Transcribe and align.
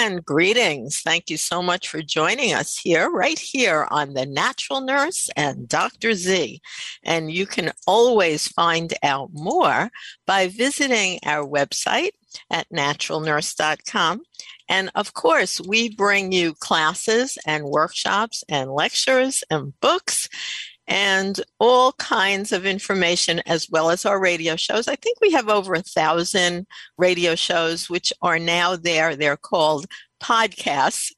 And 0.00 0.24
greetings. 0.24 1.00
Thank 1.00 1.28
you 1.28 1.36
so 1.36 1.60
much 1.60 1.88
for 1.88 2.02
joining 2.02 2.54
us 2.54 2.78
here, 2.78 3.10
right 3.10 3.36
here 3.36 3.88
on 3.90 4.14
The 4.14 4.26
Natural 4.26 4.80
Nurse 4.80 5.28
and 5.36 5.68
Dr. 5.68 6.14
Z. 6.14 6.62
And 7.02 7.32
you 7.32 7.46
can 7.46 7.72
always 7.84 8.46
find 8.46 8.94
out 9.02 9.30
more 9.32 9.90
by 10.24 10.46
visiting 10.46 11.18
our 11.26 11.44
website 11.44 12.10
at 12.48 12.68
naturalnurse.com. 12.70 14.22
And 14.68 14.88
of 14.94 15.14
course, 15.14 15.60
we 15.60 15.92
bring 15.92 16.30
you 16.30 16.54
classes 16.54 17.36
and 17.44 17.64
workshops 17.64 18.44
and 18.48 18.70
lectures 18.70 19.42
and 19.50 19.78
books 19.80 20.28
and 20.88 21.38
all 21.60 21.92
kinds 21.92 22.50
of 22.50 22.64
information 22.64 23.40
as 23.46 23.68
well 23.70 23.90
as 23.90 24.06
our 24.06 24.18
radio 24.18 24.56
shows. 24.56 24.88
I 24.88 24.96
think 24.96 25.18
we 25.20 25.30
have 25.32 25.48
over 25.48 25.74
a 25.74 25.82
thousand 25.82 26.66
radio 26.96 27.34
shows 27.34 27.90
which 27.90 28.12
are 28.22 28.38
now 28.38 28.74
there. 28.74 29.14
They're 29.14 29.36
called 29.36 29.86
podcasts. 30.22 31.12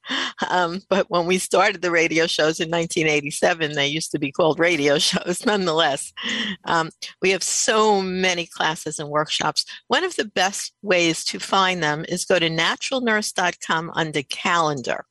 Um, 0.48 0.80
but 0.88 1.10
when 1.10 1.26
we 1.26 1.38
started 1.38 1.82
the 1.82 1.90
radio 1.90 2.26
shows 2.26 2.60
in 2.60 2.70
1987, 2.70 3.72
they 3.72 3.86
used 3.86 4.10
to 4.12 4.18
be 4.18 4.32
called 4.32 4.58
radio 4.58 4.98
shows 4.98 5.44
nonetheless. 5.46 6.12
Um, 6.64 6.90
we 7.22 7.30
have 7.30 7.42
so 7.42 8.00
many 8.00 8.46
classes 8.46 8.98
and 8.98 9.08
workshops. 9.08 9.64
One 9.88 10.04
of 10.04 10.16
the 10.16 10.24
best 10.24 10.72
ways 10.82 11.24
to 11.26 11.38
find 11.38 11.82
them 11.82 12.04
is 12.08 12.24
go 12.24 12.38
to 12.38 12.48
naturalnurse.com 12.48 13.92
under 13.94 14.22
calendar 14.22 15.04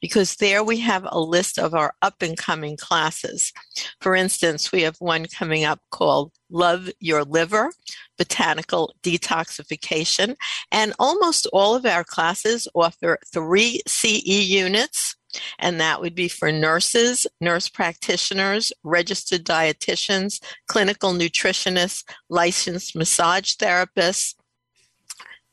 because 0.00 0.36
there 0.36 0.64
we 0.64 0.78
have 0.78 1.06
a 1.08 1.20
list 1.20 1.58
of 1.58 1.74
our 1.74 1.94
up 2.02 2.22
and 2.22 2.36
coming 2.36 2.76
classes. 2.76 3.52
For 4.00 4.14
instance, 4.14 4.72
we 4.72 4.82
have 4.82 4.96
one 4.98 5.26
coming 5.26 5.64
up 5.64 5.80
called 5.90 6.32
Love 6.52 6.90
Your 7.00 7.24
Liver, 7.24 7.72
Botanical 8.18 8.94
Detoxification. 9.02 10.36
And 10.70 10.92
almost 10.98 11.46
all 11.52 11.74
of 11.74 11.86
our 11.86 12.04
classes 12.04 12.68
offer 12.74 13.18
three 13.32 13.80
CE 13.86 14.26
units. 14.26 15.16
And 15.58 15.80
that 15.80 16.00
would 16.00 16.14
be 16.14 16.28
for 16.28 16.52
nurses, 16.52 17.26
nurse 17.40 17.68
practitioners, 17.68 18.72
registered 18.84 19.44
dietitians, 19.44 20.42
clinical 20.68 21.12
nutritionists, 21.12 22.04
licensed 22.28 22.94
massage 22.94 23.54
therapists, 23.54 24.34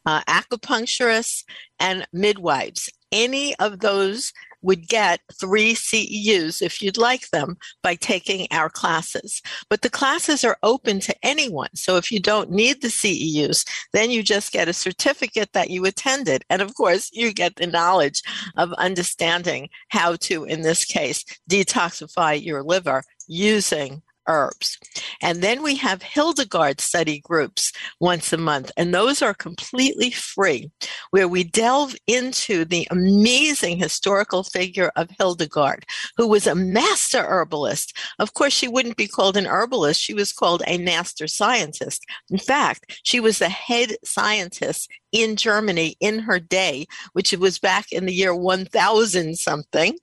uh, 0.06 0.22
acupuncturists, 0.23 1.45
and 1.80 2.06
midwives. 2.11 2.89
Any 3.11 3.56
of 3.56 3.80
those 3.80 4.34
would 4.62 4.88
get 4.88 5.22
three 5.40 5.74
CEUs 5.74 6.62
if 6.62 6.82
you'd 6.82 6.98
like 6.98 7.30
them 7.30 7.58
by 7.82 7.96
taking 7.96 8.48
our 8.52 8.70
classes. 8.70 9.42
But 9.70 9.82
the 9.82 9.90
classes 9.90 10.44
are 10.44 10.58
open 10.64 11.00
to 11.02 11.16
anyone. 11.24 11.70
So 11.76 11.98
if 11.98 12.12
you 12.12 12.20
don't 12.20 12.52
need 12.52 12.82
the 12.82 12.88
CEUs, 12.88 13.66
then 13.94 14.12
you 14.12 14.24
just 14.24 14.52
get 14.52 14.68
a 14.68 14.74
certificate 14.74 15.54
that 15.54 15.70
you 15.70 15.86
attended. 15.86 16.44
And 16.50 16.62
of 16.62 16.76
course, 16.76 17.10
you 17.14 17.34
get 17.34 17.56
the 17.56 17.68
knowledge 17.68 18.22
of 18.58 18.74
understanding 18.74 19.70
how 19.90 20.16
to, 20.18 20.44
in 20.44 20.62
this 20.62 20.86
case, 20.86 21.24
detoxify 21.50 22.44
your 22.44 22.64
liver 22.64 23.04
using 23.28 24.02
herbs. 24.30 24.77
And 25.22 25.41
then 25.41 25.61
we 25.61 25.75
have 25.75 26.02
Hildegard 26.02 26.80
study 26.80 27.19
groups 27.19 27.73
once 27.99 28.31
a 28.31 28.38
month, 28.38 28.72
and 28.77 28.94
those 28.94 29.22
are 29.22 29.33
completely 29.33 30.11
free, 30.11 30.72
where 31.11 31.27
we 31.27 31.44
delve 31.44 31.95
into 32.08 32.63
the 32.63 32.88
amazing 32.91 33.77
historical 33.77 34.44
figure 34.44 34.91
of 34.95 35.09
Hildegard, 35.17 35.85
who 36.16 36.27
was 36.27 36.47
a 36.47 36.55
master 36.55 37.23
herbalist. 37.23 37.97
Of 38.19 38.33
course, 38.33 38.53
she 38.53 38.67
wouldn't 38.67 38.97
be 38.97 39.07
called 39.07 39.35
an 39.35 39.47
herbalist, 39.47 40.00
she 40.00 40.13
was 40.13 40.31
called 40.31 40.63
a 40.67 40.77
master 40.77 41.27
scientist. 41.27 42.05
In 42.30 42.38
fact, 42.38 43.00
she 43.03 43.19
was 43.19 43.39
the 43.39 43.50
head 43.50 43.95
scientist 44.05 44.89
in 45.11 45.35
Germany 45.35 45.95
in 46.00 46.19
her 46.19 46.39
day, 46.39 46.85
which 47.13 47.33
was 47.33 47.59
back 47.59 47.91
in 47.91 48.05
the 48.05 48.13
year 48.13 48.35
1000 48.35 49.38
something. 49.38 49.97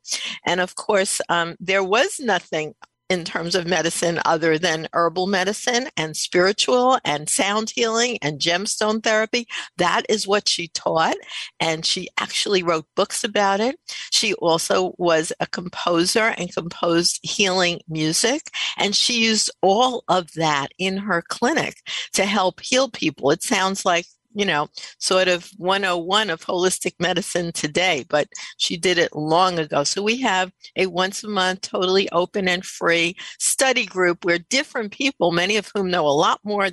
And 0.45 0.61
of 0.61 0.75
course, 0.75 1.21
um, 1.29 1.57
there 1.61 1.85
was 1.85 2.19
nothing 2.19 2.75
in 3.09 3.25
terms 3.25 3.55
of 3.55 3.67
medicine 3.67 4.21
other 4.25 4.59
than 4.59 4.89
herbal 4.93 5.27
medicine 5.27 5.89
and 5.97 6.17
spiritual 6.17 6.99
and 7.05 7.29
sound 7.29 7.71
healing 7.71 8.19
and 8.23 8.41
gemstone 8.41 9.03
therapy. 9.03 9.47
That 9.77 10.03
is 10.09 10.27
what 10.27 10.49
she 10.49 10.69
taught. 10.69 11.17
And 11.61 11.87
she 11.87 12.09
actually 12.19 12.63
wrote 12.63 12.87
books 12.97 13.23
about 13.23 13.61
it. 13.61 13.79
She 14.11 14.35
also 14.35 14.95
was 14.99 15.33
a 15.41 15.47
composer 15.47 16.35
and 16.37 16.53
composed 16.53 17.21
healing 17.23 17.81
music. 17.89 18.51
And 18.77 18.95
she 18.97 19.25
used 19.25 19.51
all 19.63 20.05
of 20.09 20.33
that 20.35 20.73
in 20.79 20.97
her 20.97 21.23
clinic 21.23 21.77
to 22.15 22.25
help 22.25 22.61
heal 22.61 22.91
people. 22.91 23.31
It 23.31 23.43
sounds 23.43 23.85
like 23.85 24.07
you 24.37 24.45
know, 24.45 24.69
sort 24.99 25.29
of 25.29 25.49
101 25.57 26.29
of 26.29 26.45
holistic 26.45 26.93
medicine 27.01 27.53
today, 27.53 28.05
but 28.11 28.29
she 28.59 28.77
did 28.77 28.99
it 28.99 29.17
long 29.17 29.59
ago. 29.59 29.83
So 29.83 30.03
we 30.03 30.21
have 30.21 30.53
a 30.77 30.87
once 30.87 31.25
a 31.25 31.29
month, 31.29 31.63
totally 31.63 32.09
open 32.11 32.47
and 32.47 32.65
free 32.65 33.17
study 33.39 33.87
group 33.87 34.25
where 34.25 34.39
different 34.39 34.93
people, 34.93 35.33
many 35.33 35.57
of 35.57 35.71
whom 35.75 35.91
know 35.91 36.07
a 36.07 36.11
lot 36.11 36.41
more 36.45 36.69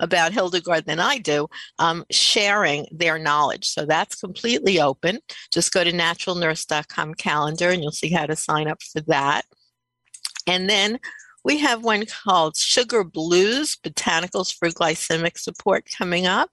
about 0.00 0.32
Hildegard 0.32 0.84
than 0.84 1.00
I 1.00 1.18
do, 1.18 1.48
um, 1.78 2.04
sharing 2.10 2.86
their 2.90 3.18
knowledge. 3.18 3.66
So 3.68 3.86
that's 3.86 4.16
completely 4.16 4.80
open. 4.80 5.20
Just 5.50 5.72
go 5.72 5.84
to 5.84 5.92
naturalnurse.com 5.92 7.14
calendar 7.14 7.70
and 7.70 7.82
you'll 7.82 7.92
see 7.92 8.10
how 8.10 8.26
to 8.26 8.36
sign 8.36 8.68
up 8.68 8.82
for 8.82 9.00
that. 9.02 9.44
And 10.46 10.68
then 10.68 10.98
we 11.46 11.58
have 11.58 11.84
one 11.84 12.04
called 12.06 12.56
Sugar 12.56 13.04
Blues 13.04 13.76
Botanicals 13.76 14.52
for 14.52 14.68
Glycemic 14.68 15.38
Support 15.38 15.86
coming 15.96 16.26
up, 16.26 16.50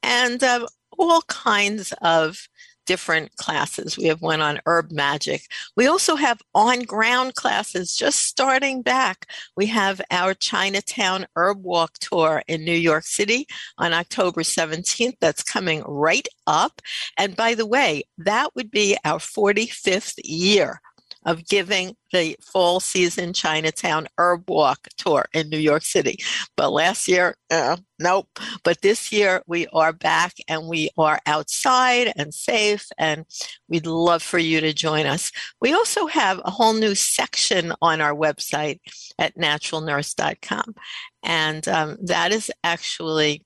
and 0.00 0.40
uh, 0.44 0.68
all 0.96 1.22
kinds 1.22 1.92
of 2.02 2.46
different 2.86 3.34
classes. 3.34 3.98
We 3.98 4.04
have 4.04 4.22
one 4.22 4.40
on 4.40 4.60
herb 4.64 4.92
magic. 4.92 5.48
We 5.76 5.88
also 5.88 6.14
have 6.14 6.40
on 6.54 6.82
ground 6.82 7.34
classes 7.34 7.96
just 7.96 8.20
starting 8.20 8.82
back. 8.82 9.26
We 9.56 9.66
have 9.66 10.00
our 10.12 10.34
Chinatown 10.34 11.26
Herb 11.34 11.64
Walk 11.64 11.94
tour 11.98 12.44
in 12.46 12.64
New 12.64 12.76
York 12.76 13.04
City 13.04 13.48
on 13.78 13.92
October 13.92 14.42
17th. 14.42 15.16
That's 15.20 15.42
coming 15.42 15.82
right 15.84 16.28
up. 16.46 16.80
And 17.18 17.34
by 17.34 17.54
the 17.54 17.66
way, 17.66 18.04
that 18.18 18.54
would 18.54 18.70
be 18.70 18.96
our 19.04 19.18
45th 19.18 20.20
year 20.22 20.80
of 21.24 21.46
giving 21.46 21.96
the 22.12 22.36
fall 22.42 22.80
season 22.80 23.32
Chinatown 23.32 24.08
Herb 24.18 24.48
Walk 24.48 24.88
tour 24.96 25.26
in 25.32 25.48
New 25.48 25.58
York 25.58 25.82
City. 25.82 26.18
But 26.56 26.70
last 26.70 27.08
year, 27.08 27.36
uh, 27.50 27.76
nope. 27.98 28.28
But 28.64 28.82
this 28.82 29.12
year, 29.12 29.42
we 29.46 29.66
are 29.68 29.92
back 29.92 30.34
and 30.48 30.68
we 30.68 30.90
are 30.98 31.20
outside 31.26 32.12
and 32.16 32.34
safe, 32.34 32.86
and 32.98 33.24
we'd 33.68 33.86
love 33.86 34.22
for 34.22 34.38
you 34.38 34.60
to 34.60 34.72
join 34.72 35.06
us. 35.06 35.30
We 35.60 35.72
also 35.72 36.06
have 36.06 36.40
a 36.44 36.50
whole 36.50 36.74
new 36.74 36.94
section 36.94 37.72
on 37.80 38.00
our 38.00 38.14
website 38.14 38.80
at 39.18 39.36
naturalnurse.com, 39.36 40.74
and 41.22 41.68
um, 41.68 41.96
that 42.02 42.32
is 42.32 42.50
actually 42.64 43.44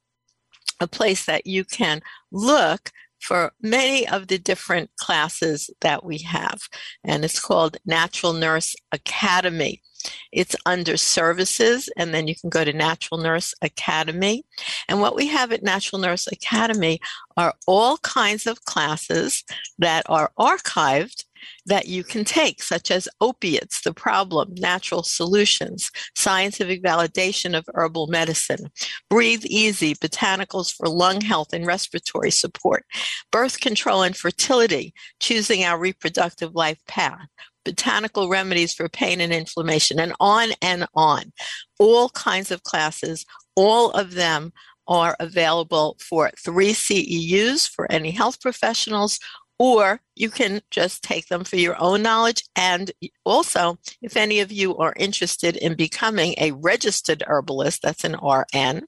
a 0.81 0.87
place 0.87 1.27
that 1.27 1.47
you 1.47 1.65
can 1.65 2.01
look 2.31 2.91
for 3.21 3.53
many 3.61 4.07
of 4.09 4.29
the 4.29 4.39
different 4.39 4.91
classes 4.99 5.71
that 5.81 6.05
we 6.05 6.19
have. 6.19 6.63
And 7.05 7.25
it's 7.25 7.41
called 7.41 7.79
Natural 7.87 8.33
Nurse 8.33 8.75
Academy. 8.93 9.83
It's 10.31 10.55
under 10.67 10.97
services, 10.97 11.89
and 11.97 12.15
then 12.15 12.29
you 12.29 12.35
can 12.37 12.51
go 12.51 12.65
to 12.65 12.73
Natural 12.73 13.19
Nurse 13.19 13.55
Academy. 13.63 14.45
And 14.89 15.01
what 15.01 15.17
we 15.17 15.27
have 15.29 15.51
at 15.53 15.63
Natural 15.63 16.01
Nurse 16.01 16.27
Academy 16.29 17.01
are 17.37 17.55
all 17.67 17.97
kinds 17.99 18.47
of 18.47 18.65
classes 18.65 19.43
that 19.79 20.05
are 20.09 20.31
archived 20.39 21.25
that 21.67 21.89
you 21.89 22.05
can 22.05 22.25
take, 22.25 22.63
such 22.63 22.91
as 22.91 23.09
opiates, 23.21 23.81
the 23.83 23.93
problem, 23.93 24.55
natural 24.55 25.03
solutions, 25.03 25.91
scientific 26.15 26.83
validation 26.83 27.57
of 27.57 27.69
herbal 27.75 28.07
medicine, 28.07 28.71
breathe 29.11 29.45
easy, 29.47 29.95
botanicals 29.95 30.75
for 30.75 30.89
lung 30.89 31.21
health 31.21 31.53
and 31.53 31.67
respiratory 31.67 32.31
support, 32.31 32.85
birth 33.33 33.61
control 33.61 34.03
and 34.03 34.17
fertility, 34.17 34.95
choosing 35.21 35.65
our 35.65 35.79
reproductive 35.79 36.55
life 36.55 36.79
path, 36.87 37.27
botanical 37.65 38.29
remedies 38.29 38.73
for 38.73 38.89
pain 38.89 39.21
and 39.21 39.33
inflammation, 39.33 39.99
and 39.99 40.15
on 40.21 40.51
and 40.63 40.87
on. 40.95 41.33
All 41.79 42.09
kinds 42.11 42.51
of 42.51 42.63
classes, 42.63 43.27
all 43.57 43.91
of 43.91 44.15
them 44.15 44.53
are 44.89 45.17
available 45.19 45.97
for 46.01 46.31
three 46.39 46.73
CEUs 46.73 47.69
for 47.69 47.91
any 47.91 48.13
health 48.13 48.41
professionals 48.41 49.19
or 49.59 50.01
you 50.15 50.31
can 50.31 50.61
just 50.71 51.03
take 51.03 51.29
them 51.29 51.45
for 51.45 51.57
your 51.57 51.81
own 51.81 52.03
knowledge. 52.03 52.43
And 52.55 52.91
also, 53.25 53.79
if 54.03 54.17
any 54.17 54.41
of 54.41 54.53
you 54.53 54.77
are 54.77 54.95
interested 54.97 55.57
in 55.57 55.75
becoming 55.75 56.35
a 56.39 56.53
registered 56.53 57.23
herbalist, 57.27 57.83
that's 57.83 58.05
an 58.05 58.17
RN, 58.17 58.83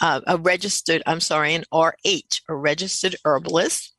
uh, 0.00 0.20
a 0.26 0.36
registered, 0.36 1.02
I'm 1.06 1.20
sorry, 1.20 1.54
an 1.54 1.64
RH, 1.72 2.40
a 2.48 2.54
registered 2.54 3.16
herbalist. 3.24 3.94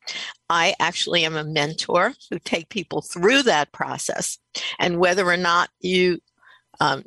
I 0.50 0.76
actually 0.80 1.24
am 1.24 1.36
a 1.36 1.44
mentor 1.44 2.14
who 2.30 2.40
take 2.40 2.70
people 2.70 3.02
through 3.02 3.44
that 3.44 3.72
process. 3.72 4.38
And 4.80 5.00
whether 5.00 5.26
or 5.26 5.38
not 5.38 5.70
you 5.80 6.20
um, 6.82 7.04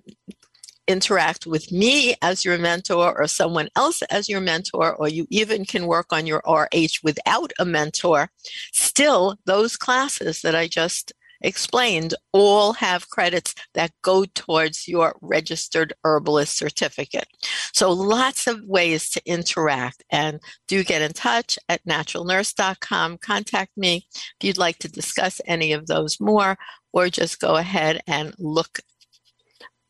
interact 0.87 1.47
with 1.47 1.73
me 1.73 2.15
as 2.23 2.45
your 2.45 2.59
mentor 2.59 3.19
or 3.19 3.27
someone 3.27 3.69
else 3.77 4.03
as 4.03 4.29
your 4.29 4.41
mentor, 4.41 4.95
or 4.95 5.09
you 5.09 5.27
even 5.31 5.65
can 5.65 5.87
work 5.87 6.13
on 6.13 6.27
your 6.27 6.43
RH 6.47 7.01
without 7.03 7.53
a 7.59 7.65
mentor, 7.65 8.31
still, 8.73 9.37
those 9.47 9.77
classes 9.77 10.43
that 10.43 10.55
I 10.55 10.69
just 10.69 11.13
explained 11.45 12.15
all 12.33 12.73
have 12.73 13.11
credits 13.11 13.55
that 13.75 13.93
go 14.03 14.25
towards 14.35 14.89
your 14.89 15.15
registered 15.21 15.93
herbalist 16.03 16.57
certificate. 16.57 17.29
So 17.73 17.93
lots 17.93 18.47
of 18.47 18.63
ways 18.65 19.11
to 19.11 19.23
interact 19.27 20.03
and 20.11 20.41
do 20.67 20.83
get 20.83 21.03
in 21.03 21.13
touch 21.13 21.59
at 21.69 21.85
naturalnurse.com. 21.85 23.19
Contact 23.19 23.77
me 23.77 24.07
if 24.15 24.47
you'd 24.47 24.59
like 24.59 24.79
to 24.79 24.89
discuss 24.89 25.41
any 25.47 25.73
of 25.73 25.87
those 25.87 26.19
more 26.19 26.57
or 26.93 27.09
just 27.09 27.41
go 27.41 27.57
ahead 27.57 28.01
and 28.07 28.35
look 28.39 28.81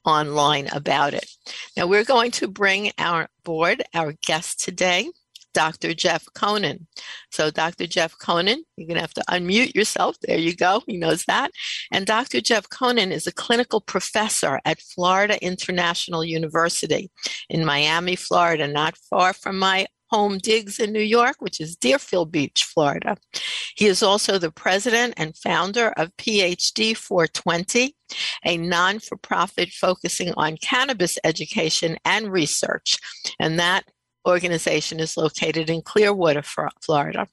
online 0.04 0.68
about 0.72 1.14
it. 1.14 1.28
Now 1.76 1.86
we're 1.86 2.04
going 2.04 2.30
to 2.32 2.48
bring 2.48 2.92
our 2.98 3.28
board, 3.44 3.82
our 3.94 4.14
guest 4.22 4.62
today. 4.62 5.10
Dr. 5.54 5.94
Jeff 5.94 6.26
Konin. 6.36 6.86
So, 7.30 7.50
Dr. 7.50 7.86
Jeff 7.86 8.18
Konin, 8.18 8.58
you're 8.76 8.88
going 8.88 8.96
to 8.96 9.00
have 9.00 9.14
to 9.14 9.24
unmute 9.30 9.74
yourself. 9.74 10.16
There 10.20 10.36
you 10.36 10.54
go. 10.54 10.82
He 10.86 10.96
knows 10.96 11.24
that. 11.26 11.52
And 11.92 12.06
Dr. 12.06 12.40
Jeff 12.40 12.68
Konin 12.68 13.12
is 13.12 13.26
a 13.26 13.32
clinical 13.32 13.80
professor 13.80 14.60
at 14.64 14.80
Florida 14.80 15.42
International 15.42 16.24
University 16.24 17.10
in 17.48 17.64
Miami, 17.64 18.16
Florida, 18.16 18.66
not 18.66 18.96
far 19.08 19.32
from 19.32 19.58
my 19.58 19.86
home 20.14 20.38
digs 20.38 20.78
in 20.78 20.93
New 20.93 21.00
York, 21.00 21.37
which 21.40 21.61
is 21.61 21.75
Deerfield 21.75 22.31
Beach, 22.31 22.62
Florida. 22.72 23.16
He 23.75 23.87
is 23.87 24.00
also 24.00 24.38
the 24.38 24.52
president 24.52 25.14
and 25.16 25.37
founder 25.37 25.88
of 25.96 26.16
PhD 26.19 26.96
420, 26.96 27.96
a 28.44 28.56
non 28.56 29.00
for 29.00 29.16
profit 29.16 29.70
focusing 29.70 30.32
on 30.37 30.56
cannabis 30.58 31.19
education 31.25 31.96
and 32.05 32.31
research. 32.31 32.96
And 33.40 33.58
that 33.58 33.87
organization 34.25 35.00
is 35.00 35.16
located 35.16 35.69
in 35.69 35.82
Clearwater, 35.82 36.44
Florida. 36.81 37.26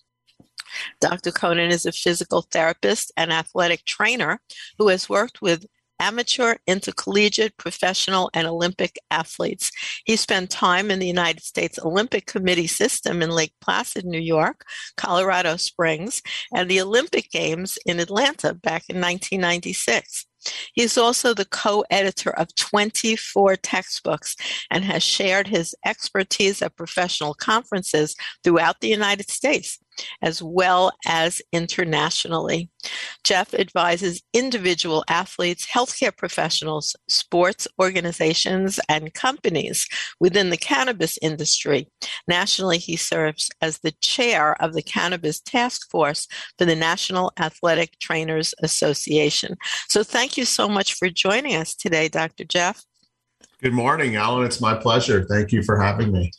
Dr. 1.00 1.30
Konin 1.30 1.70
is 1.70 1.86
a 1.86 1.92
physical 1.92 2.48
therapist 2.52 3.12
and 3.16 3.32
athletic 3.32 3.86
trainer 3.86 4.40
who 4.80 4.88
has 4.88 5.08
worked 5.08 5.40
with 5.40 5.68
amateur, 6.02 6.56
intercollegiate, 6.68 7.56
professional, 7.58 8.30
and 8.34 8.48
Olympic 8.48 8.98
athletes. 9.12 9.72
He 10.04 10.16
spent 10.16 10.50
time 10.50 10.90
in 10.90 11.00
the 11.00 11.08
United 11.08 11.44
States 11.44 11.80
Olympic 11.80 12.26
Committee 12.26 12.68
system 12.68 13.22
in 13.22 13.30
Lake 13.30 13.54
Placid, 13.62 14.06
New 14.06 14.20
York, 14.20 14.66
Colorado 14.98 15.56
Springs, 15.58 16.22
and 16.54 16.70
the 16.70 16.82
Olympic 16.82 17.30
Games 17.30 17.78
in 17.86 18.00
Atlanta 18.00 18.54
back 18.54 18.84
in 18.90 19.00
1996. 19.00 20.26
He 20.74 20.84
is 20.84 20.98
also 20.98 21.34
the 21.34 21.46
co 21.46 21.84
editor 21.90 22.32
of 22.32 22.54
24 22.56 23.56
textbooks 23.58 24.36
and 24.70 24.84
has 24.84 25.04
shared 25.04 25.48
his 25.48 25.76
expertise 25.86 26.62
at 26.62 26.76
professional 26.76 27.34
conferences 27.34 28.16
throughout 28.44 28.80
the 28.82 28.90
United 28.90 29.30
States 29.30 29.80
as 30.22 30.42
well 30.42 30.92
as 31.06 31.42
internationally. 31.52 32.70
Jeff 33.24 33.54
advises 33.54 34.22
individual 34.34 35.04
athletes, 35.08 35.68
healthcare 35.68 36.16
professionals, 36.16 36.96
sports 37.08 37.68
organizations, 37.80 38.80
and 38.90 39.14
companies 39.14 39.88
within 40.20 40.50
the 40.50 40.58
cannabis 40.58 41.18
industry. 41.22 41.88
Nationally, 42.28 42.78
he 42.78 42.96
serves 42.96 43.50
as 43.62 43.80
the 43.80 43.94
chair 44.02 44.62
of 44.62 44.74
the 44.74 44.82
Cannabis 44.82 45.40
Task 45.40 45.90
Force 45.90 46.28
for 46.58 46.66
the 46.66 46.76
National 46.76 47.32
Athletic 47.40 48.00
Trainers 48.00 48.54
Association. 48.64 49.56
So, 49.88 50.04
thank 50.04 50.31
you 50.38 50.46
so 50.46 50.68
much 50.68 50.94
for 50.94 51.10
joining 51.10 51.56
us 51.56 51.76
today, 51.76 52.08
Dr. 52.08 52.44
Jeff. 52.44 52.84
Good 53.62 53.74
morning, 53.74 54.16
Alan. 54.16 54.46
It's 54.46 54.60
my 54.60 54.74
pleasure. 54.74 55.24
Thank 55.24 55.52
you 55.52 55.62
for 55.62 55.80
having 55.80 56.12
me. 56.12 56.32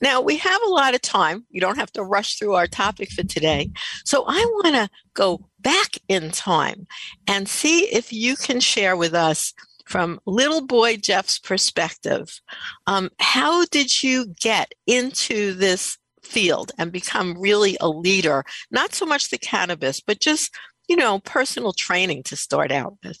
Now, 0.00 0.20
we 0.20 0.36
have 0.36 0.60
a 0.62 0.70
lot 0.70 0.94
of 0.94 1.02
time. 1.02 1.44
You 1.50 1.60
don't 1.60 1.78
have 1.78 1.92
to 1.92 2.04
rush 2.04 2.36
through 2.36 2.54
our 2.54 2.66
topic 2.66 3.10
for 3.10 3.24
today. 3.24 3.70
So, 4.04 4.24
I 4.28 4.44
want 4.62 4.76
to 4.76 4.88
go 5.14 5.48
back 5.60 5.98
in 6.08 6.30
time 6.30 6.86
and 7.26 7.48
see 7.48 7.80
if 7.86 8.12
you 8.12 8.36
can 8.36 8.60
share 8.60 8.96
with 8.96 9.14
us 9.14 9.52
from 9.86 10.20
little 10.26 10.66
boy 10.66 10.98
Jeff's 10.98 11.38
perspective. 11.38 12.40
Um, 12.86 13.10
how 13.18 13.64
did 13.66 14.02
you 14.02 14.26
get 14.40 14.72
into 14.86 15.54
this 15.54 15.96
field 16.22 16.72
and 16.78 16.92
become 16.92 17.40
really 17.40 17.76
a 17.80 17.88
leader? 17.88 18.44
Not 18.70 18.94
so 18.94 19.06
much 19.06 19.30
the 19.30 19.38
cannabis, 19.38 20.00
but 20.00 20.20
just, 20.20 20.54
you 20.88 20.96
know, 20.96 21.20
personal 21.20 21.72
training 21.72 22.22
to 22.24 22.36
start 22.36 22.70
out 22.70 22.98
with. 23.02 23.18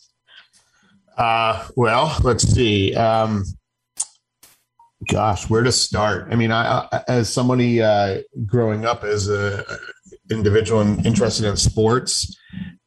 Uh, 1.18 1.66
well, 1.74 2.16
let's 2.22 2.44
see. 2.44 2.94
Um, 2.94 3.44
gosh, 5.10 5.50
where 5.50 5.64
to 5.64 5.72
start? 5.72 6.28
I 6.30 6.36
mean, 6.36 6.52
I, 6.52 6.86
I 6.92 7.02
as 7.08 7.32
somebody 7.32 7.82
uh, 7.82 8.20
growing 8.46 8.84
up 8.84 9.02
as 9.02 9.28
a 9.28 9.64
individual 10.30 10.80
interested 11.04 11.44
in 11.44 11.56
sports, 11.56 12.38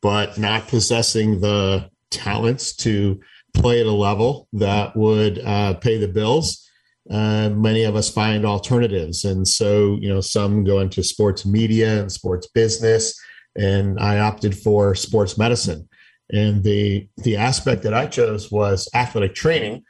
but 0.02 0.38
not 0.38 0.70
possessing 0.70 1.42
the 1.42 1.90
talents 2.10 2.74
to 2.78 3.20
play 3.54 3.82
at 3.82 3.86
a 3.86 3.92
level 3.92 4.48
that 4.54 4.96
would 4.96 5.40
uh, 5.40 5.74
pay 5.76 5.98
the 5.98 6.08
bills. 6.08 6.66
Uh, 7.10 7.50
many 7.50 7.84
of 7.84 7.98
us 7.98 8.10
find 8.10 8.46
alternatives, 8.46 9.26
and 9.26 9.46
so 9.46 9.98
you 10.00 10.08
know, 10.08 10.22
some 10.22 10.64
go 10.64 10.80
into 10.80 11.04
sports 11.04 11.46
media 11.46 12.00
and 12.00 12.10
sports 12.10 12.48
business, 12.48 13.20
and 13.58 14.00
I 14.00 14.20
opted 14.20 14.58
for 14.58 14.96
sports 14.96 15.38
medicine. 15.38 15.90
And 16.32 16.64
the 16.64 17.08
the 17.18 17.38
aspect 17.38 17.84
that 17.84 17.94
I 17.94 18.08
chose 18.08 18.52
was 18.52 18.88
athletic 18.94 19.36
training, 19.36 19.84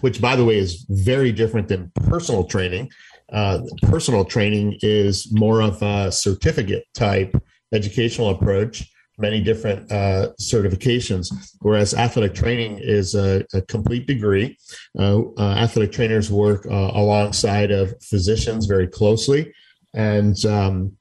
which 0.00 0.20
by 0.20 0.36
the 0.36 0.44
way 0.44 0.58
is 0.58 0.86
very 0.88 1.32
different 1.32 1.68
than 1.68 1.92
personal 2.06 2.44
training. 2.44 2.90
Uh, 3.32 3.60
personal 3.82 4.24
training 4.24 4.78
is 4.82 5.32
more 5.32 5.62
of 5.62 5.82
a 5.82 6.12
certificate 6.12 6.84
type 6.94 7.34
educational 7.72 8.30
approach, 8.30 8.90
many 9.18 9.40
different 9.40 9.90
uh, 9.90 10.28
certifications, 10.40 11.32
whereas 11.60 11.94
athletic 11.94 12.34
training 12.34 12.78
is 12.82 13.14
a, 13.14 13.44
a 13.54 13.62
complete 13.62 14.06
degree. 14.06 14.56
Uh, 14.98 15.22
uh 15.38 15.54
athletic 15.54 15.92
trainers 15.92 16.30
work 16.30 16.66
uh, 16.66 16.90
alongside 16.94 17.70
of 17.70 17.94
physicians 18.02 18.66
very 18.66 18.86
closely. 18.86 19.52
And 19.94 20.36
um, 20.46 20.96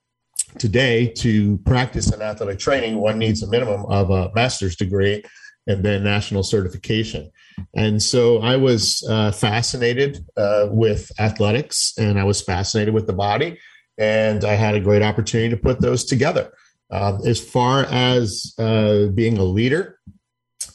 today, 0.58 1.08
to 1.18 1.58
practice 1.60 2.14
in 2.14 2.22
athletic 2.22 2.60
training, 2.60 2.98
one 2.98 3.18
needs 3.18 3.44
a 3.44 3.48
minimum 3.48 3.86
of 3.86 4.10
a 4.10 4.32
master's 4.34 4.76
degree 4.76 5.24
and 5.68 5.84
then 5.84 6.04
national 6.04 6.44
certification. 6.44 7.32
And 7.76 8.02
so 8.02 8.40
I 8.40 8.58
was 8.58 9.06
uh, 9.10 9.32
fascinated 9.32 10.26
uh, 10.36 10.68
with 10.70 11.12
athletics 11.20 11.94
and 11.98 12.20
I 12.20 12.24
was 12.24 12.42
fascinated 12.42 12.94
with 12.94 13.08
the 13.08 13.14
body. 13.14 13.60
And 13.98 14.44
I 14.44 14.56
had 14.56 14.76
a 14.76 14.80
great 14.80 15.04
opportunity 15.04 15.50
to 15.50 15.58
put 15.58 15.80
those 15.80 16.06
together. 16.06 16.52
Uh, 16.90 17.20
as 17.26 17.40
far 17.40 17.86
as 17.86 18.54
uh, 18.58 19.08
being 19.14 19.38
a 19.38 19.44
leader 19.44 20.00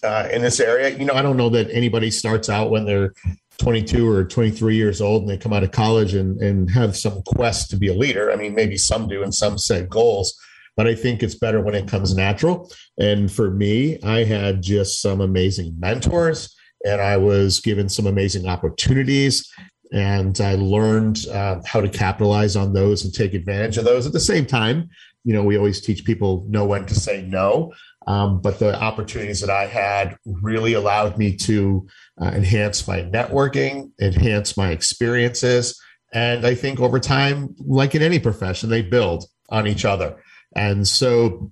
uh, 0.03 0.29
in 0.33 0.43
this 0.43 0.61
area, 0.61 0.97
you 0.97 1.05
know, 1.05 1.15
I 1.15 1.23
don't 1.23 1.37
know 1.37 1.50
that 1.50 1.69
anybody 1.71 2.11
starts 2.11 2.49
out 2.49 2.71
when 2.71 2.87
they're 2.87 3.12
22 3.59 4.09
or 4.09 4.25
23 4.25 4.77
years 4.77 5.01
old 5.01 5.23
and 5.23 5.31
they 5.31 5.39
come 5.39 5.53
out 5.53 5.63
of 5.63 5.71
college 5.71 6.15
and, 6.15 6.41
and 6.41 6.71
have 6.71 6.97
some 6.97 7.23
quest 7.23 7.71
to 7.71 7.77
be 7.77 7.89
a 7.89 7.95
leader. 7.95 8.31
I 8.31 8.37
mean, 8.37 8.55
maybe 8.55 8.77
some 8.77 9.09
do 9.09 9.23
and 9.23 9.35
some 9.35 9.59
set 9.59 9.89
goals 9.89 10.39
but 10.77 10.87
I 10.87 10.95
think 10.95 11.23
it's 11.23 11.35
better 11.35 11.61
when 11.61 11.75
it 11.75 11.89
comes 11.89 12.15
natural. 12.15 12.71
And 12.99 13.33
for 13.33 13.51
me, 13.51 13.99
I 14.03 14.25
had 14.25 14.63
just 14.63 15.01
some 15.01 15.21
amazing 15.21 15.75
mentors 15.79 16.55
and 16.85 17.01
I 17.01 17.17
was 17.17 17.61
given 17.61 17.89
some 17.89 18.07
amazing 18.07 18.47
opportunities. 18.47 19.51
And 19.93 20.39
I 20.41 20.57
learned 20.57 21.27
uh, 21.29 21.61
how 21.65 21.81
to 21.81 21.89
capitalize 21.89 22.57
on 22.57 22.73
those 22.75 23.05
and 23.05 23.15
take 23.15 23.35
advantage 23.35 23.79
of 23.79 23.85
those. 23.85 24.07
At 24.07 24.13
the 24.13 24.21
same 24.21 24.45
time, 24.45 24.91
you 25.25 25.33
know, 25.33 25.43
we 25.43 25.57
always 25.57 25.81
teach 25.81 26.05
people 26.05 26.45
know 26.49 26.67
when 26.67 26.87
to 26.87 26.95
say 26.95 27.23
no. 27.23 27.73
Um, 28.07 28.41
but 28.41 28.59
the 28.59 28.81
opportunities 28.81 29.41
that 29.41 29.51
I 29.51 29.67
had 29.67 30.17
really 30.25 30.75
allowed 30.75 31.19
me 31.19 31.37
to 31.39 31.89
uh, 32.21 32.27
enhance 32.27 32.87
my 32.87 33.03
networking, 33.03 33.91
enhance 34.01 34.57
my 34.57 34.71
experiences. 34.71 35.81
And 36.13 36.47
I 36.47 36.55
think 36.55 36.81
over 36.81 36.99
time, 36.99 37.55
like 37.59 37.95
in 37.95 38.03
any 38.03 38.19
profession, 38.19 38.71
they 38.71 38.83
build 38.83 39.25
on 39.51 39.67
each 39.67 39.85
other. 39.85 40.23
And 40.55 40.87
so 40.87 41.51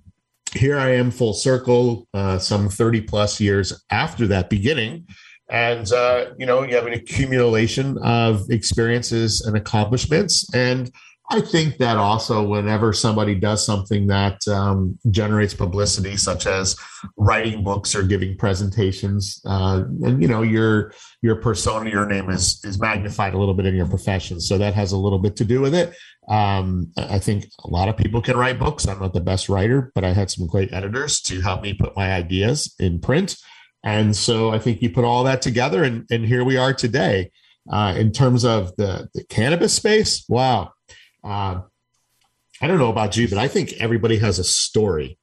here 0.53 0.79
I 0.79 0.95
am 0.95 1.11
full 1.11 1.33
circle, 1.33 2.07
uh, 2.13 2.39
some 2.39 2.69
30 2.69 3.01
plus 3.01 3.39
years 3.39 3.83
after 3.91 4.25
that 4.27 4.49
beginning. 4.49 5.07
And, 5.49 5.91
uh, 5.91 6.31
you 6.39 6.45
know, 6.45 6.63
you 6.63 6.75
have 6.75 6.87
an 6.87 6.93
accumulation 6.93 7.97
of 7.99 8.49
experiences 8.49 9.41
and 9.41 9.55
accomplishments. 9.55 10.51
And 10.55 10.91
I 11.31 11.41
think 11.41 11.77
that 11.77 11.97
also, 11.97 12.43
whenever 12.43 12.93
somebody 12.93 13.33
does 13.33 13.65
something 13.65 14.05
that 14.07 14.47
um, 14.47 14.99
generates 15.09 15.55
publicity, 15.55 16.17
such 16.17 16.45
as 16.45 16.75
writing 17.17 17.63
books 17.63 17.95
or 17.95 18.03
giving 18.03 18.37
presentations, 18.37 19.41
uh, 19.45 19.83
and 20.03 20.21
you 20.21 20.27
know 20.27 20.43
your 20.43 20.93
your 21.23 21.37
persona, 21.37 21.89
your 21.89 22.05
name 22.05 22.29
is 22.29 22.63
is 22.63 22.79
magnified 22.79 23.33
a 23.33 23.39
little 23.39 23.55
bit 23.55 23.65
in 23.65 23.75
your 23.75 23.87
profession, 23.87 24.39
so 24.39 24.59
that 24.59 24.75
has 24.75 24.91
a 24.91 24.97
little 24.97 25.17
bit 25.17 25.35
to 25.37 25.45
do 25.45 25.61
with 25.61 25.73
it. 25.73 25.95
Um, 26.27 26.91
I 26.95 27.17
think 27.17 27.47
a 27.63 27.69
lot 27.69 27.89
of 27.89 27.97
people 27.97 28.21
can 28.21 28.37
write 28.37 28.59
books. 28.59 28.87
I'm 28.87 28.99
not 28.99 29.13
the 29.13 29.21
best 29.21 29.49
writer, 29.49 29.91
but 29.95 30.03
I 30.03 30.13
had 30.13 30.29
some 30.29 30.45
great 30.45 30.73
editors 30.73 31.21
to 31.21 31.41
help 31.41 31.63
me 31.63 31.73
put 31.73 31.95
my 31.95 32.13
ideas 32.13 32.75
in 32.79 32.99
print. 32.99 33.35
And 33.83 34.15
so 34.15 34.51
I 34.51 34.59
think 34.59 34.81
you 34.81 34.89
put 34.89 35.05
all 35.05 35.23
that 35.23 35.41
together, 35.41 35.83
and, 35.83 36.05
and 36.11 36.25
here 36.25 36.43
we 36.43 36.57
are 36.57 36.73
today. 36.73 37.31
Uh, 37.71 37.95
in 37.97 38.11
terms 38.11 38.45
of 38.45 38.75
the, 38.75 39.07
the 39.15 39.23
cannabis 39.23 39.73
space, 39.73 40.23
wow. 40.29 40.71
Uh, 41.25 41.61
I 42.61 42.67
don't 42.67 42.77
know 42.77 42.91
about 42.91 43.17
you, 43.17 43.27
but 43.27 43.37
I 43.37 43.47
think 43.47 43.73
everybody 43.73 44.17
has 44.17 44.39
a 44.39 44.43
story, 44.43 45.17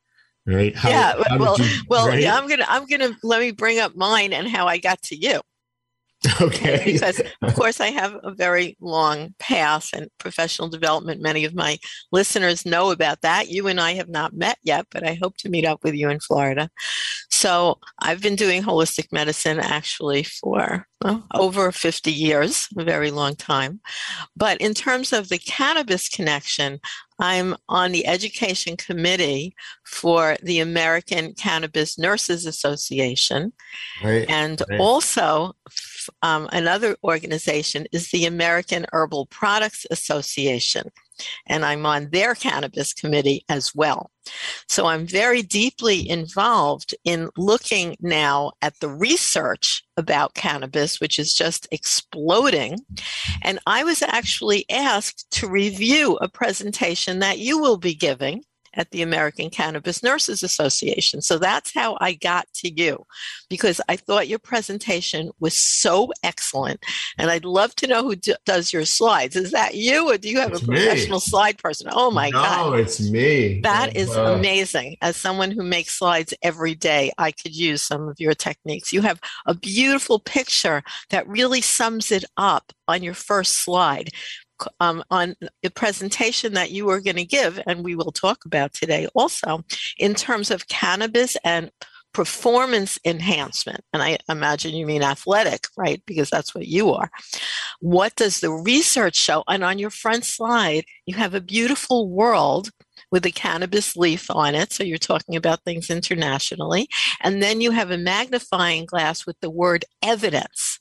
right? 0.46 0.76
How, 0.76 0.90
yeah. 0.90 1.22
How 1.28 1.38
well, 1.38 1.58
you, 1.58 1.64
well, 1.88 2.08
right? 2.08 2.20
yeah. 2.20 2.36
I'm 2.36 2.48
gonna, 2.48 2.66
I'm 2.68 2.86
gonna 2.86 3.16
let 3.22 3.40
me 3.40 3.52
bring 3.52 3.78
up 3.78 3.94
mine 3.96 4.32
and 4.32 4.48
how 4.48 4.66
I 4.66 4.78
got 4.78 5.00
to 5.04 5.16
you. 5.16 5.40
Okay. 6.40 6.82
because 6.84 7.20
of 7.42 7.54
course 7.54 7.80
I 7.80 7.88
have 7.88 8.16
a 8.22 8.32
very 8.32 8.76
long 8.80 9.34
path 9.40 9.90
and 9.92 10.08
professional 10.18 10.68
development. 10.68 11.20
Many 11.20 11.44
of 11.44 11.54
my 11.54 11.78
listeners 12.12 12.64
know 12.64 12.92
about 12.92 13.22
that. 13.22 13.48
You 13.48 13.66
and 13.66 13.80
I 13.80 13.94
have 13.94 14.08
not 14.08 14.32
met 14.32 14.58
yet, 14.62 14.86
but 14.90 15.06
I 15.06 15.14
hope 15.14 15.36
to 15.38 15.48
meet 15.48 15.64
up 15.64 15.82
with 15.82 15.94
you 15.94 16.10
in 16.10 16.20
Florida. 16.20 16.70
So 17.42 17.80
I've 17.98 18.22
been 18.22 18.36
doing 18.36 18.62
holistic 18.62 19.08
medicine 19.10 19.58
actually 19.58 20.22
for 20.22 20.86
well, 21.02 21.26
over 21.34 21.72
50 21.72 22.12
years, 22.12 22.68
a 22.78 22.84
very 22.84 23.10
long 23.10 23.34
time. 23.34 23.80
But 24.36 24.60
in 24.60 24.74
terms 24.74 25.12
of 25.12 25.28
the 25.28 25.38
cannabis 25.38 26.08
connection, 26.08 26.78
I'm 27.18 27.56
on 27.68 27.90
the 27.90 28.06
education 28.06 28.76
committee 28.76 29.56
for 29.84 30.36
the 30.40 30.60
American 30.60 31.34
Cannabis 31.34 31.98
Nurses 31.98 32.46
Association. 32.46 33.52
Right. 34.04 34.24
And 34.30 34.62
right. 34.70 34.78
also 34.78 35.56
um, 36.22 36.48
another 36.52 36.94
organization 37.02 37.86
is 37.90 38.12
the 38.12 38.24
American 38.24 38.86
Herbal 38.92 39.26
Products 39.26 39.84
Association, 39.90 40.92
and 41.46 41.64
I'm 41.64 41.86
on 41.86 42.10
their 42.10 42.34
cannabis 42.34 42.92
committee 42.92 43.44
as 43.48 43.74
well. 43.74 44.10
So 44.68 44.86
I'm 44.86 45.06
very 45.06 45.42
deeply 45.42 46.08
involved 46.08 46.94
in 47.04 47.28
looking 47.36 47.96
now 48.00 48.52
at 48.62 48.78
the 48.80 48.88
research 48.88 49.82
about 49.96 50.34
cannabis, 50.34 51.00
which 51.00 51.18
is 51.18 51.34
just 51.34 51.66
exploding. 51.70 52.78
And 53.42 53.58
I 53.66 53.84
was 53.84 54.02
actually 54.02 54.64
asked 54.70 55.30
to 55.32 55.48
review 55.48 56.18
a 56.20 56.28
presentation 56.28 57.18
that 57.18 57.38
you 57.38 57.58
will 57.58 57.78
be 57.78 57.94
giving 57.94 58.44
at 58.74 58.90
the 58.90 59.02
American 59.02 59.50
Cannabis 59.50 60.02
Nurses 60.02 60.42
Association. 60.42 61.20
So 61.22 61.38
that's 61.38 61.74
how 61.74 61.96
I 62.00 62.14
got 62.14 62.46
to 62.54 62.72
you 62.72 63.04
because 63.48 63.80
I 63.88 63.96
thought 63.96 64.28
your 64.28 64.38
presentation 64.38 65.30
was 65.40 65.58
so 65.58 66.12
excellent. 66.22 66.84
And 67.18 67.30
I'd 67.30 67.44
love 67.44 67.74
to 67.76 67.86
know 67.86 68.02
who 68.02 68.16
d- 68.16 68.34
does 68.46 68.72
your 68.72 68.84
slides. 68.84 69.36
Is 69.36 69.50
that 69.52 69.74
you 69.74 70.10
or 70.10 70.18
do 70.18 70.28
you 70.28 70.40
have 70.40 70.52
it's 70.52 70.62
a 70.62 70.66
professional 70.66 71.18
me. 71.18 71.20
slide 71.20 71.58
person? 71.58 71.88
Oh 71.92 72.10
my 72.10 72.30
no, 72.30 72.38
God. 72.38 72.70
No, 72.70 72.76
it's 72.76 73.00
me. 73.10 73.60
That 73.60 73.96
is 73.96 74.16
uh, 74.16 74.34
amazing. 74.36 74.96
As 75.02 75.16
someone 75.16 75.50
who 75.50 75.62
makes 75.62 75.98
slides 75.98 76.34
every 76.42 76.74
day, 76.74 77.12
I 77.18 77.32
could 77.32 77.54
use 77.54 77.82
some 77.82 78.08
of 78.08 78.18
your 78.18 78.34
techniques. 78.34 78.92
You 78.92 79.02
have 79.02 79.20
a 79.46 79.54
beautiful 79.54 80.18
picture 80.18 80.82
that 81.10 81.28
really 81.28 81.60
sums 81.60 82.10
it 82.10 82.24
up 82.36 82.72
on 82.88 83.02
your 83.02 83.14
first 83.14 83.56
slide 83.60 84.10
um, 84.80 85.02
on 85.10 85.34
the 85.62 85.70
presentation 85.70 86.54
that 86.54 86.70
you 86.70 86.88
are 86.90 87.00
going 87.00 87.16
to 87.16 87.24
give, 87.24 87.60
and 87.66 87.84
we 87.84 87.94
will 87.94 88.12
talk 88.12 88.44
about 88.44 88.74
today 88.74 89.06
also, 89.14 89.64
in 89.98 90.14
terms 90.14 90.50
of 90.50 90.68
cannabis 90.68 91.36
and 91.44 91.70
performance 92.12 92.98
enhancement. 93.04 93.82
And 93.92 94.02
I 94.02 94.18
imagine 94.28 94.74
you 94.74 94.86
mean 94.86 95.02
athletic, 95.02 95.66
right? 95.76 96.02
Because 96.06 96.28
that's 96.28 96.54
what 96.54 96.66
you 96.66 96.92
are. 96.92 97.10
What 97.80 98.14
does 98.16 98.40
the 98.40 98.50
research 98.50 99.16
show? 99.16 99.42
And 99.48 99.64
on 99.64 99.78
your 99.78 99.90
front 99.90 100.24
slide, 100.24 100.84
you 101.06 101.16
have 101.16 101.34
a 101.34 101.40
beautiful 101.40 102.08
world 102.10 102.70
with 103.10 103.26
a 103.26 103.30
cannabis 103.30 103.96
leaf 103.96 104.30
on 104.30 104.54
it. 104.54 104.72
So 104.72 104.84
you're 104.84 104.98
talking 104.98 105.36
about 105.36 105.64
things 105.64 105.90
internationally. 105.90 106.88
And 107.20 107.42
then 107.42 107.60
you 107.60 107.70
have 107.70 107.90
a 107.90 107.98
magnifying 107.98 108.86
glass 108.86 109.26
with 109.26 109.38
the 109.40 109.50
word 109.50 109.84
evidence. 110.02 110.80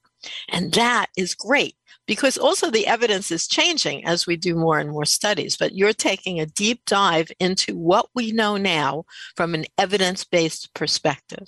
And 0.49 0.73
that 0.73 1.07
is 1.17 1.33
great 1.33 1.75
because 2.11 2.37
also 2.37 2.69
the 2.69 2.87
evidence 2.87 3.31
is 3.31 3.47
changing 3.47 4.03
as 4.03 4.27
we 4.27 4.35
do 4.35 4.53
more 4.53 4.79
and 4.79 4.89
more 4.89 5.05
studies. 5.05 5.55
But 5.55 5.75
you're 5.75 5.93
taking 5.93 6.41
a 6.41 6.45
deep 6.45 6.81
dive 6.85 7.31
into 7.39 7.73
what 7.77 8.09
we 8.13 8.33
know 8.33 8.57
now 8.57 9.05
from 9.37 9.55
an 9.55 9.63
evidence 9.77 10.25
based 10.25 10.73
perspective. 10.73 11.47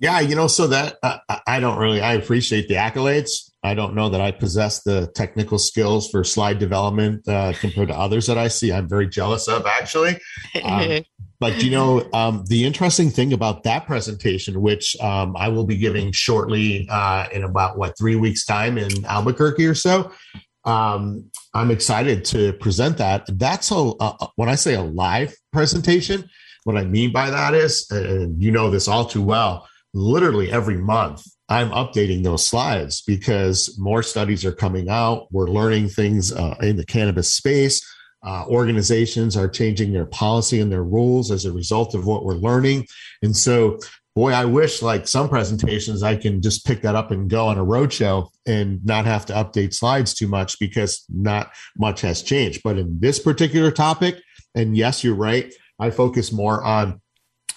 Yeah, 0.00 0.20
you 0.20 0.34
know, 0.34 0.46
so 0.46 0.68
that 0.68 0.96
uh, 1.02 1.18
I 1.46 1.60
don't 1.60 1.76
really, 1.78 2.00
I 2.00 2.14
appreciate 2.14 2.68
the 2.68 2.76
accolades. 2.76 3.50
I 3.62 3.74
don't 3.74 3.94
know 3.94 4.08
that 4.08 4.22
I 4.22 4.30
possess 4.30 4.84
the 4.84 5.12
technical 5.14 5.58
skills 5.58 6.08
for 6.08 6.24
slide 6.24 6.58
development 6.58 7.28
uh, 7.28 7.52
compared 7.60 7.88
to 7.88 7.94
others 7.94 8.26
that 8.28 8.38
I 8.38 8.48
see. 8.48 8.72
I'm 8.72 8.88
very 8.88 9.06
jealous 9.06 9.48
of 9.48 9.66
actually. 9.66 10.18
Um, 10.64 11.02
but 11.40 11.62
you 11.62 11.70
know, 11.70 12.08
um, 12.12 12.44
the 12.48 12.64
interesting 12.64 13.10
thing 13.10 13.32
about 13.32 13.62
that 13.62 13.86
presentation, 13.86 14.60
which 14.60 14.96
um, 15.00 15.36
I 15.36 15.48
will 15.48 15.64
be 15.64 15.76
giving 15.76 16.10
shortly 16.10 16.88
uh, 16.90 17.28
in 17.32 17.44
about 17.44 17.78
what 17.78 17.96
three 17.96 18.16
weeks' 18.16 18.44
time 18.44 18.76
in 18.76 19.04
Albuquerque 19.04 19.66
or 19.66 19.74
so, 19.74 20.10
um, 20.64 21.30
I'm 21.54 21.70
excited 21.70 22.24
to 22.26 22.52
present 22.54 22.98
that. 22.98 23.26
That's 23.38 23.70
a, 23.70 23.92
a, 24.00 24.28
when 24.34 24.48
I 24.48 24.56
say 24.56 24.74
a 24.74 24.82
live 24.82 25.34
presentation. 25.52 26.28
What 26.64 26.76
I 26.76 26.84
mean 26.84 27.12
by 27.12 27.30
that 27.30 27.54
is, 27.54 27.88
and 27.90 28.42
you 28.42 28.50
know 28.50 28.68
this 28.68 28.88
all 28.88 29.06
too 29.06 29.22
well, 29.22 29.66
literally 29.94 30.50
every 30.50 30.76
month 30.76 31.24
I'm 31.48 31.70
updating 31.70 32.24
those 32.24 32.44
slides 32.44 33.00
because 33.02 33.78
more 33.78 34.02
studies 34.02 34.44
are 34.44 34.52
coming 34.52 34.90
out. 34.90 35.28
We're 35.30 35.48
learning 35.48 35.88
things 35.88 36.32
uh, 36.32 36.56
in 36.60 36.76
the 36.76 36.84
cannabis 36.84 37.32
space 37.32 37.80
uh, 38.24 38.44
organizations 38.48 39.36
are 39.36 39.48
changing 39.48 39.92
their 39.92 40.06
policy 40.06 40.60
and 40.60 40.72
their 40.72 40.84
rules 40.84 41.30
as 41.30 41.44
a 41.44 41.52
result 41.52 41.94
of 41.94 42.06
what 42.06 42.24
we're 42.24 42.34
learning. 42.34 42.86
And 43.22 43.36
so, 43.36 43.78
boy, 44.14 44.32
I 44.32 44.44
wish 44.44 44.82
like 44.82 45.06
some 45.06 45.28
presentations 45.28 46.02
I 46.02 46.16
can 46.16 46.42
just 46.42 46.66
pick 46.66 46.82
that 46.82 46.96
up 46.96 47.10
and 47.10 47.30
go 47.30 47.46
on 47.46 47.58
a 47.58 47.64
roadshow 47.64 48.28
and 48.46 48.84
not 48.84 49.06
have 49.06 49.26
to 49.26 49.32
update 49.34 49.72
slides 49.72 50.14
too 50.14 50.26
much 50.26 50.58
because 50.58 51.04
not 51.08 51.52
much 51.76 52.00
has 52.00 52.22
changed. 52.22 52.62
But 52.64 52.78
in 52.78 52.98
this 52.98 53.18
particular 53.20 53.70
topic, 53.70 54.20
and 54.54 54.76
yes, 54.76 55.04
you're 55.04 55.14
right, 55.14 55.54
I 55.78 55.90
focus 55.90 56.32
more 56.32 56.64
on 56.64 57.00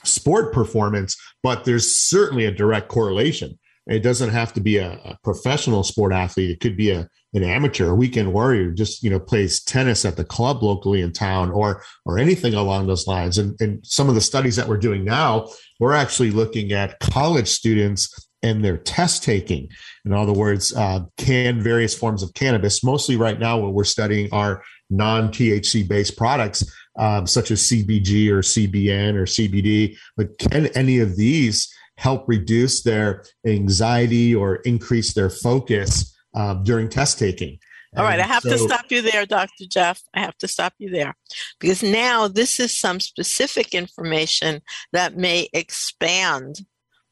sport 0.04 0.54
performance, 0.54 1.18
but 1.42 1.66
there's 1.66 1.96
certainly 1.96 2.46
a 2.46 2.52
direct 2.52 2.88
correlation. 2.88 3.58
It 3.88 4.00
doesn't 4.00 4.30
have 4.30 4.54
to 4.54 4.62
be 4.62 4.78
a, 4.78 4.92
a 4.92 5.18
professional 5.24 5.84
sport 5.84 6.14
athlete. 6.14 6.52
It 6.52 6.60
could 6.60 6.78
be 6.78 6.92
a 6.92 7.10
an 7.34 7.44
amateur, 7.44 7.90
a 7.90 7.96
weekend 7.96 8.34
warrior, 8.34 8.72
just 8.72 9.04
you 9.04 9.10
know 9.10 9.20
plays 9.20 9.64
tennis 9.64 10.04
at 10.04 10.18
the 10.18 10.26
club 10.26 10.62
locally 10.62 11.02
in 11.02 11.14
town, 11.14 11.52
or 11.52 11.84
or 12.06 12.18
anything 12.18 12.54
along 12.54 12.88
those 12.88 13.08
lines. 13.08 13.38
And, 13.38 13.60
and 13.62 13.86
some 13.86 14.10
of 14.10 14.16
the 14.16 14.22
studies 14.22 14.58
that 14.58 14.68
we're 14.68 14.78
doing 14.78 15.06
now, 15.06 15.48
we're 15.80 15.94
actually 15.94 16.32
looking 16.32 16.74
at 16.74 17.00
college 17.00 17.48
students 17.48 18.30
and 18.44 18.64
their 18.64 18.78
test 18.78 19.24
taking. 19.24 19.70
In 20.04 20.14
other 20.14 20.34
words, 20.34 20.76
uh, 20.76 21.02
can 21.18 21.62
various 21.62 21.98
forms 21.98 22.24
of 22.24 22.34
cannabis, 22.34 22.84
mostly 22.84 23.16
right 23.16 23.40
now, 23.40 23.60
what 23.60 23.74
we're 23.74 23.84
studying 23.84 24.30
are 24.34 24.64
non 24.90 25.30
THC 25.30 25.88
based 25.88 26.18
products, 26.18 26.66
um, 26.98 27.26
such 27.28 27.52
as 27.52 27.62
CBG 27.62 28.30
or 28.30 28.40
CBN 28.40 29.16
or 29.16 29.24
CBD. 29.24 29.98
But 30.18 30.38
can 30.38 30.68
any 30.68 31.00
of 31.00 31.16
these 31.16 31.74
help 32.02 32.28
reduce 32.28 32.84
their 32.84 33.24
anxiety 33.46 34.36
or 34.36 34.56
increase 34.58 35.14
their 35.14 35.30
focus? 35.30 36.12
uh, 36.34 36.56
during 36.56 36.90
test 36.90 37.20
taking. 37.20 37.60
All 37.98 38.06
right, 38.06 38.22
I 38.22 38.24
have 38.24 38.44
so, 38.44 38.52
to 38.52 38.58
stop 38.58 38.86
you 38.90 39.02
there, 39.02 39.26
Dr. 39.26 39.66
Jeff. 39.70 40.02
I 40.14 40.22
have 40.22 40.38
to 40.38 40.48
stop 40.48 40.74
you 40.78 40.90
there 40.90 41.14
because 41.60 41.84
now 41.84 42.30
this 42.30 42.58
is 42.58 42.78
some 42.78 43.02
specific 43.02 43.74
information 43.74 44.62
that 44.94 45.18
may 45.18 45.50
expand 45.52 46.62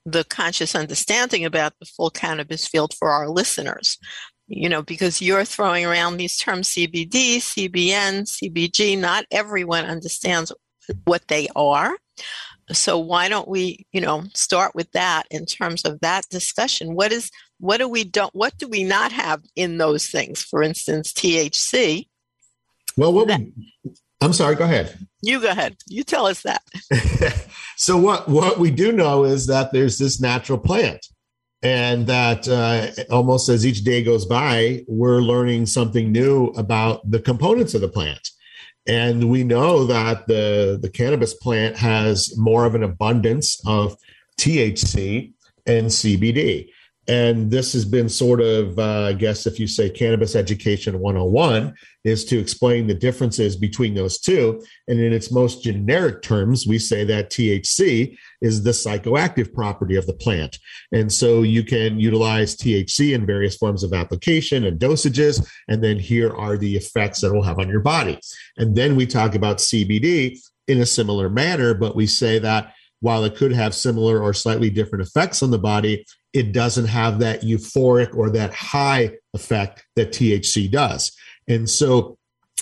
the 0.05 0.24
conscious 0.24 0.75
understanding 0.75 1.43
about 1.43 1.74
the 1.79 1.86
full 1.86 2.10
cannabis 2.10 2.65
field 2.65 2.93
for 2.98 3.10
our 3.10 3.27
listeners. 3.27 3.98
You 4.48 4.69
know, 4.69 4.81
because 4.81 5.22
you're 5.22 5.46
throwing 5.46 5.86
around 5.86 6.15
these 6.15 6.38
terms 6.38 6.69
CBD, 6.69 7.38
CBN, 7.38 8.24
CBG. 8.24 8.98
Not 8.98 9.25
everyone 9.31 9.86
understands 9.86 10.53
what 11.03 11.27
they 11.27 11.50
are. 11.58 11.98
So 12.71 12.99
why 12.99 13.29
don't 13.29 13.47
we, 13.47 13.85
you 13.91 14.01
know, 14.01 14.23
start 14.33 14.75
with 14.75 14.91
that 14.91 15.25
in 15.31 15.45
terms 15.45 15.85
of 15.85 15.99
that 16.01 16.25
discussion? 16.29 16.95
What 16.95 17.11
is 17.11 17.31
what 17.59 17.77
do 17.77 17.88
we 17.88 18.03
don't 18.03 18.33
what 18.35 18.57
do 18.57 18.67
we 18.67 18.83
not 18.83 19.11
have 19.11 19.41
in 19.55 19.77
those 19.77 20.07
things? 20.07 20.43
For 20.43 20.61
instance 20.63 21.11
thc 21.13 22.07
well 22.97 23.13
what 23.13 23.27
that, 23.27 23.39
we, 23.39 23.93
i'm 24.21 24.33
sorry 24.33 24.55
go 24.55 24.65
ahead. 24.65 24.97
You 25.21 25.41
go 25.41 25.49
ahead. 25.49 25.77
You 25.88 26.03
tell 26.03 26.25
us 26.25 26.43
that. 26.43 26.63
So 27.79 27.95
what 27.95 28.27
what 28.27 28.59
we 28.59 28.71
do 28.71 28.91
know 28.91 29.23
is 29.23 29.47
that 29.47 29.71
there's 29.71 29.97
this 29.97 30.19
natural 30.19 30.59
plant 30.59 31.07
and 31.63 32.07
that 32.07 32.45
uh, 32.45 32.88
almost 33.09 33.47
as 33.47 33.65
each 33.65 33.85
day 33.85 34.03
goes 34.03 34.25
by 34.25 34.83
we're 34.85 35.21
learning 35.21 35.65
something 35.65 36.11
new 36.11 36.47
about 36.57 37.09
the 37.09 37.21
components 37.21 37.73
of 37.73 37.79
the 37.79 37.88
plant 37.88 38.31
and 38.89 39.29
we 39.29 39.43
know 39.43 39.86
that 39.86 40.25
the 40.27 40.79
the 40.81 40.89
cannabis 40.89 41.36
plant 41.36 41.77
has 41.77 42.34
more 42.38 42.65
of 42.65 42.75
an 42.75 42.84
abundance 42.84 43.62
of 43.65 43.96
thc 44.38 45.31
and 45.67 45.88
cbd 45.88 46.67
and 47.09 47.49
this 47.49 47.73
has 47.73 47.85
been 47.85 48.07
sort 48.07 48.39
of, 48.39 48.77
uh, 48.77 49.05
I 49.07 49.13
guess, 49.13 49.47
if 49.47 49.59
you 49.59 49.65
say 49.65 49.89
cannabis 49.89 50.35
education 50.35 50.99
101, 50.99 51.73
is 52.03 52.23
to 52.25 52.37
explain 52.37 52.85
the 52.85 52.93
differences 52.93 53.55
between 53.55 53.95
those 53.95 54.19
two. 54.19 54.61
And 54.87 54.99
in 54.99 55.11
its 55.11 55.31
most 55.31 55.63
generic 55.63 56.21
terms, 56.21 56.67
we 56.67 56.77
say 56.77 57.03
that 57.05 57.31
THC 57.31 58.15
is 58.41 58.61
the 58.61 58.69
psychoactive 58.69 59.51
property 59.55 59.95
of 59.95 60.05
the 60.05 60.13
plant. 60.13 60.59
And 60.91 61.11
so 61.11 61.41
you 61.41 61.63
can 61.63 61.99
utilize 61.99 62.55
THC 62.55 63.15
in 63.15 63.25
various 63.25 63.57
forms 63.57 63.83
of 63.83 63.91
application 63.91 64.65
and 64.65 64.79
dosages. 64.79 65.49
And 65.67 65.83
then 65.83 65.97
here 65.97 66.31
are 66.35 66.57
the 66.57 66.75
effects 66.75 67.21
that 67.21 67.29
it'll 67.29 67.41
have 67.41 67.57
on 67.57 67.69
your 67.69 67.81
body. 67.81 68.19
And 68.57 68.75
then 68.75 68.95
we 68.95 69.07
talk 69.07 69.33
about 69.33 69.57
CBD 69.57 70.37
in 70.67 70.79
a 70.79 70.85
similar 70.85 71.27
manner, 71.27 71.73
but 71.73 71.95
we 71.95 72.05
say 72.05 72.37
that 72.37 72.75
while 73.01 73.23
it 73.23 73.35
could 73.35 73.53
have 73.53 73.73
similar 73.73 74.21
or 74.21 74.33
slightly 74.33 74.69
different 74.69 75.07
effects 75.07 75.41
on 75.41 75.51
the 75.51 75.57
body, 75.57 76.05
it 76.33 76.51
doesn't 76.51 76.88
have 76.88 77.19
that 77.19 77.41
euphoric 77.41 78.15
or 78.15 78.29
that 78.29 78.53
high 78.53 79.12
effect 79.33 79.86
that 79.95 80.12
THC 80.12 80.69
does. 80.71 81.12
And 81.48 81.69
so, 81.69 82.17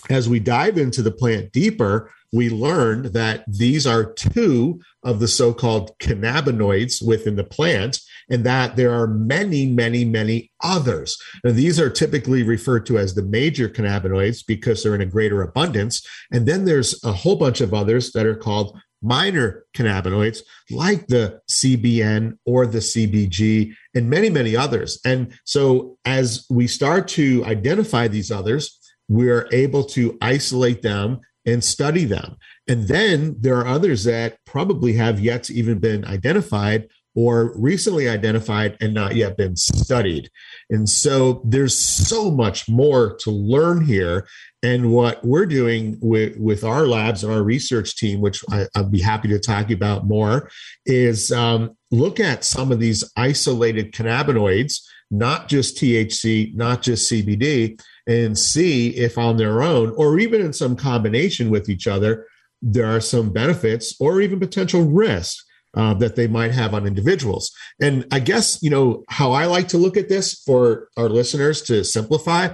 as 0.10 0.30
we 0.30 0.40
dive 0.40 0.78
into 0.78 1.02
the 1.02 1.12
plant 1.12 1.52
deeper, 1.52 2.12
we 2.34 2.50
learned 2.50 3.08
that 3.08 3.44
these 3.48 3.88
are 3.88 4.14
two 4.14 4.80
of 5.04 5.20
the 5.20 5.28
so 5.28 5.54
called 5.54 5.98
cannabinoids 6.00 7.06
within 7.06 7.36
the 7.36 7.44
plant, 7.44 8.00
and 8.30 8.44
that 8.46 8.76
there 8.76 8.92
are 8.92 9.08
many, 9.08 9.66
many, 9.66 10.04
many 10.04 10.52
others. 10.62 11.18
These 11.44 11.80
are 11.80 11.90
typically 11.90 12.44
referred 12.44 12.86
to 12.88 12.98
as 12.98 13.16
the 13.16 13.24
major 13.24 13.70
cannabinoids 13.70 14.46
because 14.46 14.84
they're 14.84 14.96
in 14.96 15.02
a 15.02 15.06
greater 15.06 15.42
abundance. 15.42 16.06
And 16.32 16.46
then 16.46 16.66
there's 16.66 17.02
a 17.04 17.14
whole 17.14 17.38
bunch 17.38 17.62
of 17.62 17.74
others 17.74 18.12
that 18.12 18.26
are 18.26 18.36
called 18.36 18.78
minor 19.02 19.66
cannabinoids 19.76 20.42
like 20.72 21.08
the 21.08 21.40
CBN 21.50 22.38
or 22.46 22.66
the 22.66 22.80
CBG 22.80 23.74
and 23.96 24.10
many, 24.10 24.30
many 24.30 24.56
others. 24.56 25.00
And 25.06 25.34
so 25.44 25.98
as 26.06 26.46
we 26.50 26.68
start 26.68 27.08
to 27.10 27.44
identify 27.46 28.08
these 28.08 28.32
others, 28.32 28.80
we're 29.08 29.48
able 29.52 29.84
to 29.84 30.18
isolate 30.22 30.82
them 30.82 31.22
and 31.46 31.64
study 31.64 32.04
them. 32.04 32.38
And 32.68 32.88
then 32.88 33.36
there 33.40 33.58
are 33.58 33.68
others 33.68 34.04
that 34.04 34.38
probably 34.46 34.94
have 34.94 35.20
yet 35.20 35.44
to 35.44 35.54
even 35.54 35.80
been 35.80 36.04
identified 36.06 36.90
or 37.18 37.52
recently 37.56 38.08
identified 38.08 38.78
and 38.80 38.94
not 38.94 39.16
yet 39.16 39.36
been 39.36 39.56
studied. 39.56 40.30
And 40.70 40.88
so 40.88 41.42
there's 41.44 41.76
so 41.76 42.30
much 42.30 42.70
more 42.70 43.18
to 43.22 43.32
learn 43.32 43.84
here. 43.84 44.28
And 44.62 44.92
what 44.92 45.26
we're 45.26 45.48
doing 45.48 45.98
with, 46.00 46.38
with 46.38 46.64
our 46.64 46.86
labs 46.86 47.24
and 47.24 47.34
our 47.34 47.42
research 47.42 47.96
team, 47.96 48.22
which 48.22 48.44
I, 48.52 48.68
would 48.76 48.92
be 48.92 49.02
happy 49.02 49.30
to 49.30 49.40
talk 49.40 49.72
about 49.72 50.06
more, 50.06 50.52
is 50.86 51.32
um, 51.32 51.76
look 51.90 52.20
at 52.20 52.46
some 52.46 52.72
of 52.72 52.80
these 52.80 53.04
isolated 53.18 53.94
cannabinoids, 53.94 54.84
not 55.10 55.48
just 55.48 55.76
THC, 55.78 56.54
not 56.54 56.84
just 56.84 57.12
CBD, 57.12 57.82
and 58.06 58.38
see 58.38 58.90
if 58.90 59.18
on 59.18 59.38
their 59.38 59.64
own 59.64 59.90
or 59.98 60.20
even 60.20 60.40
in 60.40 60.54
some 60.54 60.76
combination 60.76 61.50
with 61.50 61.68
each 61.68 61.88
other, 61.88 62.28
there 62.62 62.96
are 62.96 63.02
some 63.02 63.34
benefits 63.34 63.96
or 64.00 64.22
even 64.22 64.40
potential 64.40 64.84
risks 64.84 65.47
uh, 65.78 65.94
that 65.94 66.16
they 66.18 66.28
might 66.28 66.52
have 66.52 66.74
on 66.74 66.86
individuals. 66.86 67.52
And 67.80 68.06
I 68.12 68.20
guess, 68.20 68.62
you 68.62 68.70
know, 68.70 69.04
how 69.08 69.32
I 69.32 69.46
like 69.46 69.70
to 69.70 69.78
look 69.78 69.96
at 69.96 70.10
this 70.10 70.42
for 70.46 70.90
our 70.98 71.08
listeners 71.08 71.62
to 71.64 71.86
simplify 71.86 72.50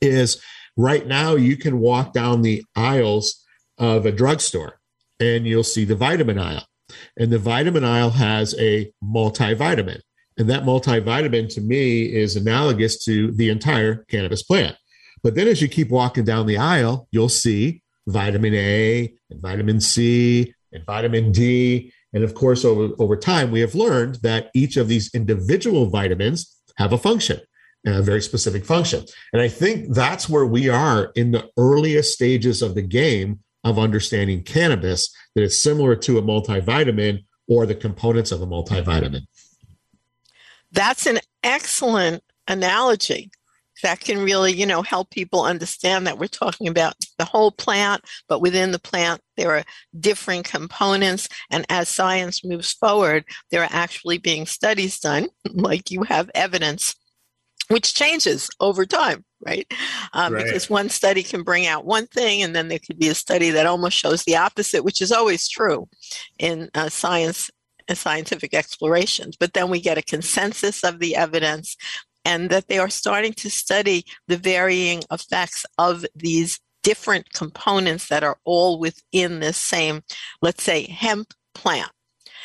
is 0.00 0.40
Right 0.76 1.06
now, 1.06 1.34
you 1.34 1.56
can 1.56 1.80
walk 1.80 2.12
down 2.12 2.42
the 2.42 2.64
aisles 2.74 3.44
of 3.78 4.06
a 4.06 4.12
drugstore 4.12 4.80
and 5.20 5.46
you'll 5.46 5.64
see 5.64 5.84
the 5.84 5.96
vitamin 5.96 6.38
aisle. 6.38 6.64
And 7.18 7.30
the 7.30 7.38
vitamin 7.38 7.84
aisle 7.84 8.10
has 8.10 8.54
a 8.58 8.90
multivitamin. 9.04 10.00
And 10.38 10.48
that 10.48 10.64
multivitamin 10.64 11.52
to 11.54 11.60
me 11.60 12.04
is 12.04 12.36
analogous 12.36 13.04
to 13.04 13.32
the 13.32 13.50
entire 13.50 14.04
cannabis 14.08 14.42
plant. 14.42 14.76
But 15.22 15.34
then 15.34 15.46
as 15.46 15.60
you 15.60 15.68
keep 15.68 15.90
walking 15.90 16.24
down 16.24 16.46
the 16.46 16.56
aisle, 16.56 17.06
you'll 17.10 17.28
see 17.28 17.82
vitamin 18.06 18.54
A 18.54 19.12
and 19.30 19.40
vitamin 19.40 19.80
C 19.80 20.54
and 20.72 20.84
vitamin 20.86 21.32
D. 21.32 21.92
And 22.12 22.24
of 22.24 22.34
course, 22.34 22.64
over, 22.64 22.94
over 22.98 23.16
time, 23.16 23.50
we 23.50 23.60
have 23.60 23.74
learned 23.74 24.16
that 24.22 24.50
each 24.54 24.76
of 24.76 24.88
these 24.88 25.12
individual 25.14 25.86
vitamins 25.86 26.56
have 26.76 26.92
a 26.92 26.98
function 26.98 27.40
a 27.86 28.02
very 28.02 28.22
specific 28.22 28.64
function. 28.64 29.04
And 29.32 29.42
I 29.42 29.48
think 29.48 29.94
that's 29.94 30.28
where 30.28 30.46
we 30.46 30.68
are 30.68 31.10
in 31.14 31.32
the 31.32 31.48
earliest 31.56 32.12
stages 32.12 32.62
of 32.62 32.74
the 32.74 32.82
game 32.82 33.40
of 33.64 33.78
understanding 33.78 34.42
cannabis, 34.42 35.14
that 35.34 35.42
it's 35.42 35.58
similar 35.58 35.96
to 35.96 36.18
a 36.18 36.22
multivitamin 36.22 37.24
or 37.48 37.66
the 37.66 37.74
components 37.74 38.32
of 38.32 38.42
a 38.42 38.46
multivitamin. 38.46 39.22
That's 40.72 41.06
an 41.06 41.18
excellent 41.42 42.22
analogy. 42.48 43.30
That 43.82 44.00
can 44.00 44.22
really, 44.22 44.52
you 44.52 44.66
know, 44.66 44.82
help 44.82 45.10
people 45.10 45.42
understand 45.44 46.06
that 46.06 46.18
we're 46.18 46.26
talking 46.26 46.68
about 46.68 46.94
the 47.18 47.24
whole 47.24 47.50
plant, 47.50 48.02
but 48.28 48.40
within 48.40 48.72
the 48.72 48.78
plant, 48.78 49.20
there 49.36 49.56
are 49.56 49.64
different 49.98 50.44
components. 50.44 51.28
And 51.50 51.66
as 51.68 51.88
science 51.88 52.44
moves 52.44 52.72
forward, 52.72 53.24
there 53.50 53.62
are 53.62 53.70
actually 53.70 54.18
being 54.18 54.46
studies 54.46 54.98
done, 54.98 55.28
like 55.52 55.90
you 55.90 56.02
have 56.04 56.30
evidence 56.34 56.94
which 57.68 57.94
changes 57.94 58.50
over 58.60 58.84
time, 58.84 59.24
right? 59.44 59.66
Um, 60.12 60.34
right? 60.34 60.44
Because 60.44 60.68
one 60.68 60.88
study 60.88 61.22
can 61.22 61.42
bring 61.42 61.66
out 61.66 61.86
one 61.86 62.06
thing, 62.06 62.42
and 62.42 62.54
then 62.54 62.68
there 62.68 62.78
could 62.78 62.98
be 62.98 63.08
a 63.08 63.14
study 63.14 63.50
that 63.50 63.66
almost 63.66 63.96
shows 63.96 64.24
the 64.24 64.36
opposite, 64.36 64.84
which 64.84 65.00
is 65.00 65.10
always 65.10 65.48
true 65.48 65.88
in 66.38 66.70
uh, 66.74 66.88
science 66.88 67.50
and 67.88 67.96
scientific 67.96 68.54
explorations. 68.54 69.36
But 69.36 69.54
then 69.54 69.70
we 69.70 69.80
get 69.80 69.98
a 69.98 70.02
consensus 70.02 70.84
of 70.84 70.98
the 70.98 71.16
evidence, 71.16 71.76
and 72.24 72.50
that 72.50 72.68
they 72.68 72.78
are 72.78 72.90
starting 72.90 73.32
to 73.34 73.50
study 73.50 74.04
the 74.28 74.36
varying 74.36 75.02
effects 75.10 75.64
of 75.78 76.04
these 76.14 76.60
different 76.82 77.32
components 77.32 78.08
that 78.08 78.24
are 78.24 78.38
all 78.44 78.78
within 78.78 79.40
this 79.40 79.56
same, 79.56 80.02
let's 80.40 80.62
say, 80.62 80.84
hemp 80.90 81.32
plant. 81.54 81.90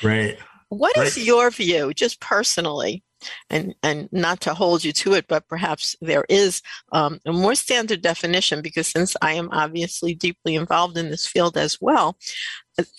Right. 0.04 0.38
What 0.70 0.96
right. 0.98 1.08
is 1.08 1.18
your 1.18 1.50
view, 1.50 1.94
just 1.94 2.20
personally, 2.20 3.04
and 3.50 3.74
and 3.84 4.10
not 4.12 4.42
to 4.42 4.54
hold 4.54 4.84
you 4.84 4.92
to 4.92 5.14
it 5.14 5.26
but 5.28 5.48
perhaps 5.48 5.96
there 6.02 6.26
is 6.30 6.62
um, 6.92 7.20
a 7.26 7.34
more 7.34 7.56
standard 7.56 8.02
definition 8.02 8.62
because 8.62 8.88
since 8.88 9.16
i 9.22 9.34
am 9.34 9.50
obviously 9.52 10.14
deeply 10.14 10.56
involved 10.56 10.98
in 10.98 11.10
this 11.10 11.26
field 11.26 11.58
as 11.58 11.80
well 11.82 12.18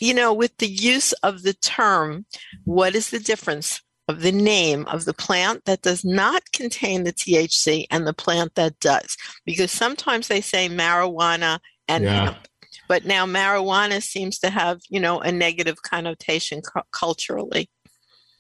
you 0.00 0.12
know 0.12 0.32
with 0.32 0.56
the 0.58 0.66
use 0.66 1.12
of 1.22 1.42
the 1.42 1.52
term 1.54 2.26
what 2.64 2.94
is 2.94 3.10
the 3.10 3.20
difference 3.20 3.80
of 4.08 4.22
the 4.22 4.32
name 4.32 4.86
of 4.86 5.04
the 5.04 5.14
plant 5.14 5.64
that 5.66 5.82
does 5.82 6.04
not 6.04 6.42
contain 6.52 7.04
the 7.04 7.12
thc 7.12 7.86
and 7.90 8.06
the 8.06 8.14
plant 8.14 8.54
that 8.54 8.78
does 8.80 9.16
because 9.44 9.70
sometimes 9.70 10.28
they 10.28 10.40
say 10.40 10.68
marijuana 10.68 11.58
and 11.86 12.04
yeah. 12.04 12.24
hemp 12.24 12.48
but 12.88 13.04
now 13.04 13.26
marijuana 13.26 14.02
seems 14.02 14.38
to 14.38 14.50
have 14.50 14.80
you 14.88 15.00
know 15.00 15.20
a 15.20 15.30
negative 15.30 15.82
connotation 15.82 16.60
cu- 16.62 16.80
culturally 16.92 17.68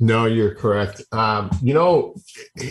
no, 0.00 0.26
you're 0.26 0.54
correct. 0.54 1.02
Um, 1.10 1.50
you 1.60 1.74
know, 1.74 2.14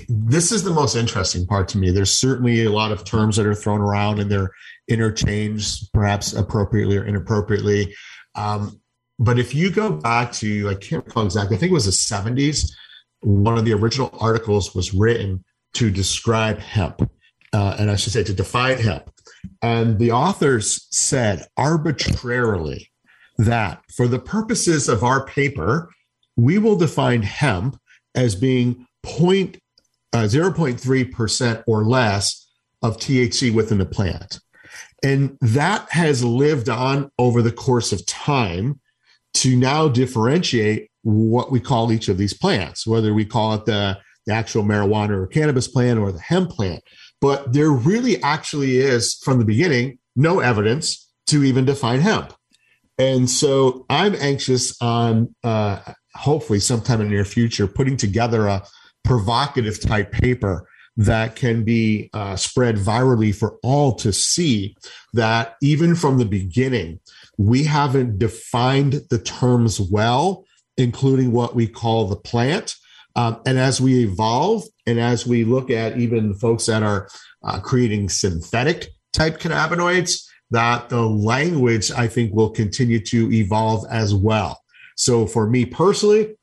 this 0.07 0.53
is 0.53 0.63
the 0.63 0.71
most 0.71 0.95
interesting 0.95 1.45
part 1.45 1.67
to 1.69 1.77
me. 1.77 1.91
There's 1.91 2.11
certainly 2.11 2.63
a 2.63 2.71
lot 2.71 2.93
of 2.93 3.03
terms 3.03 3.35
that 3.35 3.45
are 3.45 3.53
thrown 3.53 3.81
around 3.81 4.19
and 4.19 4.31
they're 4.31 4.51
interchanged, 4.87 5.91
perhaps 5.93 6.31
appropriately 6.31 6.95
or 6.95 7.03
inappropriately. 7.03 7.93
Um, 8.35 8.79
but 9.19 9.39
if 9.39 9.53
you 9.53 9.69
go 9.71 9.91
back 9.91 10.31
to, 10.33 10.69
I 10.69 10.75
can't 10.75 11.05
recall 11.05 11.25
exactly, 11.25 11.57
I 11.57 11.59
think 11.59 11.71
it 11.71 11.73
was 11.73 11.85
the 11.85 11.91
70s, 11.91 12.71
one 13.21 13.57
of 13.57 13.65
the 13.65 13.73
original 13.73 14.15
articles 14.19 14.75
was 14.75 14.93
written 14.93 15.43
to 15.73 15.91
describe 15.91 16.59
hemp, 16.59 17.09
uh, 17.53 17.75
and 17.79 17.91
I 17.91 17.95
should 17.95 18.13
say 18.13 18.23
to 18.23 18.33
define 18.33 18.77
hemp. 18.77 19.11
And 19.61 19.99
the 19.99 20.11
authors 20.11 20.87
said 20.91 21.45
arbitrarily 21.57 22.91
that 23.37 23.81
for 23.95 24.07
the 24.07 24.19
purposes 24.19 24.89
of 24.89 25.03
our 25.03 25.25
paper, 25.25 25.89
we 26.35 26.57
will 26.57 26.75
define 26.75 27.23
hemp 27.23 27.79
as 28.15 28.35
being 28.35 28.87
point, 29.03 29.57
uh, 30.13 30.23
0.3% 30.23 31.63
or 31.67 31.85
less 31.85 32.47
of 32.81 32.97
THC 32.97 33.53
within 33.53 33.77
the 33.77 33.85
plant. 33.85 34.39
And 35.03 35.37
that 35.41 35.89
has 35.91 36.23
lived 36.23 36.69
on 36.69 37.11
over 37.19 37.41
the 37.41 37.51
course 37.51 37.91
of 37.91 38.05
time 38.05 38.79
to 39.41 39.55
now 39.55 39.87
differentiate 39.87 40.89
what 41.03 41.51
we 41.51 41.59
call 41.59 41.91
each 41.91 42.09
of 42.09 42.17
these 42.17 42.33
plants, 42.33 42.85
whether 42.85 43.13
we 43.13 43.25
call 43.25 43.53
it 43.53 43.65
the, 43.65 43.97
the 44.25 44.33
actual 44.33 44.63
marijuana 44.63 45.11
or 45.11 45.27
cannabis 45.27 45.67
plant 45.67 45.99
or 45.99 46.11
the 46.11 46.19
hemp 46.19 46.49
plant. 46.49 46.83
But 47.21 47.53
there 47.53 47.69
really 47.69 48.21
actually 48.21 48.77
is, 48.77 49.15
from 49.23 49.39
the 49.39 49.45
beginning, 49.45 49.99
no 50.15 50.39
evidence 50.39 51.09
to 51.27 51.43
even 51.43 51.65
define 51.65 52.01
hemp. 52.01 52.33
And 52.97 53.29
so 53.29 53.85
I'm 53.89 54.15
anxious 54.15 54.79
on 54.81 55.33
uh, 55.43 55.79
hopefully 56.15 56.59
sometime 56.59 57.01
in 57.01 57.07
the 57.07 57.13
near 57.13 57.25
future, 57.25 57.67
putting 57.67 57.97
together 57.97 58.47
a 58.47 58.63
provocative 59.03 59.79
type 59.79 60.11
paper 60.11 60.67
that 60.97 61.35
can 61.35 61.63
be 61.63 62.09
uh, 62.13 62.35
spread 62.35 62.75
virally 62.75 63.33
for 63.33 63.57
all 63.61 63.93
to 63.93 64.11
see 64.11 64.75
that 65.13 65.55
even 65.61 65.95
from 65.95 66.17
the 66.17 66.25
beginning, 66.25 66.99
we 67.37 67.63
haven't 67.63 68.19
defined 68.19 69.01
the 69.09 69.19
terms 69.19 69.79
well, 69.79 70.45
including 70.77 71.31
what 71.31 71.55
we 71.55 71.67
call 71.67 72.07
the 72.07 72.15
plant. 72.15 72.75
Um, 73.15 73.41
and 73.45 73.57
as 73.57 73.81
we 73.81 74.03
evolve, 74.03 74.63
and 74.85 74.99
as 74.99 75.25
we 75.25 75.43
look 75.43 75.69
at 75.69 75.97
even 75.97 76.33
folks 76.35 76.65
that 76.67 76.83
are 76.83 77.09
uh, 77.43 77.59
creating 77.59 78.09
synthetic 78.09 78.87
type 79.13 79.39
cannabinoids, 79.39 80.23
that 80.51 80.89
the 80.89 81.01
language 81.01 81.91
I 81.91 82.07
think 82.07 82.33
will 82.33 82.49
continue 82.49 82.99
to 83.05 83.31
evolve 83.33 83.85
as 83.89 84.13
well. 84.13 84.61
So 84.95 85.27
for 85.27 85.47
me 85.47 85.65
personally, 85.65 86.35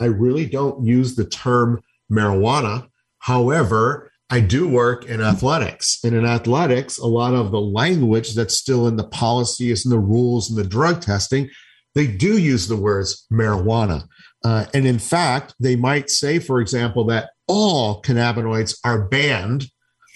I 0.00 0.06
really 0.06 0.46
don't 0.46 0.84
use 0.84 1.16
the 1.16 1.24
term 1.24 1.82
marijuana. 2.10 2.88
However, 3.18 4.11
I 4.32 4.40
do 4.40 4.66
work 4.66 5.04
in 5.04 5.20
athletics. 5.20 5.98
And 6.02 6.16
in 6.16 6.24
athletics, 6.24 6.96
a 6.96 7.06
lot 7.06 7.34
of 7.34 7.50
the 7.50 7.60
language 7.60 8.32
that's 8.34 8.56
still 8.56 8.88
in 8.88 8.96
the 8.96 9.06
policies 9.06 9.84
and 9.84 9.92
the 9.92 9.98
rules 9.98 10.48
and 10.48 10.58
the 10.58 10.66
drug 10.66 11.02
testing, 11.02 11.50
they 11.94 12.06
do 12.06 12.38
use 12.38 12.66
the 12.66 12.78
words 12.78 13.26
marijuana. 13.30 14.08
Uh, 14.42 14.64
and 14.72 14.86
in 14.86 14.98
fact, 14.98 15.54
they 15.60 15.76
might 15.76 16.08
say, 16.08 16.38
for 16.38 16.62
example, 16.62 17.04
that 17.04 17.32
all 17.46 18.00
cannabinoids 18.00 18.78
are 18.84 19.06
banned 19.06 19.66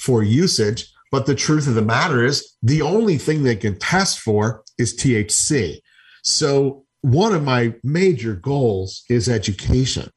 for 0.01 0.23
usage. 0.23 0.91
But 1.13 1.27
the 1.27 1.35
truth 1.35 1.69
of 1.69 1.75
the 1.75 1.83
matter 1.83 2.25
is, 2.25 2.57
the 2.63 2.81
only 2.81 3.19
thing 3.19 3.43
they 3.43 3.55
can 3.55 3.79
test 3.79 4.19
for 4.19 4.65
is 4.79 4.97
THC. 4.97 5.81
So, 6.25 6.87
one 7.03 7.35
of 7.35 7.45
my 7.45 7.75
major 7.85 8.35
goals 8.35 9.05
is 9.11 9.29
education. 9.29 10.11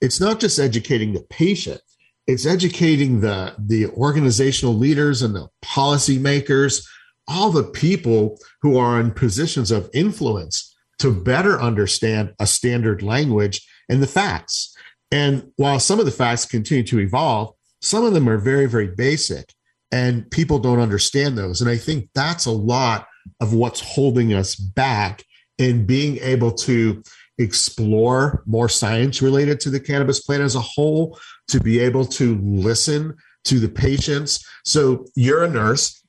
It's 0.00 0.20
not 0.20 0.40
just 0.40 0.58
educating 0.58 1.12
the 1.12 1.24
patient, 1.30 1.80
it's 2.26 2.46
educating 2.46 3.20
the, 3.20 3.54
the 3.58 3.86
organizational 3.88 4.74
leaders 4.74 5.22
and 5.22 5.34
the 5.34 5.48
policymakers, 5.64 6.86
all 7.28 7.50
the 7.50 7.64
people 7.64 8.38
who 8.62 8.78
are 8.78 9.00
in 9.00 9.10
positions 9.10 9.70
of 9.70 9.90
influence 9.92 10.74
to 10.98 11.12
better 11.12 11.60
understand 11.60 12.32
a 12.38 12.46
standard 12.46 13.02
language 13.02 13.66
and 13.88 14.02
the 14.02 14.06
facts. 14.06 14.74
And 15.10 15.50
while 15.56 15.80
some 15.80 16.00
of 16.00 16.06
the 16.06 16.10
facts 16.10 16.46
continue 16.46 16.84
to 16.84 17.00
evolve, 17.00 17.54
some 17.82 18.04
of 18.04 18.14
them 18.14 18.28
are 18.28 18.38
very, 18.38 18.66
very 18.66 18.88
basic 18.88 19.52
and 19.92 20.28
people 20.30 20.58
don't 20.58 20.80
understand 20.80 21.36
those. 21.36 21.60
And 21.60 21.70
I 21.70 21.76
think 21.76 22.08
that's 22.14 22.46
a 22.46 22.50
lot 22.50 23.06
of 23.40 23.52
what's 23.52 23.80
holding 23.80 24.32
us 24.32 24.56
back 24.56 25.22
in 25.58 25.86
being 25.86 26.18
able 26.18 26.52
to 26.52 27.02
explore 27.38 28.42
more 28.46 28.68
science 28.68 29.22
related 29.22 29.60
to 29.60 29.70
the 29.70 29.80
cannabis 29.80 30.20
plant 30.20 30.42
as 30.42 30.54
a 30.54 30.60
whole, 30.60 31.18
to 31.48 31.60
be 31.60 31.78
able 31.80 32.04
to 32.06 32.38
listen 32.42 33.16
to 33.44 33.60
the 33.60 33.68
patients. 33.68 34.44
So 34.64 35.06
you're 35.14 35.44
a 35.44 35.48
nurse, 35.48 36.02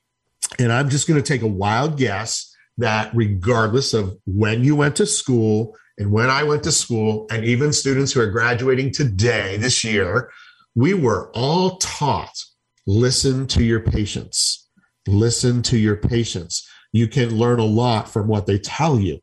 and 0.60 0.72
I'm 0.72 0.90
just 0.90 1.08
going 1.08 1.22
to 1.22 1.28
take 1.28 1.42
a 1.42 1.48
wild 1.48 1.98
guess 1.98 2.56
that 2.78 3.12
regardless 3.14 3.94
of 3.94 4.18
when 4.26 4.64
you 4.64 4.76
went 4.76 4.96
to 4.98 5.06
school 5.06 5.76
and 5.98 6.12
when 6.12 6.30
I 6.30 6.44
went 6.44 6.64
to 6.64 6.72
school, 6.72 7.26
and 7.32 7.46
even 7.46 7.72
students 7.72 8.12
who 8.12 8.20
are 8.20 8.30
graduating 8.30 8.92
today, 8.92 9.56
this 9.58 9.84
year, 9.84 10.30
we 10.76 10.94
were 10.94 11.32
all 11.34 11.78
taught 11.78 12.38
listen 12.86 13.48
to 13.48 13.64
your 13.64 13.80
patients. 13.80 14.70
Listen 15.08 15.62
to 15.64 15.78
your 15.78 15.96
patients. 15.96 16.68
You 16.92 17.08
can 17.08 17.38
learn 17.38 17.60
a 17.60 17.66
lot 17.66 18.10
from 18.10 18.28
what 18.28 18.46
they 18.46 18.58
tell 18.58 19.00
you. 19.00 19.20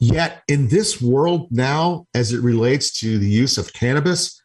Yet, 0.00 0.42
in 0.48 0.68
this 0.68 1.00
world 1.00 1.48
now, 1.50 2.06
as 2.12 2.32
it 2.32 2.42
relates 2.42 2.98
to 3.00 3.18
the 3.18 3.28
use 3.28 3.56
of 3.56 3.72
cannabis, 3.72 4.40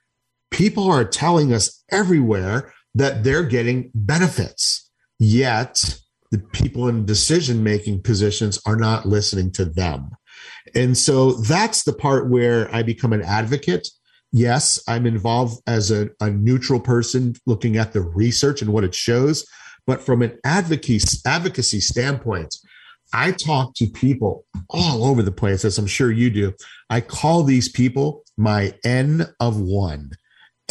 people 0.51 0.89
are 0.89 1.05
telling 1.05 1.53
us 1.53 1.83
everywhere 1.91 2.73
that 2.93 3.23
they're 3.23 3.43
getting 3.43 3.89
benefits. 3.95 4.89
Yet, 5.19 5.99
the 6.31 6.39
people 6.39 6.87
in 6.87 7.05
decision 7.05 7.63
making 7.63 8.03
positions 8.03 8.59
are 8.65 8.75
not 8.75 9.05
listening 9.05 9.51
to 9.53 9.65
them. 9.65 10.11
And 10.75 10.97
so 10.97 11.33
that's 11.33 11.83
the 11.83 11.93
part 11.93 12.29
where 12.29 12.73
I 12.73 12.83
become 12.83 13.13
an 13.13 13.21
advocate. 13.21 13.87
Yes, 14.31 14.81
I'm 14.87 15.05
involved 15.05 15.61
as 15.67 15.91
a, 15.91 16.09
a 16.21 16.29
neutral 16.29 16.79
person 16.79 17.35
looking 17.45 17.77
at 17.77 17.91
the 17.91 18.01
research 18.01 18.61
and 18.61 18.71
what 18.71 18.83
it 18.83 18.95
shows. 18.95 19.45
But 19.85 20.01
from 20.01 20.21
an 20.21 20.37
advocacy, 20.45 21.17
advocacy 21.25 21.81
standpoint, 21.81 22.55
I 23.13 23.31
talk 23.31 23.75
to 23.75 23.87
people 23.87 24.45
all 24.69 25.03
over 25.03 25.21
the 25.21 25.33
place, 25.33 25.65
as 25.65 25.77
I'm 25.77 25.87
sure 25.87 26.11
you 26.11 26.29
do. 26.29 26.53
I 26.89 27.01
call 27.01 27.43
these 27.43 27.67
people 27.67 28.23
my 28.37 28.73
N 28.85 29.27
of 29.39 29.59
one, 29.59 30.11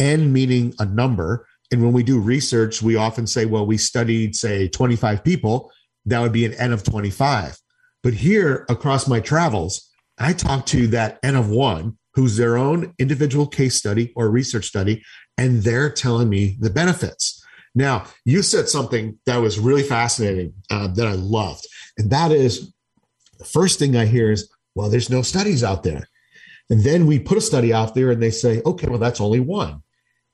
N 0.01 0.33
meaning 0.33 0.73
a 0.79 0.85
number, 0.85 1.47
and 1.71 1.81
when 1.81 1.93
we 1.93 2.03
do 2.03 2.19
research, 2.19 2.81
we 2.81 2.95
often 2.95 3.25
say, 3.25 3.45
well, 3.45 3.65
we 3.65 3.77
studied, 3.77 4.35
say, 4.35 4.67
25 4.67 5.23
people. 5.23 5.71
That 6.05 6.19
would 6.19 6.33
be 6.33 6.45
an 6.45 6.53
N 6.55 6.73
of 6.73 6.83
25. 6.83 7.57
But 8.03 8.13
here 8.15 8.65
across 8.67 9.07
my 9.07 9.19
travels, 9.19 9.89
I 10.17 10.33
talk 10.33 10.65
to 10.67 10.87
that 10.87 11.19
N 11.23 11.35
of 11.35 11.49
one 11.49 11.97
who's 12.13 12.35
their 12.35 12.57
own 12.57 12.93
individual 12.99 13.47
case 13.47 13.75
study 13.75 14.11
or 14.15 14.29
research 14.29 14.65
study, 14.65 15.03
and 15.37 15.61
they're 15.63 15.89
telling 15.89 16.27
me 16.29 16.57
the 16.59 16.69
benefits. 16.69 17.41
Now, 17.73 18.05
you 18.25 18.41
said 18.41 18.67
something 18.67 19.17
that 19.25 19.37
was 19.37 19.59
really 19.59 19.83
fascinating 19.83 20.53
uh, 20.69 20.87
that 20.87 21.07
I 21.07 21.13
loved. 21.13 21.65
And 21.97 22.09
that 22.11 22.31
is 22.31 22.73
the 23.39 23.45
first 23.45 23.79
thing 23.79 23.95
I 23.95 24.05
hear 24.05 24.31
is, 24.31 24.51
well, 24.75 24.89
there's 24.89 25.09
no 25.09 25.21
studies 25.21 25.63
out 25.63 25.83
there. 25.83 26.07
And 26.69 26.83
then 26.83 27.05
we 27.05 27.19
put 27.19 27.37
a 27.37 27.41
study 27.41 27.73
out 27.73 27.95
there 27.95 28.11
and 28.11 28.21
they 28.21 28.31
say, 28.31 28.61
okay, 28.65 28.87
well, 28.87 28.99
that's 28.99 29.21
only 29.21 29.39
one. 29.39 29.83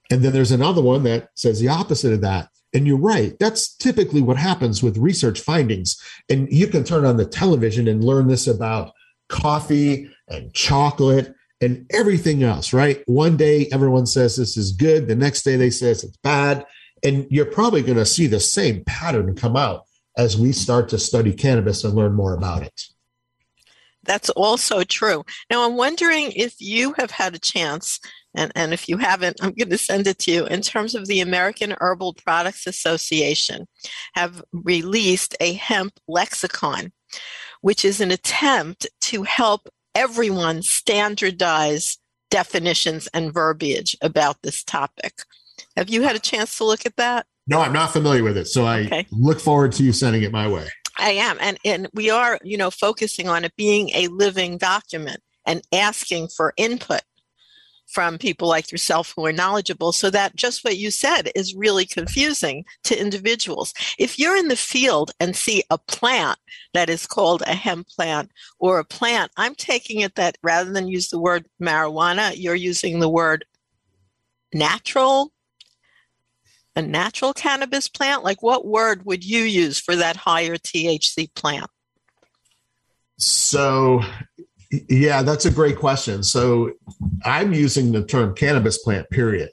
And 0.10 0.22
then 0.22 0.34
there's 0.34 0.52
another 0.52 0.82
one 0.82 1.04
that 1.04 1.30
says 1.36 1.60
the 1.60 1.68
opposite 1.68 2.14
of 2.14 2.22
that. 2.22 2.50
And 2.74 2.86
you're 2.86 2.98
right. 2.98 3.38
That's 3.40 3.76
typically 3.76 4.22
what 4.22 4.38
happens 4.38 4.84
with 4.84 4.98
research 4.98 5.40
findings. 5.40 6.00
And 6.30 6.52
you 6.52 6.68
can 6.68 6.84
turn 6.84 7.06
on 7.06 7.18
the 7.18 7.26
television 7.26 7.88
and 7.88 8.04
learn 8.04 8.28
this 8.28 8.48
about 8.48 8.94
coffee 9.30 10.10
and 10.28 10.54
chocolate 10.54 11.34
and 11.62 11.86
everything 11.92 12.44
else, 12.44 12.74
right? 12.74 13.02
One 13.08 13.38
day 13.38 13.68
everyone 13.72 14.06
says 14.06 14.36
this 14.36 14.58
is 14.58 14.72
good. 14.74 15.08
The 15.08 15.16
next 15.16 15.44
day 15.44 15.56
they 15.56 15.70
says 15.70 16.04
it's 16.04 16.18
bad. 16.18 16.66
And 17.04 17.26
you're 17.30 17.46
probably 17.46 17.82
going 17.82 17.98
to 17.98 18.06
see 18.06 18.28
the 18.28 18.40
same 18.40 18.84
pattern 18.86 19.36
come 19.36 19.56
out 19.56 19.84
as 20.18 20.38
we 20.38 20.52
start 20.52 20.90
to 20.90 21.00
study 21.00 21.32
cannabis 21.34 21.84
and 21.84 21.94
learn 21.94 22.14
more 22.14 22.34
about 22.34 22.64
it. 22.64 22.82
That's 24.08 24.30
also 24.32 24.84
true. 24.84 25.24
Now, 25.52 25.66
I'm 25.66 25.76
wondering 25.78 26.32
if 26.32 26.56
you 26.60 26.94
have 26.94 27.12
had 27.12 27.36
a 27.36 27.40
chance 27.40 28.00
and, 28.38 28.52
and 28.56 28.72
if 28.72 28.88
you 28.88 28.98
haven't, 28.98 29.38
I'm 29.42 29.52
going 29.54 29.70
to 29.70 29.78
send 29.78 30.06
it 30.06 30.20
to 30.20 30.32
you. 30.32 30.46
In 30.46 30.62
terms 30.62 30.94
of 30.94 31.08
the 31.08 31.20
American 31.22 31.76
Herbal 31.80 32.14
Products 32.14 32.68
Association, 32.68 33.68
have 34.14 34.44
released 34.54 35.36
a 35.40 35.54
hemp 35.54 35.94
lexicon, 36.08 36.94
which 37.62 37.84
is 37.84 38.00
an 38.00 38.12
attempt 38.12 38.88
to 39.02 39.24
help 39.24 39.68
everyone 39.96 40.62
standardize 40.62 41.98
definitions 42.30 43.08
and 43.14 43.34
verbiage 43.34 43.98
about 44.02 44.38
this 44.44 44.64
topic. 44.64 45.24
Have 45.76 45.90
you 45.90 46.04
had 46.04 46.16
a 46.16 46.20
chance 46.20 46.58
to 46.58 46.66
look 46.66 46.86
at 46.86 46.98
that? 46.98 47.26
No, 47.48 47.62
I'm 47.62 47.74
not 47.74 47.92
familiar 47.92 48.24
with 48.24 48.38
it. 48.38 48.48
So 48.48 48.66
I 48.66 48.82
okay. 48.82 49.08
look 49.12 49.40
forward 49.40 49.72
to 49.74 49.84
you 49.84 49.94
sending 49.94 50.22
it 50.22 50.32
my 50.32 50.48
way. 50.48 50.68
I 50.98 51.12
am. 51.12 51.38
And 51.40 51.58
and 51.64 51.88
we 51.94 52.10
are, 52.10 52.40
you 52.44 52.58
know, 52.58 52.72
focusing 52.72 53.28
on 53.28 53.46
it 53.46 53.56
being 53.56 53.90
a 53.92 54.08
living 54.08 54.58
document 54.58 55.22
and 55.46 55.62
asking 55.72 56.30
for 56.30 56.54
input 56.58 57.02
from 57.88 58.18
people 58.18 58.50
like 58.50 58.72
yourself 58.72 59.14
who 59.16 59.26
are 59.26 59.32
knowledgeable 59.32 59.94
so 59.94 60.10
that 60.10 60.36
just 60.36 60.64
what 60.64 60.78
you 60.78 60.92
said 60.92 61.32
is 61.36 61.56
really 61.56 61.86
confusing 61.86 62.66
to 62.84 63.00
individuals. 63.00 63.74
If 63.98 64.20
you're 64.20 64.36
in 64.36 64.50
the 64.50 64.58
field 64.58 65.12
and 65.22 65.36
see 65.36 65.64
a 65.70 65.78
plant 65.78 66.38
that 66.74 66.90
is 66.90 67.08
called 67.08 67.44
a 67.48 67.56
hemp 67.56 67.88
plant 67.88 68.32
or 68.60 68.80
a 68.80 68.86
plant, 68.86 69.32
I'm 69.38 69.56
taking 69.56 70.02
it 70.02 70.16
that 70.16 70.38
rather 70.44 70.72
than 70.72 70.90
use 70.90 71.10
the 71.10 71.20
word 71.20 71.46
marijuana, 71.62 72.34
you're 72.36 72.56
using 72.56 73.00
the 73.00 73.10
word 73.10 73.46
natural 74.54 75.32
a 76.78 76.82
natural 76.82 77.34
cannabis 77.34 77.90
plant? 77.90 78.24
Like 78.24 78.42
what 78.42 78.66
word 78.66 79.06
would 79.06 79.26
you 79.26 79.44
use 79.44 79.80
for 79.80 79.96
that 79.96 80.16
higher 80.16 80.56
THC 80.56 81.34
plant? 81.34 81.70
So 83.18 84.02
yeah, 84.90 85.24
that's 85.24 85.46
a 85.46 85.52
great 85.52 85.78
question. 85.78 86.24
So 86.24 86.72
I'm 87.26 87.52
using 87.52 87.92
the 87.92 88.06
term 88.06 88.36
cannabis 88.36 88.78
plant, 88.78 89.10
period. 89.10 89.50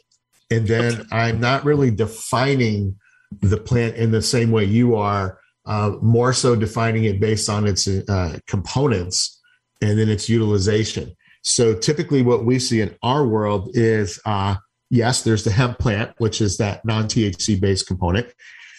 And 0.51 0.69
then 0.69 1.07
I'm 1.11 1.41
not 1.41 1.65
really 1.65 1.91
defining 1.91 2.97
the 3.41 3.57
plant 3.57 3.97
in 3.97 4.11
the 4.11 4.23
same 4.23 4.51
way 4.51 4.65
you 4.65 4.95
are, 4.95 5.39
uh, 5.67 5.93
more 6.03 6.33
so 6.35 6.55
defining 6.55 7.05
it 7.05 7.21
based 7.21 7.49
on 7.49 7.67
its 7.67 7.89
uh, 7.89 8.39
components 8.47 9.41
and 9.81 9.99
then 9.99 10.11
its 10.11 10.29
utilization. 10.29 11.17
So 11.43 11.75
typically, 11.75 12.23
what 12.23 12.45
we 12.45 12.59
see 12.59 12.81
in 12.81 12.95
our 13.03 13.27
world 13.27 13.71
is 13.75 14.21
uh, 14.25 14.57
yes, 14.95 15.23
there's 15.23 15.45
the 15.45 15.51
hemp 15.51 15.79
plant, 15.79 16.13
which 16.19 16.41
is 16.41 16.57
that 16.59 16.85
non 16.85 17.05
THC 17.05 17.61
based 17.61 17.87
component. 17.87 18.29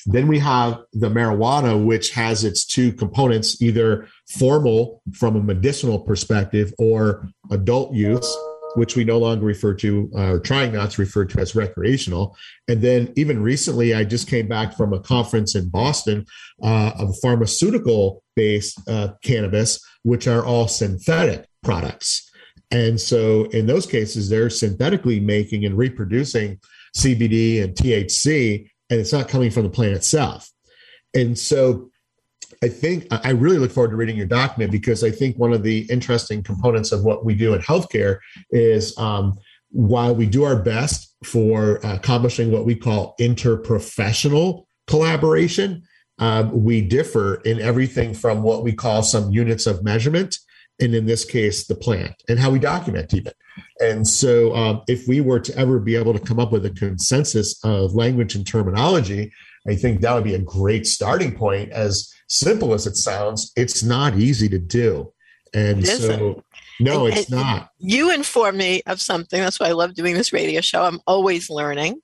Then 0.08 0.28
we 0.28 0.40
have 0.40 0.82
the 0.94 1.10
marijuana, 1.10 1.84
which 1.84 2.12
has 2.12 2.44
its 2.44 2.66
two 2.66 2.94
components, 2.94 3.62
either 3.62 4.08
formal 4.30 5.02
from 5.14 5.36
a 5.36 5.44
medicinal 5.44 6.00
perspective 6.00 6.72
or 6.78 7.28
adult 7.52 7.94
use, 7.94 8.38
which 8.76 8.96
we 8.96 9.04
no 9.04 9.18
longer 9.18 9.46
refer 9.46 9.74
to 9.74 10.12
uh, 10.16 10.34
or 10.34 10.40
trying 10.40 10.74
not 10.74 10.92
to 10.92 11.02
refer 11.02 11.26
to 11.26 11.40
as 11.40 11.56
recreational. 11.56 12.38
And 12.68 12.82
then 12.82 13.12
even 13.16 13.42
recently, 13.42 13.96
I 13.96 14.04
just 14.04 14.30
came 14.30 14.48
back 14.48 14.78
from 14.78 14.94
a 14.94 15.00
conference 15.00 15.56
in 15.56 15.70
Boston 15.70 16.26
uh, 16.64 16.92
of 17.00 17.18
pharmaceutical 17.22 18.24
based 18.36 18.80
uh, 18.88 19.10
cannabis, 19.24 19.84
which 20.04 20.28
are 20.28 20.46
all 20.46 20.68
synthetic 20.68 21.48
products. 21.64 22.25
And 22.72 23.00
so 23.00 23.46
in 23.46 23.68
those 23.68 23.86
cases, 23.86 24.30
they're 24.30 24.50
synthetically 24.50 25.20
making 25.20 25.66
and 25.66 25.78
reproducing 25.78 26.60
CBD 26.98 27.64
and 27.64 27.76
THC, 27.76 28.70
and 28.90 29.00
it's 29.00 29.14
not 29.14 29.28
coming 29.28 29.52
from 29.52 29.64
the 29.64 29.70
plant 29.70 29.94
itself. 29.94 30.50
And 31.14 31.38
so 31.38 31.90
I 32.64 32.68
think 32.68 33.08
I 33.12 33.32
really 33.32 33.58
look 33.58 33.72
forward 33.72 33.92
to 33.92 33.96
reading 33.96 34.18
your 34.18 34.26
document 34.26 34.72
because 34.72 35.04
I 35.04 35.12
think 35.12 35.38
one 35.38 35.54
of 35.54 35.64
the 35.64 35.82
interesting 35.92 36.42
components 36.42 36.92
of 36.92 37.04
what 37.04 37.26
we 37.26 37.36
do 37.36 37.54
in 37.54 37.62
healthcare 37.62 38.20
is 38.50 38.98
um, 38.98 39.38
while 39.70 40.16
we 40.16 40.26
do 40.26 40.44
our 40.44 40.56
best 40.56 41.16
for 41.24 41.78
accomplishing 41.84 42.52
what 42.52 42.66
we 42.66 42.76
call 42.76 43.16
interprofessional 43.20 44.66
collaboration, 44.88 45.84
um, 46.20 46.64
we 46.64 46.82
differ 46.82 47.36
in 47.42 47.60
everything 47.60 48.14
from 48.14 48.42
what 48.42 48.64
we 48.64 48.72
call 48.72 49.04
some 49.04 49.32
units 49.32 49.68
of 49.68 49.84
measurement, 49.84 50.38
and 50.80 50.94
in 50.94 51.06
this 51.06 51.26
case, 51.26 51.68
the 51.68 51.76
plant 51.76 52.16
and 52.28 52.40
how 52.40 52.52
we 52.52 52.60
document 52.60 53.14
even. 53.14 53.34
And 53.80 54.08
so, 54.08 54.54
um, 54.56 54.82
if 54.88 55.08
we 55.08 55.22
were 55.22 55.40
to 55.40 55.58
ever 55.58 55.80
be 55.80 55.96
able 55.96 56.14
to 56.14 56.20
come 56.20 56.40
up 56.40 56.52
with 56.52 56.66
a 56.66 56.72
consensus 56.72 57.64
of 57.64 57.94
language 57.94 58.36
and 58.36 58.46
terminology, 58.46 59.32
I 59.68 59.76
think 59.76 60.02
that 60.02 60.14
would 60.14 60.24
be 60.24 60.36
a 60.36 60.40
great 60.40 60.86
starting 60.86 61.36
point. 61.36 61.72
As 61.72 62.14
simple 62.28 62.74
as 62.74 62.86
it 62.88 62.96
sounds, 62.96 63.52
it's 63.56 63.84
not 63.84 64.16
easy 64.16 64.50
to 64.50 64.60
do. 64.60 65.14
And 65.54 65.88
so, 65.88 66.44
no, 66.82 67.06
it's 67.06 67.30
and, 67.30 67.42
not. 67.42 67.70
You 67.80 68.14
inform 68.14 68.58
me 68.58 68.82
of 68.88 69.00
something. 69.00 69.40
That's 69.40 69.60
why 69.60 69.68
I 69.68 69.72
love 69.72 69.94
doing 69.94 70.16
this 70.16 70.34
radio 70.34 70.60
show. 70.60 70.84
I'm 70.84 71.00
always 71.08 71.50
learning. 71.50 72.02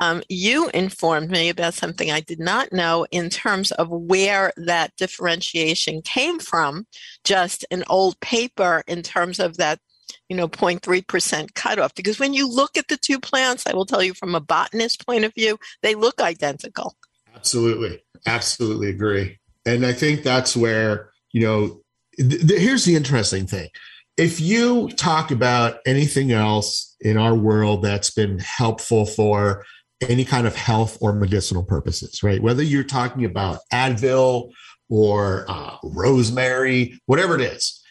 Um, 0.00 0.22
you 0.28 0.68
informed 0.70 1.30
me 1.30 1.48
about 1.48 1.74
something 1.74 2.10
I 2.10 2.20
did 2.20 2.38
not 2.38 2.72
know 2.72 3.06
in 3.10 3.30
terms 3.30 3.72
of 3.72 3.88
where 3.90 4.52
that 4.56 4.94
differentiation 4.96 6.02
came 6.02 6.38
from, 6.38 6.86
just 7.24 7.64
an 7.70 7.84
old 7.88 8.18
paper 8.20 8.82
in 8.86 9.02
terms 9.02 9.40
of 9.40 9.56
that 9.56 9.80
you 10.28 10.36
know 10.36 10.48
0.3% 10.48 11.54
cutoff. 11.54 11.94
Because 11.94 12.18
when 12.18 12.34
you 12.34 12.48
look 12.48 12.76
at 12.76 12.88
the 12.88 12.96
two 12.96 13.18
plants 13.18 13.66
i 13.66 13.74
will 13.74 13.86
tell 13.86 14.02
you 14.02 14.14
from 14.14 14.34
a 14.34 14.40
botanist 14.40 15.06
point 15.06 15.24
of 15.24 15.34
view 15.34 15.58
they 15.82 15.94
look 15.94 16.20
identical. 16.20 16.96
Absolutely. 17.34 18.02
Absolutely 18.26 18.88
agree. 18.90 19.38
And 19.66 19.84
i 19.84 19.92
think 19.92 20.22
that's 20.22 20.56
where 20.56 21.10
you 21.32 21.42
know 21.42 21.80
th- 22.18 22.46
th- 22.46 22.60
here's 22.60 22.84
the 22.84 22.96
interesting 22.96 23.46
thing. 23.46 23.68
If 24.16 24.40
you 24.40 24.88
talk 24.90 25.30
about 25.30 25.78
anything 25.86 26.32
else 26.32 26.96
in 27.00 27.16
our 27.16 27.36
world 27.36 27.82
that's 27.82 28.10
been 28.10 28.40
helpful 28.40 29.06
for 29.06 29.64
any 30.00 30.24
kind 30.24 30.46
of 30.46 30.54
health 30.54 30.98
or 31.00 31.12
medicinal 31.12 31.64
purposes, 31.64 32.22
right? 32.22 32.42
Whether 32.42 32.62
you're 32.62 32.84
talking 32.84 33.24
about 33.24 33.60
Advil 33.72 34.52
or 34.88 35.44
uh, 35.48 35.76
rosemary, 35.82 37.00
whatever 37.06 37.34
it 37.34 37.40
is. 37.40 37.82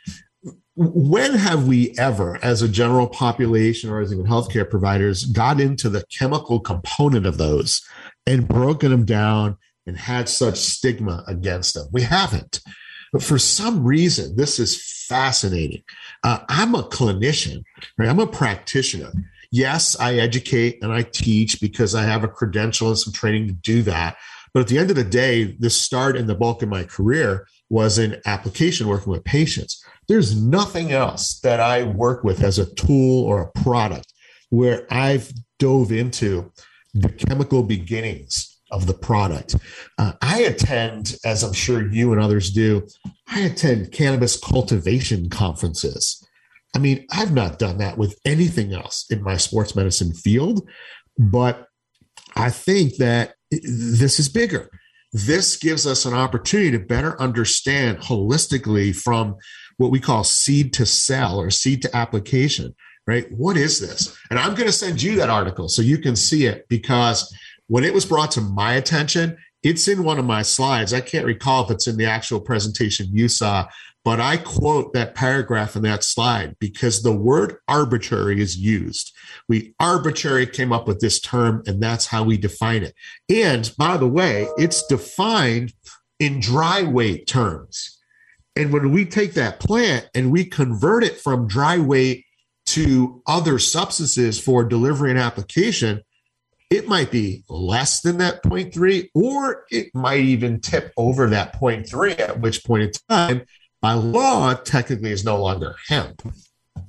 When 0.75 1.33
have 1.33 1.67
we 1.67 1.97
ever, 1.97 2.37
as 2.43 2.61
a 2.61 2.67
general 2.67 3.07
population 3.07 3.89
or 3.89 3.99
as 3.99 4.13
even 4.13 4.25
healthcare 4.25 4.69
providers, 4.69 5.25
got 5.25 5.59
into 5.59 5.89
the 5.89 6.03
chemical 6.11 6.59
component 6.59 7.25
of 7.25 7.37
those 7.37 7.81
and 8.27 8.47
broken 8.47 8.91
them 8.91 9.03
down 9.03 9.57
and 9.87 9.97
had 9.97 10.29
such 10.29 10.57
stigma 10.57 11.23
against 11.27 11.73
them? 11.73 11.87
We 11.91 12.03
haven't. 12.03 12.61
But 13.11 13.23
for 13.23 13.39
some 13.39 13.83
reason, 13.83 14.35
this 14.35 14.59
is 14.59 14.79
fascinating. 15.07 15.83
Uh, 16.23 16.39
I'm 16.47 16.75
a 16.75 16.83
clinician, 16.83 17.63
right? 17.97 18.09
I'm 18.09 18.19
a 18.19 18.27
practitioner 18.27 19.11
yes, 19.51 19.97
I 19.99 20.15
educate 20.15 20.79
and 20.81 20.91
I 20.91 21.03
teach 21.03 21.59
because 21.61 21.95
I 21.95 22.03
have 22.03 22.23
a 22.23 22.27
credential 22.27 22.89
and 22.89 22.97
some 22.97 23.13
training 23.13 23.47
to 23.47 23.53
do 23.53 23.81
that. 23.83 24.17
But 24.53 24.61
at 24.61 24.67
the 24.67 24.79
end 24.79 24.89
of 24.89 24.95
the 24.95 25.03
day, 25.03 25.55
the 25.59 25.69
start 25.69 26.17
and 26.17 26.27
the 26.27 26.35
bulk 26.35 26.61
of 26.63 26.69
my 26.69 26.83
career 26.83 27.47
was 27.69 27.97
in 27.97 28.21
application 28.25 28.87
working 28.87 29.11
with 29.11 29.23
patients. 29.23 29.83
There's 30.07 30.41
nothing 30.41 30.91
else 30.91 31.39
that 31.41 31.59
I 31.59 31.83
work 31.83 32.23
with 32.23 32.41
as 32.41 32.57
a 32.57 32.73
tool 32.75 33.25
or 33.25 33.41
a 33.41 33.61
product 33.61 34.13
where 34.49 34.87
I've 34.89 35.31
dove 35.59 35.91
into 35.91 36.51
the 36.93 37.09
chemical 37.09 37.63
beginnings 37.63 38.57
of 38.71 38.85
the 38.85 38.93
product. 38.93 39.55
Uh, 39.97 40.13
I 40.21 40.41
attend, 40.41 41.15
as 41.23 41.43
I'm 41.43 41.53
sure 41.53 41.91
you 41.91 42.11
and 42.11 42.21
others 42.21 42.51
do, 42.51 42.87
I 43.27 43.41
attend 43.41 43.91
cannabis 43.91 44.37
cultivation 44.37 45.29
conferences. 45.29 46.25
I 46.77 46.79
mean, 46.79 47.07
I've 47.09 47.33
not 47.33 47.57
done 47.57 47.79
that 47.79 47.97
with 47.97 48.19
anything 48.23 48.71
else 48.71 49.07
in 49.09 49.23
my 49.23 49.35
sports 49.35 49.75
medicine 49.75 50.13
field, 50.13 50.69
but 51.17 51.65
I 52.35 52.51
think 52.51 52.97
that 52.97 53.33
this 53.49 54.19
is 54.19 54.29
bigger. 54.29 54.69
This 55.11 55.57
gives 55.57 55.87
us 55.87 56.05
an 56.05 56.13
opportunity 56.13 56.69
to 56.69 56.79
better 56.79 57.19
understand 57.19 57.97
holistically 57.97 58.95
from 58.95 59.37
what 59.77 59.89
we 59.89 59.99
call 59.99 60.23
seed 60.23 60.71
to 60.73 60.85
cell 60.85 61.41
or 61.41 61.49
seed 61.49 61.81
to 61.81 61.97
application, 61.97 62.75
right? 63.07 63.25
What 63.31 63.57
is 63.57 63.79
this? 63.79 64.15
And 64.29 64.37
I'm 64.37 64.53
going 64.53 64.67
to 64.67 64.71
send 64.71 65.01
you 65.01 65.15
that 65.15 65.31
article 65.31 65.69
so 65.69 65.81
you 65.81 65.97
can 65.97 66.15
see 66.15 66.45
it 66.45 66.67
because 66.69 67.35
when 67.65 67.85
it 67.85 67.93
was 67.95 68.05
brought 68.05 68.29
to 68.33 68.41
my 68.41 68.73
attention, 68.73 69.35
it's 69.63 69.87
in 69.87 70.03
one 70.03 70.19
of 70.19 70.25
my 70.25 70.43
slides. 70.43 70.93
I 70.93 71.01
can't 71.01 71.25
recall 71.25 71.65
if 71.65 71.71
it's 71.71 71.87
in 71.87 71.97
the 71.97 72.05
actual 72.05 72.39
presentation 72.39 73.07
you 73.11 73.29
saw, 73.29 73.65
but 74.07 74.21
I 74.21 74.37
quote 74.37 74.93
that 74.93 75.15
paragraph 75.15 75.75
in 75.75 75.81
that 75.81 76.01
slide 76.01 76.55
because 76.59 77.03
the 77.03 77.11
word 77.11 77.57
arbitrary 77.67 78.41
is 78.41 78.55
used. 78.55 79.13
We 79.49 79.75
arbitrary 79.81 80.47
came 80.47 80.71
up 80.71 80.87
with 80.87 81.01
this 81.01 81.19
term, 81.19 81.61
and 81.67 81.83
that's 81.83 82.05
how 82.05 82.23
we 82.23 82.37
define 82.37 82.83
it. 82.83 82.95
And 83.29 83.69
by 83.77 83.97
the 83.97 84.07
way, 84.07 84.47
it's 84.57 84.87
defined 84.87 85.73
in 86.21 86.39
dry 86.39 86.83
weight 86.83 87.27
terms. 87.27 87.99
And 88.55 88.71
when 88.71 88.93
we 88.93 89.03
take 89.03 89.33
that 89.33 89.59
plant 89.59 90.09
and 90.15 90.31
we 90.31 90.45
convert 90.45 91.03
it 91.03 91.19
from 91.19 91.45
dry 91.45 91.77
weight 91.77 92.23
to 92.67 93.21
other 93.27 93.59
substances 93.59 94.39
for 94.39 94.63
delivery 94.63 95.09
and 95.09 95.19
application, 95.19 96.01
it 96.69 96.87
might 96.87 97.11
be 97.11 97.43
less 97.49 97.99
than 97.99 98.19
that 98.19 98.41
0.3, 98.41 99.09
or 99.13 99.65
it 99.69 99.93
might 99.93 100.21
even 100.21 100.61
tip 100.61 100.93
over 100.95 101.27
that 101.27 101.59
0.3, 101.59 102.17
at 102.21 102.39
which 102.39 102.63
point 102.63 102.83
in 102.83 102.91
time 103.09 103.45
by 103.81 103.93
law, 103.93 104.53
technically 104.53 105.11
is 105.11 105.23
no 105.23 105.41
longer 105.41 105.75
hemp. 105.87 106.21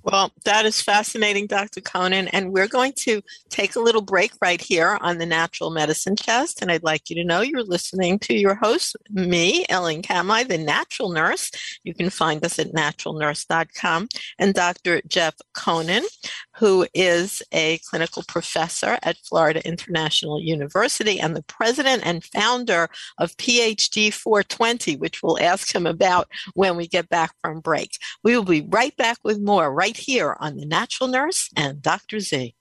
Well, 0.03 0.33
that 0.45 0.65
is 0.65 0.81
fascinating, 0.81 1.47
Dr. 1.47 1.81
Konin. 1.81 2.31
And 2.33 2.53
we're 2.53 2.69
going 2.69 2.93
to 2.99 3.21
take 3.51 3.77
a 3.77 3.81
little 3.81 4.01
break 4.01 4.33
right 4.41 4.61
here 4.61 4.99
on 5.03 5.19
the 5.19 5.27
Natural 5.27 5.71
Medicine 5.71 6.17
Chest. 6.17 6.63
And 6.63 6.71
I'd 6.71 6.83
like 6.83 7.11
you 7.11 7.17
to 7.17 7.25
know 7.25 7.43
you're 7.43 7.63
listening 7.63 8.19
to 8.21 8.35
your 8.35 8.55
host, 8.55 8.97
me, 9.11 9.67
Ellen 9.69 10.03
Kamhi, 10.03 10.49
the 10.49 10.57
natural 10.57 11.11
nurse. 11.11 11.51
You 11.85 11.95
can 11.95 12.11
find 12.11 12.43
us 12.45 12.59
at 12.59 12.73
naturalnurse.com, 12.73 14.09
and 14.39 14.55
Dr. 14.55 15.03
Jeff 15.07 15.35
Konin, 15.55 16.05
who 16.59 16.87
is 16.93 17.43
a 17.53 17.79
clinical 17.89 18.25
professor 18.27 18.99
at 19.03 19.17
Florida 19.19 19.67
International 19.67 20.41
University 20.41 21.21
and 21.21 21.37
the 21.37 21.43
president 21.43 22.03
and 22.05 22.25
founder 22.25 22.89
of 23.19 23.37
PhD 23.37 24.13
420, 24.13 24.97
which 24.97 25.23
we'll 25.23 25.41
ask 25.41 25.75
him 25.75 25.87
about 25.87 26.29
when 26.55 26.77
we 26.77 26.89
get 26.89 27.09
back 27.09 27.33
from 27.41 27.61
break. 27.61 27.91
We 28.25 28.37
will 28.37 28.45
be 28.45 28.67
right 28.69 28.97
back 28.97 29.19
with 29.23 29.41
more 29.41 29.73
right 29.73 29.97
here 29.97 30.37
on 30.41 30.57
The 30.57 30.67
Natural 30.67 31.09
Nurse 31.09 31.49
and 31.57 31.81
Dr. 31.81 32.21
Z. 32.21 32.55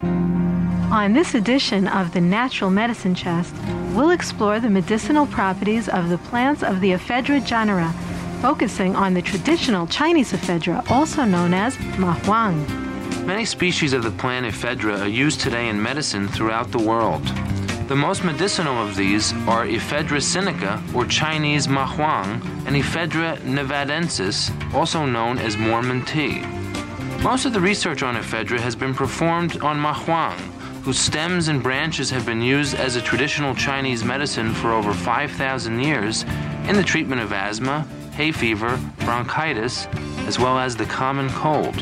On 0.00 1.12
this 1.12 1.34
edition 1.34 1.88
of 1.88 2.12
the 2.12 2.20
Natural 2.20 2.70
Medicine 2.70 3.14
Chest, 3.14 3.54
we'll 3.94 4.10
explore 4.10 4.60
the 4.60 4.70
medicinal 4.70 5.26
properties 5.26 5.88
of 5.88 6.08
the 6.08 6.18
plants 6.18 6.62
of 6.62 6.80
the 6.80 6.92
ephedra 6.92 7.44
genera, 7.44 7.92
focusing 8.44 8.94
on 8.94 9.14
the 9.14 9.22
traditional 9.22 9.86
Chinese 9.86 10.32
ephedra, 10.32 10.84
also 10.90 11.24
known 11.24 11.54
as 11.54 11.78
mahuang. 11.96 12.54
Many 13.24 13.46
species 13.46 13.94
of 13.94 14.02
the 14.02 14.10
plant 14.10 14.44
ephedra 14.44 15.00
are 15.00 15.08
used 15.08 15.40
today 15.40 15.70
in 15.70 15.82
medicine 15.82 16.28
throughout 16.28 16.70
the 16.70 16.78
world. 16.90 17.24
The 17.88 17.96
most 17.96 18.22
medicinal 18.22 18.76
of 18.86 18.96
these 18.96 19.32
are 19.48 19.64
Ephedra 19.64 20.20
sinica, 20.20 20.74
or 20.94 21.06
Chinese 21.06 21.68
mahuang, 21.68 22.44
and 22.66 22.76
Ephedra 22.76 23.38
nevadensis, 23.38 24.52
also 24.74 25.06
known 25.06 25.38
as 25.38 25.56
Mormon 25.56 26.04
tea. 26.04 26.42
Most 27.22 27.46
of 27.46 27.54
the 27.54 27.62
research 27.62 28.02
on 28.02 28.14
ephedra 28.14 28.60
has 28.60 28.76
been 28.76 28.92
performed 28.92 29.56
on 29.62 29.80
mahuang, 29.80 30.38
whose 30.82 30.98
stems 30.98 31.48
and 31.48 31.62
branches 31.62 32.10
have 32.10 32.26
been 32.26 32.42
used 32.42 32.74
as 32.74 32.94
a 32.94 33.00
traditional 33.00 33.54
Chinese 33.54 34.04
medicine 34.04 34.52
for 34.52 34.74
over 34.74 34.92
5,000 34.92 35.80
years 35.80 36.24
in 36.68 36.76
the 36.76 36.82
treatment 36.82 37.22
of 37.22 37.32
asthma, 37.32 37.86
hay 38.14 38.32
fever, 38.32 38.78
bronchitis, 39.00 39.86
as 40.26 40.38
well 40.38 40.58
as 40.58 40.76
the 40.76 40.86
common 40.86 41.28
cold. 41.30 41.74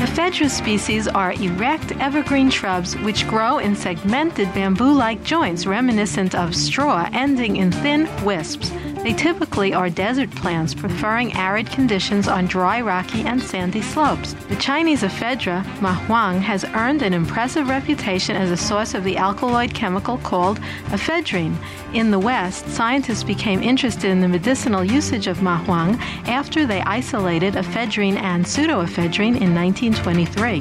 Ephedra 0.00 0.48
species 0.48 1.06
are 1.08 1.32
erect 1.32 1.92
evergreen 2.00 2.48
shrubs 2.48 2.96
which 2.98 3.28
grow 3.28 3.58
in 3.58 3.76
segmented 3.76 4.52
bamboo 4.54 4.92
like 4.92 5.22
joints 5.24 5.66
reminiscent 5.66 6.34
of 6.34 6.56
straw 6.56 7.08
ending 7.12 7.56
in 7.56 7.70
thin 7.70 8.08
wisps. 8.24 8.70
They 9.02 9.14
typically 9.14 9.72
are 9.72 9.88
desert 9.88 10.30
plants 10.32 10.74
preferring 10.74 11.32
arid 11.32 11.70
conditions 11.70 12.28
on 12.28 12.46
dry, 12.46 12.82
rocky, 12.82 13.22
and 13.22 13.42
sandy 13.42 13.80
slopes. 13.80 14.34
The 14.34 14.56
Chinese 14.56 15.02
ephedra, 15.02 15.64
mahuang, 15.80 16.42
has 16.42 16.66
earned 16.74 17.00
an 17.00 17.14
impressive 17.14 17.70
reputation 17.70 18.36
as 18.36 18.50
a 18.50 18.58
source 18.58 18.92
of 18.92 19.02
the 19.02 19.16
alkaloid 19.16 19.72
chemical 19.72 20.18
called 20.18 20.60
ephedrine. 20.88 21.56
In 21.94 22.10
the 22.10 22.18
West, 22.18 22.68
scientists 22.68 23.24
became 23.24 23.62
interested 23.62 24.10
in 24.10 24.20
the 24.20 24.28
medicinal 24.28 24.84
usage 24.84 25.26
of 25.26 25.38
mahuang 25.38 25.98
after 26.28 26.66
they 26.66 26.82
isolated 26.82 27.54
ephedrine 27.54 28.16
and 28.16 28.44
pseudoephedrine 28.44 29.40
in 29.40 29.54
1923. 29.54 30.60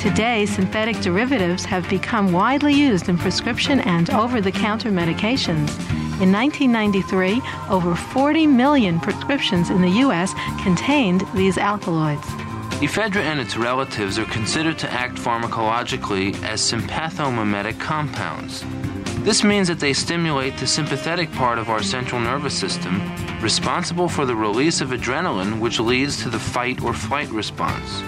Today, 0.00 0.46
synthetic 0.46 0.98
derivatives 1.00 1.66
have 1.66 1.86
become 1.90 2.32
widely 2.32 2.72
used 2.72 3.10
in 3.10 3.18
prescription 3.18 3.80
and 3.80 4.08
over 4.10 4.40
the 4.40 4.52
counter 4.52 4.90
medications. 4.90 5.70
In 6.18 6.32
1993, 6.32 7.42
over 7.68 7.94
40 7.94 8.46
million 8.46 8.98
prescriptions 8.98 9.68
in 9.68 9.82
the 9.82 10.00
U.S. 10.00 10.32
contained 10.62 11.24
these 11.34 11.58
alkaloids. 11.58 12.24
Ephedra 12.80 13.20
and 13.20 13.38
its 13.38 13.58
relatives 13.58 14.18
are 14.18 14.24
considered 14.24 14.78
to 14.78 14.90
act 14.90 15.16
pharmacologically 15.16 16.34
as 16.42 16.62
sympathomimetic 16.62 17.78
compounds. 17.78 18.64
This 19.24 19.44
means 19.44 19.68
that 19.68 19.78
they 19.78 19.92
stimulate 19.92 20.56
the 20.56 20.66
sympathetic 20.66 21.30
part 21.32 21.58
of 21.58 21.68
our 21.68 21.82
central 21.82 22.22
nervous 22.22 22.58
system, 22.58 23.02
responsible 23.42 24.08
for 24.08 24.24
the 24.24 24.36
release 24.36 24.80
of 24.80 24.92
adrenaline, 24.92 25.60
which 25.60 25.80
leads 25.80 26.22
to 26.22 26.30
the 26.30 26.38
fight 26.38 26.82
or 26.82 26.94
flight 26.94 27.28
response. 27.28 28.00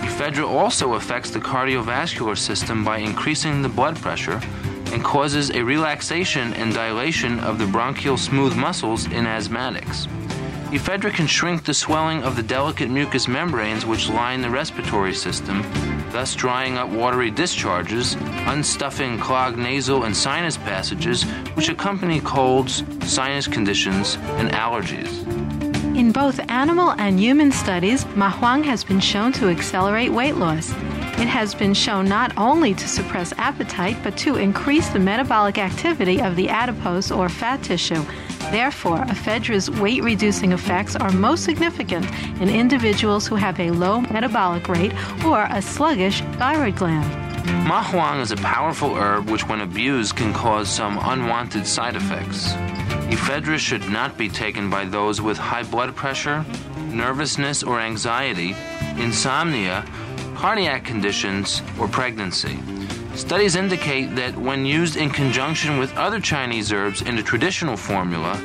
Ephedra 0.00 0.48
also 0.48 0.94
affects 0.94 1.28
the 1.28 1.40
cardiovascular 1.40 2.38
system 2.38 2.84
by 2.84 2.98
increasing 2.98 3.60
the 3.60 3.68
blood 3.68 3.96
pressure 3.96 4.40
and 4.94 5.02
causes 5.02 5.50
a 5.50 5.60
relaxation 5.60 6.54
and 6.54 6.72
dilation 6.72 7.40
of 7.40 7.58
the 7.58 7.66
bronchial 7.66 8.16
smooth 8.16 8.54
muscles 8.54 9.06
in 9.06 9.24
asthmatics. 9.24 10.06
Ephedra 10.70 11.12
can 11.12 11.26
shrink 11.26 11.64
the 11.64 11.74
swelling 11.74 12.22
of 12.22 12.36
the 12.36 12.42
delicate 12.42 12.88
mucous 12.88 13.26
membranes 13.26 13.84
which 13.84 14.08
line 14.08 14.40
the 14.40 14.48
respiratory 14.48 15.12
system, 15.12 15.62
thus 16.10 16.36
drying 16.36 16.76
up 16.78 16.88
watery 16.88 17.30
discharges, 17.30 18.14
unstuffing 18.46 19.20
clogged 19.20 19.58
nasal 19.58 20.04
and 20.04 20.16
sinus 20.16 20.56
passages 20.58 21.24
which 21.54 21.68
accompany 21.68 22.20
colds, 22.20 22.84
sinus 23.04 23.48
conditions, 23.48 24.16
and 24.38 24.50
allergies. 24.52 25.24
In 25.96 26.12
both 26.12 26.38
animal 26.48 26.90
and 26.98 27.18
human 27.18 27.50
studies, 27.50 28.04
mahuang 28.16 28.64
has 28.64 28.84
been 28.84 29.00
shown 29.00 29.32
to 29.32 29.48
accelerate 29.48 30.12
weight 30.12 30.36
loss. 30.36 30.72
It 31.16 31.28
has 31.28 31.54
been 31.54 31.74
shown 31.74 32.06
not 32.06 32.36
only 32.36 32.74
to 32.74 32.88
suppress 32.88 33.32
appetite, 33.38 33.96
but 34.02 34.16
to 34.18 34.36
increase 34.36 34.88
the 34.88 34.98
metabolic 34.98 35.58
activity 35.58 36.20
of 36.20 36.34
the 36.34 36.48
adipose 36.48 37.12
or 37.12 37.28
fat 37.28 37.62
tissue. 37.62 38.04
Therefore, 38.50 38.98
ephedra's 39.06 39.70
weight 39.70 40.02
reducing 40.02 40.52
effects 40.52 40.96
are 40.96 41.12
most 41.12 41.44
significant 41.44 42.04
in 42.40 42.48
individuals 42.48 43.26
who 43.26 43.36
have 43.36 43.58
a 43.60 43.70
low 43.70 44.00
metabolic 44.00 44.68
rate 44.68 44.92
or 45.24 45.46
a 45.50 45.62
sluggish 45.62 46.20
thyroid 46.38 46.76
gland. 46.76 47.04
Mahuang 47.66 48.20
is 48.20 48.32
a 48.32 48.36
powerful 48.36 48.94
herb 48.94 49.30
which, 49.30 49.46
when 49.48 49.60
abused, 49.60 50.16
can 50.16 50.32
cause 50.32 50.68
some 50.68 50.98
unwanted 51.00 51.66
side 51.66 51.94
effects. 51.94 52.52
Ephedra 53.12 53.58
should 53.58 53.88
not 53.88 54.18
be 54.18 54.28
taken 54.28 54.68
by 54.68 54.84
those 54.84 55.20
with 55.20 55.38
high 55.38 55.62
blood 55.62 55.94
pressure, 55.94 56.44
nervousness 56.90 57.62
or 57.62 57.80
anxiety, 57.80 58.56
insomnia, 58.96 59.84
cardiac 60.44 60.84
conditions, 60.84 61.62
or 61.80 61.88
pregnancy. 61.88 62.58
Studies 63.14 63.56
indicate 63.56 64.14
that 64.14 64.36
when 64.36 64.66
used 64.66 64.94
in 64.94 65.08
conjunction 65.08 65.78
with 65.78 65.96
other 65.96 66.20
Chinese 66.20 66.70
herbs 66.70 67.00
in 67.00 67.16
a 67.16 67.22
traditional 67.22 67.78
formula, 67.78 68.38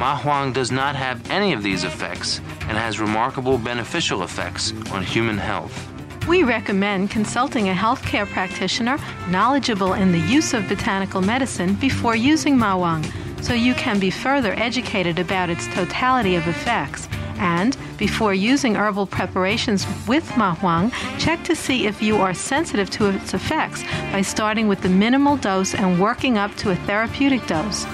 Mahuang 0.00 0.52
does 0.52 0.72
not 0.72 0.96
have 0.96 1.30
any 1.30 1.52
of 1.52 1.62
these 1.62 1.84
effects 1.84 2.40
and 2.62 2.76
has 2.76 2.98
remarkable 2.98 3.56
beneficial 3.56 4.24
effects 4.24 4.72
on 4.90 5.04
human 5.04 5.38
health. 5.38 5.88
We 6.26 6.42
recommend 6.42 7.12
consulting 7.12 7.68
a 7.68 7.72
healthcare 7.72 8.26
practitioner 8.26 8.98
knowledgeable 9.28 9.92
in 9.92 10.10
the 10.10 10.26
use 10.26 10.54
of 10.54 10.68
botanical 10.68 11.22
medicine 11.22 11.74
before 11.74 12.16
using 12.16 12.56
Mahuang 12.56 13.04
so 13.44 13.54
you 13.54 13.74
can 13.74 14.00
be 14.00 14.10
further 14.10 14.54
educated 14.54 15.20
about 15.20 15.50
its 15.50 15.68
totality 15.68 16.34
of 16.34 16.48
effects. 16.48 17.06
And 17.38 17.76
before 17.96 18.34
using 18.34 18.74
herbal 18.74 19.06
preparations 19.06 19.86
with 20.06 20.24
mahuang, 20.30 20.92
check 21.18 21.42
to 21.44 21.54
see 21.54 21.86
if 21.86 22.02
you 22.02 22.16
are 22.16 22.34
sensitive 22.34 22.90
to 22.90 23.10
its 23.10 23.34
effects 23.34 23.82
by 24.12 24.22
starting 24.22 24.68
with 24.68 24.80
the 24.82 24.88
minimal 24.88 25.36
dose 25.36 25.74
and 25.74 26.00
working 26.00 26.38
up 26.38 26.54
to 26.56 26.70
a 26.70 26.76
therapeutic 26.76 27.46
dose. 27.46 27.86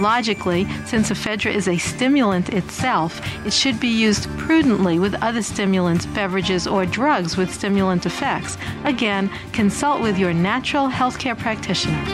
Logically, 0.00 0.66
since 0.84 1.10
ephedra 1.10 1.54
is 1.54 1.68
a 1.68 1.78
stimulant 1.78 2.50
itself, 2.50 3.20
it 3.46 3.52
should 3.52 3.80
be 3.80 3.88
used 3.88 4.28
prudently 4.36 4.98
with 4.98 5.14
other 5.22 5.42
stimulants, 5.42 6.04
beverages, 6.06 6.66
or 6.66 6.84
drugs 6.84 7.36
with 7.36 7.52
stimulant 7.52 8.04
effects. 8.04 8.58
Again, 8.84 9.30
consult 9.52 10.02
with 10.02 10.18
your 10.18 10.34
natural 10.34 10.88
healthcare 10.88 11.38
practitioner. 11.38 12.04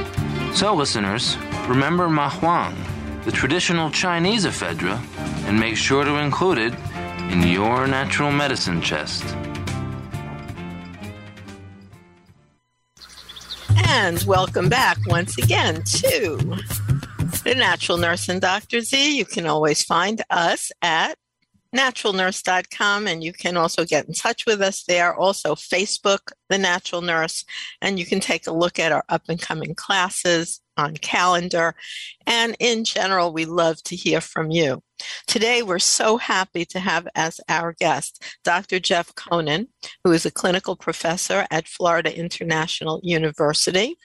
So, 0.55 0.75
listeners, 0.75 1.37
remember 1.67 2.09
mahuang, 2.09 2.77
the 3.25 3.33
traditional 3.33 3.91
Chinese 3.91 4.45
ephedra, 4.45 5.01
and 5.49 5.59
make 5.59 5.77
sure 5.77 6.05
to 6.05 6.17
include 6.17 6.59
it 6.59 6.75
in 7.33 7.43
your 7.45 7.87
natural 7.87 8.31
medicine 8.31 8.83
chest. 8.83 9.25
And 13.87 14.23
welcome 14.25 14.69
back 14.69 14.99
once 15.07 15.39
again 15.39 15.83
to 15.83 16.37
the 17.43 17.55
Natural 17.57 17.97
Nurse 17.97 18.29
and 18.29 18.39
Dr. 18.39 18.83
Z. 18.83 19.17
You 19.17 19.25
can 19.25 19.47
always 19.47 19.83
find 19.83 20.21
us 20.29 20.71
at 20.83 21.17
naturalnurse.com 21.75 23.07
and 23.07 23.25
you 23.25 23.33
can 23.33 23.57
also 23.57 23.87
get 23.87 24.07
in 24.07 24.13
touch 24.13 24.45
with 24.45 24.61
us 24.61 24.85
there. 24.85 25.15
Also, 25.15 25.55
Facebook, 25.55 26.33
The 26.51 26.59
Natural 26.59 27.01
Nurse, 27.01 27.47
and 27.81 27.99
you 27.99 28.05
can 28.05 28.21
take 28.21 28.47
a 28.47 28.53
look 28.53 28.79
at 28.79 28.93
our 28.93 29.05
up 29.09 29.23
and 29.31 29.41
coming 29.41 29.75
classes 29.75 30.61
on 30.77 30.99
calendar. 30.99 31.75
And 32.27 32.57
in 32.61 32.85
general, 32.85 33.33
we 33.33 33.47
love 33.47 33.83
to 33.85 33.97
hear 33.97 34.21
from 34.21 34.51
you. 34.51 34.83
Today, 35.27 35.63
we're 35.63 35.79
so 35.79 36.17
happy 36.17 36.65
to 36.67 36.81
have 36.81 37.09
as 37.15 37.41
our 37.49 37.75
guest 37.75 38.23
Dr. 38.45 38.81
Jeff 38.81 39.15
Konin, 39.15 39.69
who 40.05 40.13
is 40.13 40.27
a 40.27 40.31
clinical 40.31 40.77
professor 40.77 41.47
at 41.51 41.69
Florida 41.69 42.17
International 42.17 43.01
University. 43.03 43.97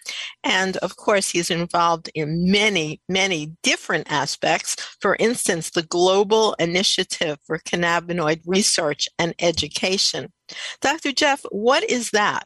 And 0.43 0.77
of 0.77 0.95
course, 0.95 1.29
he's 1.29 1.51
involved 1.51 2.09
in 2.15 2.51
many, 2.51 3.01
many 3.09 3.53
different 3.63 4.11
aspects. 4.11 4.75
For 5.01 5.15
instance, 5.19 5.71
the 5.71 5.83
Global 5.83 6.53
Initiative 6.59 7.37
for 7.45 7.59
Cannabinoid 7.59 8.41
Research 8.45 9.07
and 9.19 9.33
Education. 9.39 10.31
Dr. 10.81 11.11
Jeff, 11.11 11.43
what 11.51 11.89
is 11.89 12.11
that? 12.11 12.45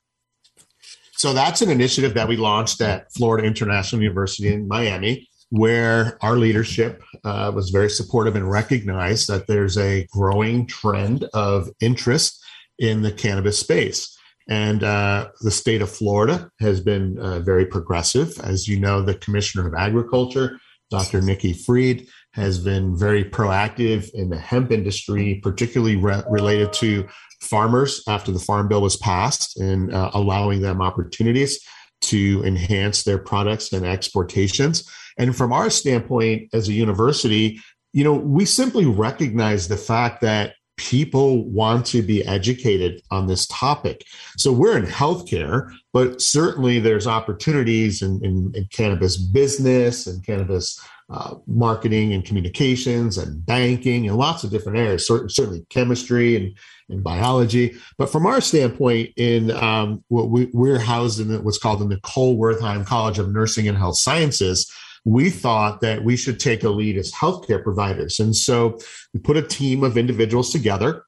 So 1.14 1.34
that's 1.34 1.62
an 1.62 1.70
initiative 1.70 2.16
that 2.16 2.28
we 2.28 2.36
launched 2.36 2.82
at 2.82 3.14
Florida 3.14 3.46
International 3.46 4.02
University 4.02 4.52
in 4.52 4.68
Miami, 4.68 5.30
where 5.52 6.18
our 6.22 6.38
leadership 6.38 7.04
uh, 7.26 7.52
was 7.54 7.70
very 7.70 7.90
supportive 7.90 8.36
and 8.36 8.50
recognized 8.50 9.28
that 9.28 9.48
there's 9.48 9.78
a 9.78 10.08
growing 10.12 10.66
trend 10.66 11.26
of 11.34 11.70
interest 11.82 12.44
in 12.80 13.02
the 13.02 13.12
cannabis 13.12 13.60
space. 13.60 14.18
And 14.50 14.84
uh, 14.84 15.30
the 15.42 15.52
state 15.52 15.82
of 15.82 15.92
Florida 15.92 16.50
has 16.62 16.80
been 16.80 17.20
uh, 17.20 17.40
very 17.42 17.66
progressive. 17.66 18.40
As 18.40 18.68
you 18.68 18.80
know, 18.80 19.02
the 19.02 19.16
Commissioner 19.16 19.68
of 19.68 19.74
Agriculture, 19.76 20.58
Dr. 20.90 21.22
Nikki 21.22 21.54
Fried, 21.54 22.08
has 22.34 22.58
been 22.58 22.98
very 22.98 23.26
proactive 23.26 24.10
in 24.14 24.30
the 24.30 24.38
hemp 24.40 24.72
industry, 24.72 25.42
particularly 25.44 25.98
re- 25.98 26.24
related 26.30 26.72
to 26.74 27.08
farmers 27.42 28.04
after 28.08 28.32
the 28.32 28.40
Farm 28.40 28.70
Bill 28.70 28.82
was 28.82 28.96
passed 28.96 29.60
and 29.60 29.94
uh, 29.94 30.12
allowing 30.14 30.62
them 30.62 30.82
opportunities 30.82 31.60
to 32.02 32.42
enhance 32.46 33.04
their 33.04 33.18
products 33.18 33.74
and 33.74 33.86
exportations. 33.86 34.90
And 35.18 35.36
from 35.36 35.52
our 35.54 35.70
standpoint 35.70 36.50
as 36.54 36.68
a 36.68 36.74
university, 36.74 37.60
you 37.94 38.04
know, 38.04 38.14
we 38.14 38.46
simply 38.46 38.86
recognize 38.86 39.68
the 39.68 39.78
fact 39.78 40.22
that 40.22 40.54
people 40.78 41.48
want 41.50 41.86
to 41.86 42.02
be 42.02 42.26
educated 42.26 43.02
on 43.12 43.28
this 43.28 43.46
topic. 43.48 44.04
So 44.38 44.52
we're 44.52 44.78
in 44.78 44.86
healthcare, 44.86 45.72
but 45.94 46.22
certainly 46.22 46.80
there's 46.80 47.06
opportunities 47.06 48.02
in, 48.02 48.24
in, 48.24 48.52
in 48.56 48.68
cannabis 48.72 49.18
business 49.18 50.08
and 50.08 50.26
cannabis 50.26 50.80
uh, 51.12 51.36
marketing 51.46 52.14
and 52.14 52.24
communications 52.24 53.18
and 53.18 53.46
banking 53.46 54.08
and 54.08 54.18
lots 54.18 54.44
of 54.44 54.50
different 54.50 54.80
areas, 54.80 55.06
certainly 55.06 55.66
chemistry 55.70 56.38
and, 56.38 56.58
and 56.90 57.04
biology. 57.04 57.76
But 57.98 58.10
from 58.10 58.26
our 58.26 58.40
standpoint, 58.40 59.12
in 59.18 59.52
um, 59.52 60.04
what 60.08 60.30
we, 60.30 60.72
are 60.72 60.80
housed 60.80 61.20
in 61.20 61.44
what's 61.44 61.58
called 61.58 61.80
the 61.80 61.88
Nicole 61.88 62.40
Wertheim 62.40 62.86
College 62.86 63.20
of 63.20 63.32
Nursing 63.32 63.68
and 63.68 63.78
Health 63.78 63.98
Sciences, 63.98 64.72
we 65.06 65.30
thought 65.30 65.82
that 65.82 66.04
we 66.04 66.16
should 66.16 66.40
take 66.40 66.64
a 66.64 66.70
lead 66.70 66.98
as 66.98 67.12
healthcare 67.12 67.64
providers. 67.64 68.20
And 68.20 68.36
so 68.36 68.80
we 69.14 69.20
put 69.20 69.38
a 69.38 69.42
team 69.42 69.84
of 69.84 69.98
individuals 69.98 70.52
together 70.52 71.06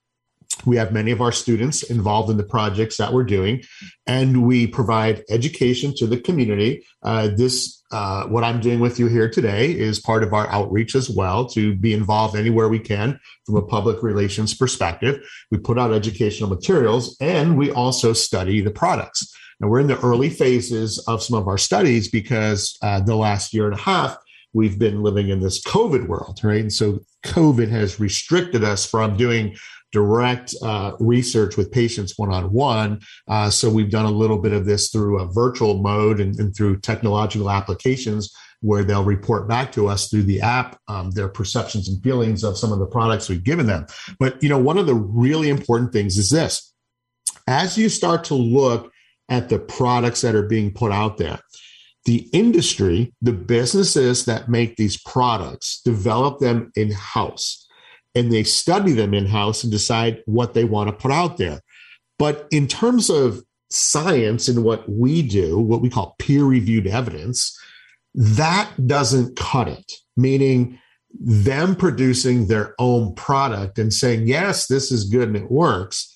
we 0.65 0.77
have 0.77 0.93
many 0.93 1.11
of 1.11 1.21
our 1.21 1.31
students 1.31 1.83
involved 1.83 2.29
in 2.29 2.37
the 2.37 2.43
projects 2.43 2.97
that 2.97 3.11
we're 3.11 3.23
doing, 3.23 3.63
and 4.07 4.45
we 4.45 4.67
provide 4.67 5.23
education 5.29 5.93
to 5.97 6.07
the 6.07 6.17
community. 6.17 6.85
Uh, 7.01 7.29
this, 7.35 7.83
uh, 7.91 8.25
what 8.27 8.43
I'm 8.43 8.61
doing 8.61 8.79
with 8.79 8.99
you 8.99 9.07
here 9.07 9.29
today, 9.29 9.71
is 9.71 9.99
part 9.99 10.23
of 10.23 10.33
our 10.33 10.47
outreach 10.47 10.95
as 10.95 11.09
well 11.09 11.47
to 11.49 11.75
be 11.75 11.93
involved 11.93 12.35
anywhere 12.35 12.69
we 12.69 12.79
can 12.79 13.19
from 13.45 13.55
a 13.55 13.61
public 13.61 14.01
relations 14.03 14.53
perspective. 14.53 15.19
We 15.51 15.57
put 15.57 15.79
out 15.79 15.93
educational 15.93 16.49
materials 16.49 17.17
and 17.19 17.57
we 17.57 17.71
also 17.71 18.13
study 18.13 18.61
the 18.61 18.71
products. 18.71 19.35
And 19.63 19.71
we're 19.71 19.79
in 19.79 19.87
the 19.87 19.99
early 20.01 20.29
phases 20.29 20.99
of 21.07 21.23
some 21.23 21.39
of 21.39 21.47
our 21.47 21.57
studies 21.57 22.09
because 22.09 22.77
uh, 22.81 22.99
the 22.99 23.15
last 23.15 23.53
year 23.53 23.63
and 23.63 23.73
a 23.73 23.81
half, 23.81 24.17
we've 24.51 24.77
been 24.77 25.01
living 25.01 25.29
in 25.29 25.39
this 25.39 25.63
COVID 25.63 26.09
world, 26.09 26.41
right? 26.43 26.59
And 26.59 26.73
so 26.73 26.99
COVID 27.25 27.69
has 27.69 27.97
restricted 27.97 28.65
us 28.65 28.85
from 28.85 29.15
doing 29.15 29.55
direct 29.93 30.53
uh, 30.61 30.97
research 30.99 31.55
with 31.55 31.71
patients 31.71 32.17
one 32.17 32.29
on 32.29 32.51
one. 32.51 32.99
So 33.51 33.69
we've 33.69 33.89
done 33.89 34.03
a 34.03 34.11
little 34.11 34.37
bit 34.37 34.51
of 34.51 34.65
this 34.65 34.89
through 34.89 35.21
a 35.21 35.31
virtual 35.31 35.81
mode 35.81 36.19
and, 36.19 36.37
and 36.41 36.53
through 36.53 36.81
technological 36.81 37.49
applications 37.49 38.35
where 38.59 38.83
they'll 38.83 39.05
report 39.05 39.47
back 39.47 39.71
to 39.71 39.87
us 39.87 40.09
through 40.09 40.23
the 40.23 40.41
app 40.41 40.77
um, 40.89 41.11
their 41.11 41.29
perceptions 41.29 41.87
and 41.87 42.03
feelings 42.03 42.43
of 42.43 42.57
some 42.57 42.73
of 42.73 42.79
the 42.79 42.85
products 42.85 43.29
we've 43.29 43.45
given 43.45 43.67
them. 43.67 43.85
But 44.19 44.43
you 44.43 44.49
know, 44.49 44.59
one 44.59 44.77
of 44.77 44.87
the 44.87 44.95
really 44.95 45.49
important 45.49 45.93
things 45.93 46.17
is 46.17 46.29
this: 46.29 46.73
as 47.47 47.77
you 47.77 47.87
start 47.87 48.25
to 48.25 48.35
look 48.35 48.92
at 49.29 49.49
the 49.49 49.59
products 49.59 50.21
that 50.21 50.35
are 50.35 50.47
being 50.47 50.73
put 50.73 50.91
out 50.91 51.17
there. 51.17 51.39
The 52.05 52.27
industry, 52.33 53.13
the 53.21 53.33
businesses 53.33 54.25
that 54.25 54.49
make 54.49 54.75
these 54.75 55.01
products, 55.01 55.81
develop 55.83 56.39
them 56.39 56.71
in 56.75 56.91
house 56.91 57.63
and 58.15 58.31
they 58.31 58.43
study 58.43 58.93
them 58.93 59.13
in 59.13 59.25
house 59.25 59.63
and 59.63 59.71
decide 59.71 60.21
what 60.25 60.53
they 60.53 60.65
want 60.65 60.89
to 60.89 60.95
put 60.95 61.11
out 61.11 61.37
there. 61.37 61.61
But 62.19 62.47
in 62.51 62.67
terms 62.67 63.09
of 63.09 63.41
science 63.69 64.47
and 64.47 64.63
what 64.63 64.87
we 64.87 65.21
do, 65.21 65.57
what 65.57 65.81
we 65.81 65.89
call 65.89 66.15
peer 66.19 66.43
reviewed 66.43 66.87
evidence, 66.87 67.57
that 68.13 68.69
doesn't 68.85 69.35
cut 69.35 69.67
it, 69.67 69.93
meaning 70.15 70.79
them 71.19 71.75
producing 71.75 72.47
their 72.47 72.75
own 72.77 73.15
product 73.15 73.79
and 73.79 73.93
saying, 73.93 74.27
yes, 74.27 74.67
this 74.67 74.91
is 74.91 75.09
good 75.09 75.27
and 75.27 75.37
it 75.37 75.51
works. 75.51 76.09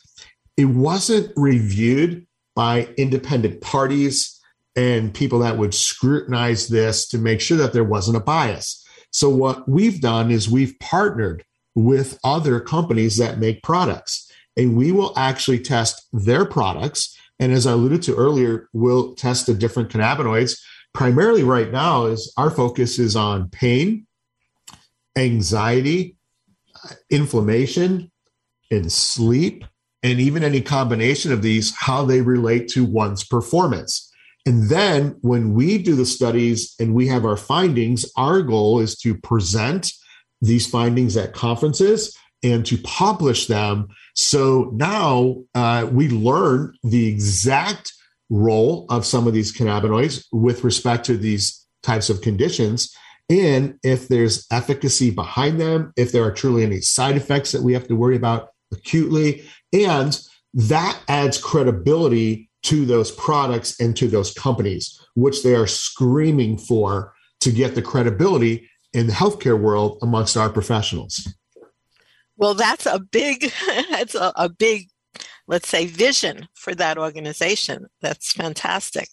It 0.55 0.65
wasn't 0.65 1.31
reviewed 1.35 2.26
by 2.57 2.89
independent 2.97 3.61
parties 3.61 4.41
and 4.75 5.13
people 5.13 5.37
that 5.39 5.57
would 5.57 5.75
scrutinize 5.75 6.67
this 6.67 7.07
to 7.07 7.19
make 7.19 7.39
sure 7.39 7.57
that 7.57 7.71
there 7.71 7.83
wasn't 7.83 8.17
a 8.17 8.19
bias. 8.19 8.83
So, 9.11 9.29
what 9.29 9.69
we've 9.69 10.01
done 10.01 10.31
is 10.31 10.49
we've 10.49 10.77
partnered 10.79 11.45
with 11.75 12.19
other 12.23 12.59
companies 12.59 13.17
that 13.17 13.37
make 13.37 13.61
products. 13.61 14.29
And 14.57 14.75
we 14.75 14.91
will 14.91 15.13
actually 15.15 15.59
test 15.59 16.07
their 16.11 16.43
products. 16.45 17.15
And 17.39 17.51
as 17.51 17.67
I 17.67 17.73
alluded 17.73 18.01
to 18.03 18.15
earlier, 18.15 18.67
we'll 18.73 19.13
test 19.13 19.45
the 19.45 19.53
different 19.53 19.89
cannabinoids. 19.89 20.59
Primarily, 20.95 21.43
right 21.43 21.71
now, 21.71 22.07
is 22.07 22.33
our 22.37 22.49
focus 22.49 22.97
is 22.97 23.15
on 23.15 23.49
pain, 23.51 24.07
anxiety, 25.15 26.17
inflammation, 27.11 28.11
and 28.71 28.91
sleep, 28.91 29.63
and 30.07 30.21
even 30.21 30.41
any 30.41 30.61
combination 30.61 31.33
of 31.33 31.41
these, 31.41 31.75
how 31.75 32.05
they 32.05 32.21
relate 32.21 32.69
to 32.69 32.85
one's 32.85 33.25
performance. 33.25 34.09
And 34.45 34.69
then 34.69 35.17
when 35.19 35.53
we 35.53 35.77
do 35.77 35.95
the 35.95 36.05
studies 36.05 36.73
and 36.79 36.93
we 36.93 37.07
have 37.07 37.25
our 37.25 37.35
findings, 37.35 38.09
our 38.15 38.41
goal 38.41 38.79
is 38.79 38.97
to 38.99 39.15
present 39.15 39.91
these 40.41 40.65
findings 40.65 41.17
at 41.17 41.33
conferences 41.33 42.17
and 42.41 42.65
to 42.67 42.77
publish 42.77 43.47
them. 43.47 43.89
So 44.15 44.71
now 44.73 45.43
uh, 45.53 45.89
we 45.91 46.07
learn 46.07 46.77
the 46.83 47.07
exact 47.07 47.91
role 48.29 48.85
of 48.89 49.05
some 49.05 49.27
of 49.27 49.33
these 49.33 49.55
cannabinoids 49.55 50.23
with 50.31 50.63
respect 50.63 51.05
to 51.07 51.17
these 51.17 51.67
types 51.83 52.09
of 52.09 52.21
conditions. 52.21 52.95
And 53.29 53.77
if 53.83 54.07
there's 54.07 54.47
efficacy 54.53 55.09
behind 55.09 55.59
them, 55.59 55.91
if 55.97 56.13
there 56.13 56.23
are 56.23 56.31
truly 56.31 56.63
any 56.63 56.79
side 56.79 57.17
effects 57.17 57.51
that 57.51 57.61
we 57.61 57.73
have 57.73 57.89
to 57.89 57.95
worry 57.97 58.15
about 58.15 58.51
acutely. 58.71 59.43
And 59.85 60.19
that 60.53 60.99
adds 61.07 61.37
credibility 61.37 62.49
to 62.63 62.85
those 62.85 63.11
products 63.11 63.79
and 63.79 63.95
to 63.97 64.07
those 64.07 64.33
companies, 64.33 64.99
which 65.15 65.43
they 65.43 65.55
are 65.55 65.67
screaming 65.67 66.57
for 66.57 67.13
to 67.39 67.51
get 67.51 67.75
the 67.75 67.81
credibility 67.81 68.69
in 68.93 69.07
the 69.07 69.13
healthcare 69.13 69.59
world 69.59 69.99
amongst 70.01 70.35
our 70.35 70.49
professionals. 70.49 71.27
Well, 72.35 72.53
that's 72.53 72.85
a 72.85 72.99
big, 72.99 73.51
that's 73.89 74.15
a, 74.15 74.31
a 74.35 74.49
big, 74.49 74.89
let's 75.47 75.69
say, 75.69 75.85
vision 75.85 76.47
for 76.53 76.73
that 76.75 76.97
organization. 76.97 77.87
That's 78.01 78.33
fantastic. 78.33 79.09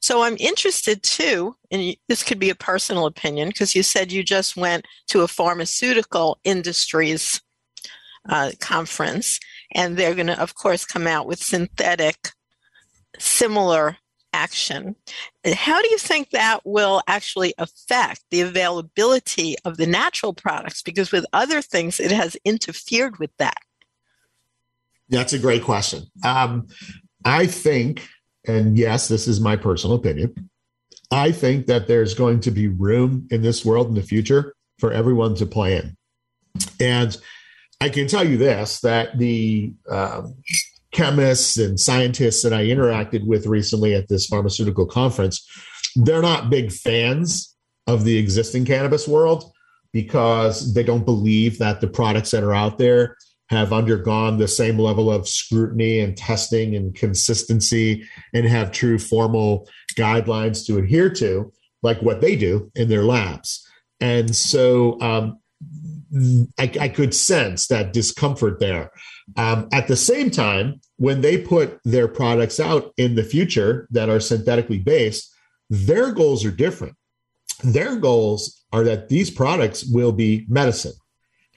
So 0.00 0.22
I'm 0.22 0.36
interested 0.38 1.02
too, 1.02 1.56
and 1.70 1.96
this 2.08 2.22
could 2.22 2.38
be 2.38 2.50
a 2.50 2.54
personal 2.54 3.06
opinion 3.06 3.48
because 3.48 3.74
you 3.74 3.82
said 3.82 4.12
you 4.12 4.22
just 4.22 4.56
went 4.56 4.86
to 5.08 5.22
a 5.22 5.28
pharmaceutical 5.28 6.38
industries 6.44 7.40
uh, 8.28 8.52
conference, 8.60 9.38
and 9.72 9.96
they're 9.96 10.14
going 10.14 10.28
to, 10.28 10.40
of 10.40 10.54
course, 10.54 10.84
come 10.84 11.06
out 11.06 11.26
with 11.26 11.38
synthetic, 11.38 12.30
similar 13.18 13.96
action. 14.32 14.96
How 15.44 15.80
do 15.80 15.88
you 15.88 15.98
think 15.98 16.30
that 16.30 16.60
will 16.64 17.00
actually 17.06 17.54
affect 17.56 18.24
the 18.30 18.40
availability 18.40 19.56
of 19.64 19.76
the 19.76 19.86
natural 19.86 20.34
products? 20.34 20.82
Because 20.82 21.12
with 21.12 21.24
other 21.32 21.62
things, 21.62 22.00
it 22.00 22.10
has 22.10 22.36
interfered 22.44 23.18
with 23.18 23.30
that. 23.38 23.58
That's 25.08 25.32
a 25.32 25.38
great 25.38 25.62
question. 25.62 26.04
Um, 26.24 26.66
I 27.24 27.46
think, 27.46 28.08
and 28.46 28.76
yes, 28.76 29.08
this 29.08 29.28
is 29.28 29.40
my 29.40 29.56
personal 29.56 29.96
opinion, 29.96 30.50
I 31.10 31.30
think 31.30 31.66
that 31.66 31.86
there's 31.86 32.14
going 32.14 32.40
to 32.40 32.50
be 32.50 32.66
room 32.66 33.28
in 33.30 33.42
this 33.42 33.64
world 33.64 33.88
in 33.88 33.94
the 33.94 34.02
future 34.02 34.54
for 34.78 34.90
everyone 34.92 35.36
to 35.36 35.46
play 35.46 35.76
in. 35.76 35.96
And 36.80 37.16
I 37.80 37.88
can 37.88 38.06
tell 38.06 38.26
you 38.26 38.36
this 38.36 38.80
that 38.80 39.18
the 39.18 39.72
um, 39.90 40.36
chemists 40.92 41.58
and 41.58 41.78
scientists 41.78 42.42
that 42.42 42.52
I 42.52 42.64
interacted 42.64 43.26
with 43.26 43.46
recently 43.46 43.94
at 43.94 44.08
this 44.08 44.26
pharmaceutical 44.26 44.86
conference, 44.86 45.46
they're 45.96 46.22
not 46.22 46.50
big 46.50 46.72
fans 46.72 47.54
of 47.86 48.04
the 48.04 48.16
existing 48.16 48.64
cannabis 48.64 49.06
world 49.06 49.52
because 49.92 50.74
they 50.74 50.82
don't 50.82 51.04
believe 51.04 51.58
that 51.58 51.80
the 51.80 51.86
products 51.86 52.30
that 52.30 52.42
are 52.42 52.54
out 52.54 52.78
there 52.78 53.16
have 53.50 53.72
undergone 53.72 54.38
the 54.38 54.48
same 54.48 54.78
level 54.78 55.10
of 55.10 55.28
scrutiny 55.28 56.00
and 56.00 56.16
testing 56.16 56.74
and 56.74 56.94
consistency 56.94 58.04
and 58.32 58.46
have 58.46 58.72
true 58.72 58.98
formal 58.98 59.68
guidelines 59.96 60.66
to 60.66 60.78
adhere 60.78 61.10
to, 61.10 61.52
like 61.82 62.00
what 62.00 62.20
they 62.20 62.34
do 62.34 62.70
in 62.74 62.88
their 62.88 63.04
labs. 63.04 63.64
And 64.00 64.34
so 64.34 65.00
um, 65.00 65.38
I, 66.58 66.70
I 66.80 66.88
could 66.88 67.14
sense 67.14 67.66
that 67.68 67.92
discomfort 67.92 68.60
there. 68.60 68.90
Um, 69.36 69.68
at 69.72 69.88
the 69.88 69.96
same 69.96 70.30
time, 70.30 70.80
when 70.96 71.20
they 71.20 71.38
put 71.38 71.80
their 71.84 72.08
products 72.08 72.60
out 72.60 72.92
in 72.96 73.14
the 73.14 73.24
future 73.24 73.88
that 73.90 74.08
are 74.08 74.20
synthetically 74.20 74.78
based, 74.78 75.34
their 75.70 76.12
goals 76.12 76.44
are 76.44 76.50
different. 76.50 76.96
Their 77.62 77.96
goals 77.96 78.64
are 78.72 78.84
that 78.84 79.08
these 79.08 79.30
products 79.30 79.84
will 79.84 80.12
be 80.12 80.44
medicine 80.48 80.92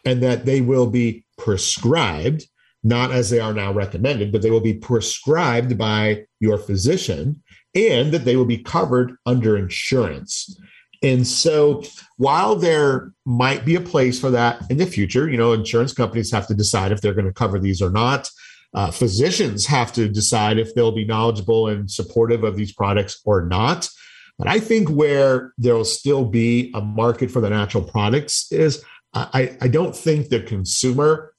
and 0.05 0.23
that 0.23 0.45
they 0.45 0.61
will 0.61 0.87
be 0.87 1.25
prescribed, 1.37 2.47
not 2.83 3.11
as 3.11 3.29
they 3.29 3.39
are 3.39 3.53
now 3.53 3.73
recommended, 3.73 4.31
but 4.31 4.41
they 4.41 4.51
will 4.51 4.61
be 4.61 4.73
prescribed 4.73 5.77
by 5.77 6.25
your 6.39 6.57
physician 6.57 7.43
and 7.75 8.11
that 8.11 8.25
they 8.25 8.35
will 8.35 8.45
be 8.45 8.57
covered 8.57 9.17
under 9.25 9.57
insurance. 9.57 10.59
And 11.03 11.27
so 11.27 11.83
while 12.17 12.55
there 12.55 13.11
might 13.25 13.65
be 13.65 13.75
a 13.75 13.81
place 13.81 14.19
for 14.19 14.31
that 14.31 14.69
in 14.69 14.77
the 14.77 14.85
future, 14.85 15.29
you 15.29 15.37
know, 15.37 15.53
insurance 15.53 15.93
companies 15.93 16.31
have 16.31 16.47
to 16.47 16.53
decide 16.53 16.91
if 16.91 17.01
they're 17.01 17.13
going 17.13 17.27
to 17.27 17.33
cover 17.33 17.59
these 17.59 17.81
or 17.81 17.89
not. 17.89 18.29
Uh, 18.73 18.91
physicians 18.91 19.65
have 19.65 19.93
to 19.93 20.09
decide 20.09 20.57
if 20.57 20.73
they'll 20.75 20.91
be 20.91 21.05
knowledgeable 21.05 21.67
and 21.67 21.89
supportive 21.89 22.43
of 22.43 22.55
these 22.55 22.73
products 22.73 23.21
or 23.25 23.45
not. 23.45 23.89
But 24.37 24.47
I 24.47 24.59
think 24.59 24.89
where 24.89 25.53
there'll 25.57 25.85
still 25.85 26.25
be 26.25 26.71
a 26.75 26.81
market 26.81 27.31
for 27.31 27.41
the 27.41 27.49
natural 27.49 27.83
products 27.83 28.51
is 28.51 28.83
I, 29.13 29.57
I 29.61 29.67
don't 29.67 29.95
think 29.95 30.29
the 30.29 30.41
consumer, 30.41 31.33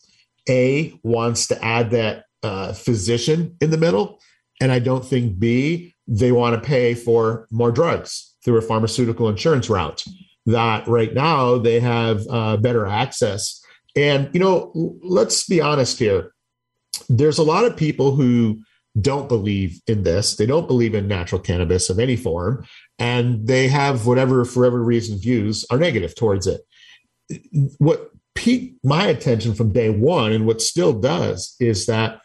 A, 0.48 0.98
wants 1.04 1.46
to 1.48 1.64
add 1.64 1.90
that 1.90 2.24
uh, 2.42 2.72
physician 2.72 3.56
in 3.60 3.70
the 3.70 3.76
middle. 3.76 4.20
And 4.60 4.72
I 4.72 4.80
don't 4.80 5.04
think 5.04 5.38
B, 5.38 5.94
they 6.08 6.32
want 6.32 6.60
to 6.60 6.66
pay 6.66 6.94
for 6.94 7.46
more 7.50 7.70
drugs 7.70 8.27
through 8.48 8.58
a 8.58 8.62
pharmaceutical 8.62 9.28
insurance 9.28 9.68
route. 9.68 10.04
That 10.46 10.88
right 10.88 11.12
now 11.12 11.58
they 11.58 11.80
have 11.80 12.22
uh, 12.30 12.56
better 12.56 12.86
access. 12.86 13.62
And, 13.94 14.30
you 14.32 14.40
know, 14.40 14.72
let's 15.02 15.46
be 15.46 15.60
honest 15.60 15.98
here 15.98 16.32
there's 17.08 17.38
a 17.38 17.42
lot 17.42 17.64
of 17.64 17.76
people 17.76 18.14
who 18.14 18.60
don't 19.00 19.28
believe 19.28 19.80
in 19.86 20.02
this. 20.02 20.36
They 20.36 20.46
don't 20.46 20.66
believe 20.66 20.94
in 20.94 21.06
natural 21.06 21.40
cannabis 21.40 21.90
of 21.90 21.98
any 21.98 22.16
form. 22.16 22.64
And 22.98 23.46
they 23.46 23.68
have 23.68 24.06
whatever, 24.06 24.44
for 24.44 24.60
whatever 24.60 24.82
reason, 24.82 25.18
views 25.18 25.64
are 25.70 25.78
negative 25.78 26.14
towards 26.14 26.46
it. 26.46 26.62
What 27.78 28.10
piqued 28.34 28.84
my 28.84 29.06
attention 29.06 29.54
from 29.54 29.72
day 29.72 29.90
one, 29.90 30.32
and 30.32 30.46
what 30.46 30.62
still 30.62 30.92
does, 30.92 31.54
is 31.60 31.86
that 31.86 32.20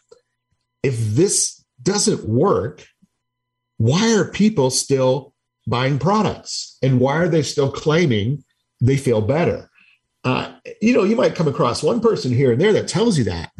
if 0.82 0.97
this 0.97 1.63
doesn't 1.82 2.28
work, 2.28 2.86
why 3.78 4.13
are 4.15 4.32
people 4.32 4.69
still 4.69 5.32
buying 5.68 5.99
products? 5.99 6.78
And 6.82 6.99
why 6.99 7.18
are 7.18 7.30
they 7.30 7.43
still 7.43 7.72
claiming 7.72 8.43
they 8.82 8.97
feel 8.97 9.22
better? 9.22 9.70
Uh, 10.24 10.53
you 10.82 10.93
know, 10.93 11.03
you 11.03 11.16
might 11.16 11.36
come 11.36 11.47
across 11.47 11.84
one 11.84 11.99
person 11.99 12.32
here 12.32 12.51
and 12.51 12.61
there 12.61 12.74
that 12.74 12.88
tells 12.88 13.18
you 13.18 13.26
that, 13.26 13.51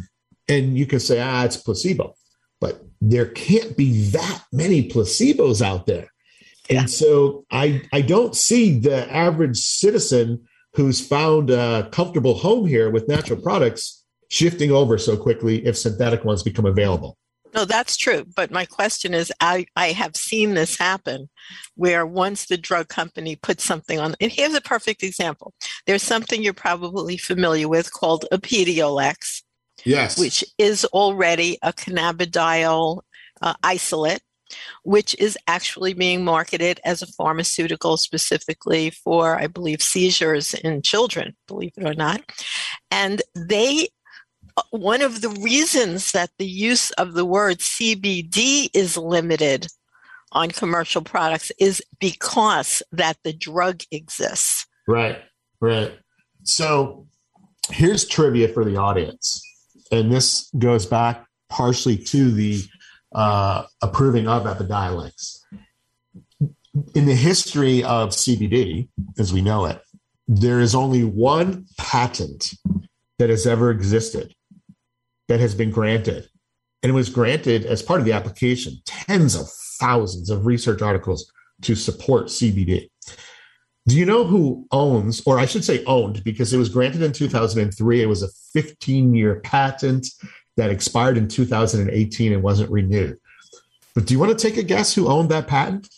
and 0.48 0.78
you 0.78 0.86
can 0.86 1.00
say, 1.00 1.20
ah, 1.20 1.44
it's 1.44 1.56
placebo. 1.56 2.14
But 2.60 2.82
there 3.00 3.26
can't 3.26 3.76
be 3.76 4.08
that 4.10 4.44
many 4.52 4.88
placebos 4.88 5.60
out 5.60 5.86
there. 5.86 6.08
Yeah. 6.70 6.80
And 6.80 6.90
so 6.90 7.44
I, 7.50 7.82
I 7.92 8.00
don't 8.00 8.34
see 8.34 8.78
the 8.78 9.12
average 9.14 9.58
citizen 9.58 10.46
who's 10.74 11.06
found 11.06 11.50
a 11.50 11.88
comfortable 11.92 12.34
home 12.34 12.66
here 12.66 12.90
with 12.90 13.08
natural 13.08 13.40
products 13.40 14.04
shifting 14.30 14.72
over 14.72 14.98
so 14.98 15.16
quickly 15.16 15.64
if 15.66 15.76
synthetic 15.76 16.24
ones 16.24 16.42
become 16.42 16.66
available. 16.66 17.18
No, 17.54 17.64
that's 17.64 17.96
true. 17.96 18.24
But 18.34 18.50
my 18.50 18.64
question 18.64 19.14
is 19.14 19.32
I, 19.40 19.66
I 19.76 19.92
have 19.92 20.16
seen 20.16 20.54
this 20.54 20.76
happen 20.76 21.28
where 21.76 22.04
once 22.04 22.46
the 22.46 22.56
drug 22.56 22.88
company 22.88 23.36
puts 23.36 23.64
something 23.64 23.98
on, 23.98 24.14
and 24.20 24.32
here's 24.32 24.54
a 24.54 24.60
perfect 24.60 25.02
example. 25.02 25.54
There's 25.86 26.02
something 26.02 26.42
you're 26.42 26.52
probably 26.52 27.16
familiar 27.16 27.68
with 27.68 27.92
called 27.92 28.24
Epidiolex. 28.32 29.42
Yes. 29.84 30.18
Which 30.18 30.44
is 30.56 30.84
already 30.86 31.58
a 31.62 31.72
cannabidiol 31.72 33.02
uh, 33.42 33.54
isolate 33.62 34.22
which 34.82 35.14
is 35.18 35.38
actually 35.46 35.94
being 35.94 36.24
marketed 36.24 36.80
as 36.84 37.02
a 37.02 37.06
pharmaceutical 37.06 37.96
specifically 37.96 38.90
for, 38.90 39.36
I 39.36 39.46
believe, 39.46 39.82
seizures 39.82 40.54
in 40.54 40.82
children, 40.82 41.34
believe 41.48 41.72
it 41.76 41.86
or 41.86 41.94
not. 41.94 42.22
And 42.90 43.22
they, 43.34 43.88
one 44.70 45.02
of 45.02 45.20
the 45.20 45.30
reasons 45.30 46.12
that 46.12 46.30
the 46.38 46.46
use 46.46 46.90
of 46.92 47.14
the 47.14 47.24
word 47.24 47.58
CBD 47.58 48.68
is 48.72 48.96
limited 48.96 49.66
on 50.32 50.50
commercial 50.50 51.02
products 51.02 51.50
is 51.58 51.82
because 52.00 52.82
that 52.92 53.16
the 53.24 53.32
drug 53.32 53.82
exists. 53.90 54.66
Right, 54.86 55.18
right. 55.60 55.92
So 56.42 57.06
here's 57.70 58.06
trivia 58.06 58.48
for 58.48 58.64
the 58.64 58.76
audience. 58.76 59.42
And 59.90 60.12
this 60.12 60.50
goes 60.58 60.86
back 60.86 61.24
partially 61.48 61.96
to 61.96 62.30
the 62.30 62.62
uh, 63.14 63.64
approving 63.80 64.26
of 64.28 64.44
Epidiolex. 64.44 65.38
In 66.94 67.06
the 67.06 67.14
history 67.14 67.84
of 67.84 68.10
CBD, 68.10 68.88
as 69.18 69.32
we 69.32 69.40
know 69.40 69.66
it, 69.66 69.80
there 70.26 70.58
is 70.58 70.74
only 70.74 71.04
one 71.04 71.66
patent 71.78 72.54
that 73.18 73.30
has 73.30 73.46
ever 73.46 73.70
existed 73.70 74.34
that 75.28 75.40
has 75.40 75.54
been 75.54 75.70
granted. 75.70 76.28
And 76.82 76.90
it 76.90 76.94
was 76.94 77.08
granted 77.08 77.64
as 77.64 77.82
part 77.82 78.00
of 78.00 78.06
the 78.06 78.12
application, 78.12 78.74
tens 78.84 79.34
of 79.34 79.48
thousands 79.80 80.30
of 80.30 80.46
research 80.46 80.82
articles 80.82 81.30
to 81.62 81.74
support 81.74 82.26
CBD. 82.26 82.90
Do 83.86 83.96
you 83.96 84.06
know 84.06 84.24
who 84.24 84.66
owns, 84.70 85.22
or 85.26 85.38
I 85.38 85.46
should 85.46 85.64
say 85.64 85.84
owned, 85.84 86.24
because 86.24 86.52
it 86.52 86.58
was 86.58 86.68
granted 86.68 87.02
in 87.02 87.12
2003? 87.12 88.02
It 88.02 88.06
was 88.06 88.22
a 88.22 88.28
15 88.52 89.14
year 89.14 89.40
patent 89.40 90.06
that 90.56 90.70
expired 90.70 91.18
in 91.18 91.28
2018 91.28 92.32
and 92.32 92.42
wasn't 92.42 92.70
renewed. 92.70 93.18
But 93.94 94.06
do 94.06 94.14
you 94.14 94.20
want 94.20 94.36
to 94.36 94.42
take 94.42 94.56
a 94.56 94.62
guess 94.62 94.94
who 94.94 95.08
owned 95.08 95.30
that 95.30 95.46
patent? 95.46 95.88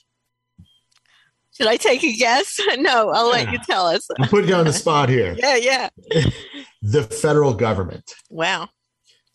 Should 1.57 1.68
I 1.68 1.77
take 1.77 2.05
a 2.05 2.12
guess? 2.12 2.61
No, 2.79 3.11
I'll 3.11 3.31
let 3.31 3.51
you 3.51 3.59
tell 3.64 3.87
us. 3.87 4.07
I'm 4.20 4.29
putting 4.29 4.51
you 4.51 4.55
on 4.55 4.66
the 4.66 4.72
spot 4.72 5.09
here. 5.09 5.35
yeah, 5.39 5.57
yeah. 5.57 5.89
the 6.83 7.03
federal 7.03 7.55
government. 7.55 8.12
Wow. 8.29 8.68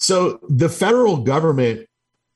So 0.02 0.40
the 0.50 0.68
federal 0.68 1.18
government 1.18 1.88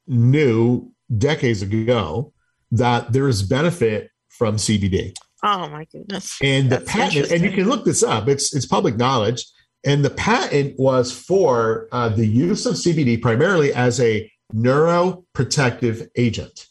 knew 0.08 0.92
decades 1.18 1.62
ago 1.62 2.32
that 2.72 3.12
there 3.12 3.28
is 3.28 3.42
benefit 3.44 4.12
from 4.30 4.58
CBD. 4.58 5.14
Oh 5.44 5.68
my 5.70 5.86
goodness. 5.86 6.38
And 6.42 6.70
the 6.70 6.78
That's 6.78 6.92
patent, 6.92 7.32
and 7.32 7.44
you 7.44 7.52
can 7.52 7.68
look 7.68 7.86
this 7.86 8.04
up, 8.04 8.28
it's 8.28 8.56
it's 8.56 8.66
public 8.66 8.98
knowledge. 8.98 9.46
And 9.84 10.04
the 10.04 10.10
patent 10.10 10.80
was 10.80 11.12
for 11.12 11.88
uh, 11.92 12.10
the 12.10 12.26
use 12.26 12.66
of 12.66 12.74
CBD 12.74 13.22
primarily 13.22 13.72
as 13.74 14.00
a 14.00 14.32
neuroprotective 14.54 16.08
agent. 16.16 16.68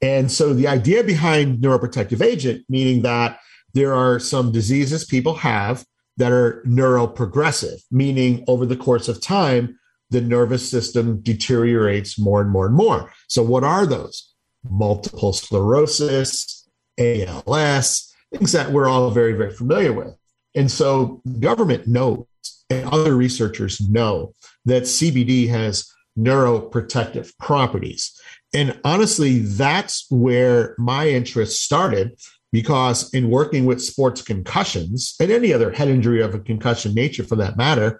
And 0.00 0.30
so 0.30 0.52
the 0.52 0.66
idea 0.66 1.04
behind 1.04 1.62
neuroprotective 1.62 2.20
agent, 2.20 2.64
meaning 2.68 3.02
that 3.02 3.38
there 3.74 3.94
are 3.94 4.18
some 4.18 4.50
diseases 4.50 5.04
people 5.04 5.34
have 5.36 5.84
that 6.16 6.32
are 6.32 6.62
neuroprogressive, 6.66 7.82
meaning 7.92 8.44
over 8.48 8.66
the 8.66 8.76
course 8.76 9.08
of 9.08 9.20
time, 9.20 9.78
the 10.12 10.20
nervous 10.20 10.68
system 10.68 11.20
deteriorates 11.22 12.18
more 12.18 12.42
and 12.42 12.50
more 12.50 12.66
and 12.66 12.74
more. 12.74 13.10
So, 13.28 13.42
what 13.42 13.64
are 13.64 13.86
those? 13.86 14.34
Multiple 14.68 15.32
sclerosis, 15.32 16.68
ALS, 16.98 18.14
things 18.30 18.52
that 18.52 18.70
we're 18.70 18.88
all 18.88 19.10
very, 19.10 19.32
very 19.32 19.52
familiar 19.52 19.92
with. 19.92 20.14
And 20.54 20.70
so, 20.70 21.22
government 21.40 21.88
knows 21.88 22.26
and 22.70 22.88
other 22.90 23.16
researchers 23.16 23.80
know 23.80 24.32
that 24.66 24.84
CBD 24.84 25.48
has 25.48 25.90
neuroprotective 26.18 27.36
properties. 27.38 28.12
And 28.54 28.78
honestly, 28.84 29.38
that's 29.40 30.06
where 30.10 30.74
my 30.78 31.08
interest 31.08 31.62
started 31.62 32.18
because 32.52 33.12
in 33.14 33.30
working 33.30 33.64
with 33.64 33.82
sports 33.82 34.20
concussions 34.20 35.14
and 35.18 35.30
any 35.30 35.54
other 35.54 35.70
head 35.72 35.88
injury 35.88 36.20
of 36.20 36.34
a 36.34 36.38
concussion 36.38 36.94
nature 36.94 37.24
for 37.24 37.36
that 37.36 37.56
matter, 37.56 37.98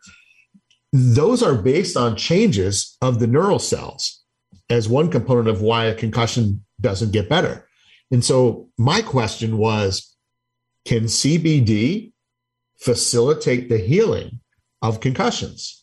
those 0.93 1.43
are 1.43 1.55
based 1.55 1.97
on 1.97 2.17
changes 2.17 2.97
of 3.01 3.19
the 3.19 3.27
neural 3.27 3.59
cells 3.59 4.23
as 4.69 4.89
one 4.89 5.11
component 5.11 5.49
of 5.49 5.63
why 5.63 5.87
a 5.87 5.95
concussion 5.95 6.65
doesn't 6.81 7.13
get 7.13 7.29
better. 7.29 7.67
And 8.11 8.25
so 8.25 8.69
my 8.79 9.01
question 9.03 9.57
was 9.57 10.15
can 10.85 11.05
CBD 11.05 12.13
facilitate 12.79 13.69
the 13.69 13.79
healing 13.79 14.41
of 14.83 15.01
concussions? 15.01 15.79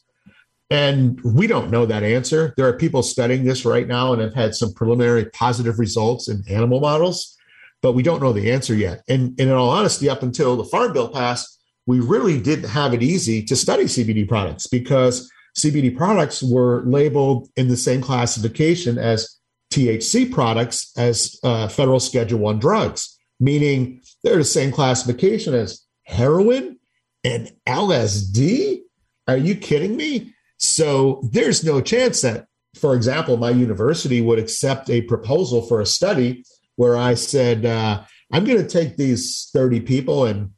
And 0.70 1.20
we 1.22 1.48
don't 1.48 1.72
know 1.72 1.86
that 1.88 2.04
answer. 2.04 2.54
There 2.56 2.68
are 2.68 2.78
people 2.78 3.02
studying 3.02 3.44
this 3.44 3.66
right 3.66 3.88
now 3.88 4.14
and 4.14 4.22
have 4.22 4.36
had 4.36 4.54
some 4.54 4.74
preliminary 4.74 5.26
positive 5.26 5.80
results 5.80 6.28
in 6.28 6.44
animal 6.48 6.80
models, 6.80 7.36
but 7.82 7.94
we 7.94 8.04
don't 8.04 8.22
know 8.22 8.34
the 8.34 8.52
answer 8.52 8.76
yet. 8.76 9.02
And, 9.08 9.30
and 9.40 9.50
in 9.50 9.52
all 9.52 9.70
honesty, 9.70 10.10
up 10.10 10.22
until 10.22 10.58
the 10.58 10.66
Farm 10.66 10.94
Bill 10.94 11.10
passed, 11.10 11.59
we 11.90 12.00
really 12.00 12.40
didn't 12.40 12.70
have 12.70 12.94
it 12.94 13.02
easy 13.02 13.42
to 13.42 13.56
study 13.56 13.86
CBD 13.86 14.30
products 14.30 14.68
because 14.68 15.28
CBD 15.58 15.98
products 15.98 16.44
were 16.44 16.84
labeled 16.86 17.50
in 17.56 17.68
the 17.68 17.76
same 17.76 18.00
classification 18.00 19.00
as 19.00 19.40
THC 19.74 20.32
products 20.32 20.92
as 20.98 21.40
uh, 21.44 21.68
federal 21.68 22.00
Schedule 22.00 22.42
One 22.42 22.60
drugs, 22.60 23.18
meaning 23.40 24.04
they're 24.24 24.38
the 24.38 24.44
same 24.44 24.72
classification 24.72 25.56
as 25.56 25.84
heroin 26.04 26.78
and 27.24 27.52
LSD. 27.68 28.82
Are 29.28 29.38
you 29.38 29.56
kidding 29.56 29.98
me? 29.98 30.36
So 30.58 31.28
there's 31.32 31.64
no 31.64 31.82
chance 31.82 32.22
that, 32.22 32.46
for 32.76 32.94
example, 32.94 33.36
my 33.36 33.50
university 33.50 34.22
would 34.22 34.38
accept 34.38 34.92
a 34.92 35.02
proposal 35.02 35.64
for 35.64 35.82
a 35.82 35.88
study 35.88 36.44
where 36.76 36.96
I 36.96 37.16
said, 37.16 37.66
uh, 37.66 38.04
I'm 38.32 38.46
going 38.46 38.62
to 38.62 38.70
take 38.70 38.96
these 38.96 39.50
30 39.54 39.80
people 39.80 40.26
and 40.26 40.52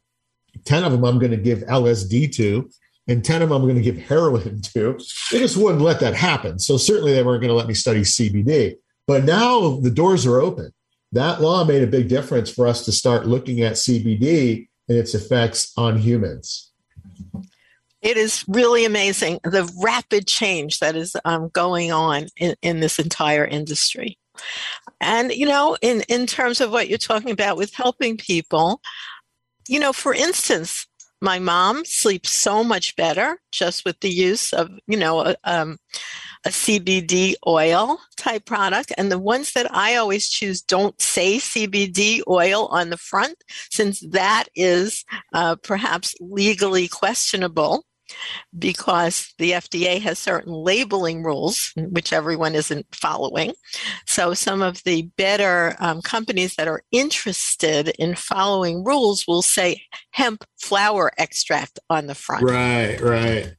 10 0.64 0.84
of 0.84 0.92
them 0.92 1.04
I'm 1.04 1.18
going 1.18 1.30
to 1.30 1.36
give 1.36 1.60
LSD 1.60 2.34
to, 2.36 2.70
and 3.08 3.24
10 3.24 3.42
of 3.42 3.48
them 3.48 3.56
I'm 3.56 3.62
going 3.62 3.76
to 3.76 3.82
give 3.82 3.98
heroin 3.98 4.60
to. 4.60 4.98
They 5.30 5.38
just 5.38 5.56
wouldn't 5.56 5.82
let 5.82 6.00
that 6.00 6.14
happen. 6.14 6.58
So 6.58 6.76
certainly 6.76 7.12
they 7.12 7.22
weren't 7.22 7.40
going 7.40 7.50
to 7.50 7.56
let 7.56 7.66
me 7.66 7.74
study 7.74 8.02
CBD. 8.02 8.76
But 9.06 9.24
now 9.24 9.80
the 9.80 9.90
doors 9.90 10.26
are 10.26 10.40
open. 10.40 10.72
That 11.12 11.40
law 11.40 11.64
made 11.64 11.82
a 11.82 11.86
big 11.86 12.08
difference 12.08 12.50
for 12.50 12.66
us 12.66 12.84
to 12.86 12.92
start 12.92 13.26
looking 13.26 13.60
at 13.60 13.74
CBD 13.74 14.68
and 14.88 14.98
its 14.98 15.14
effects 15.14 15.72
on 15.76 15.98
humans. 15.98 16.70
It 18.00 18.16
is 18.16 18.44
really 18.48 18.84
amazing 18.84 19.38
the 19.44 19.70
rapid 19.82 20.26
change 20.26 20.80
that 20.80 20.96
is 20.96 21.14
um, 21.24 21.50
going 21.50 21.92
on 21.92 22.26
in, 22.36 22.56
in 22.62 22.80
this 22.80 22.98
entire 22.98 23.44
industry. 23.44 24.18
And, 25.00 25.32
you 25.32 25.46
know, 25.46 25.76
in, 25.82 26.02
in 26.08 26.26
terms 26.26 26.60
of 26.60 26.70
what 26.70 26.88
you're 26.88 26.98
talking 26.98 27.30
about 27.30 27.56
with 27.56 27.74
helping 27.74 28.16
people, 28.16 28.80
you 29.68 29.78
know, 29.78 29.92
for 29.92 30.14
instance, 30.14 30.86
my 31.20 31.38
mom 31.38 31.84
sleeps 31.84 32.30
so 32.30 32.64
much 32.64 32.96
better 32.96 33.38
just 33.52 33.84
with 33.84 34.00
the 34.00 34.10
use 34.10 34.52
of, 34.52 34.68
you 34.88 34.96
know, 34.96 35.20
a, 35.20 35.36
um, 35.44 35.78
a 36.44 36.48
CBD 36.48 37.34
oil 37.46 38.00
type 38.16 38.44
product. 38.44 38.92
And 38.98 39.10
the 39.10 39.20
ones 39.20 39.52
that 39.52 39.72
I 39.72 39.94
always 39.94 40.28
choose 40.28 40.60
don't 40.60 41.00
say 41.00 41.36
CBD 41.36 42.22
oil 42.28 42.66
on 42.66 42.90
the 42.90 42.96
front, 42.96 43.36
since 43.70 44.00
that 44.10 44.46
is 44.56 45.04
uh, 45.32 45.56
perhaps 45.62 46.14
legally 46.20 46.88
questionable. 46.88 47.84
Because 48.58 49.32
the 49.38 49.52
FDA 49.52 50.00
has 50.00 50.18
certain 50.18 50.52
labeling 50.52 51.22
rules, 51.22 51.72
which 51.76 52.12
everyone 52.12 52.54
isn't 52.54 52.86
following. 52.94 53.54
So, 54.06 54.34
some 54.34 54.62
of 54.62 54.82
the 54.84 55.02
better 55.16 55.76
um, 55.78 56.02
companies 56.02 56.56
that 56.56 56.68
are 56.68 56.82
interested 56.92 57.88
in 57.98 58.14
following 58.14 58.84
rules 58.84 59.26
will 59.26 59.42
say 59.42 59.82
hemp 60.10 60.44
flower 60.60 61.12
extract 61.18 61.78
on 61.90 62.06
the 62.06 62.14
front. 62.14 62.44
Right, 62.44 63.00
right 63.00 63.54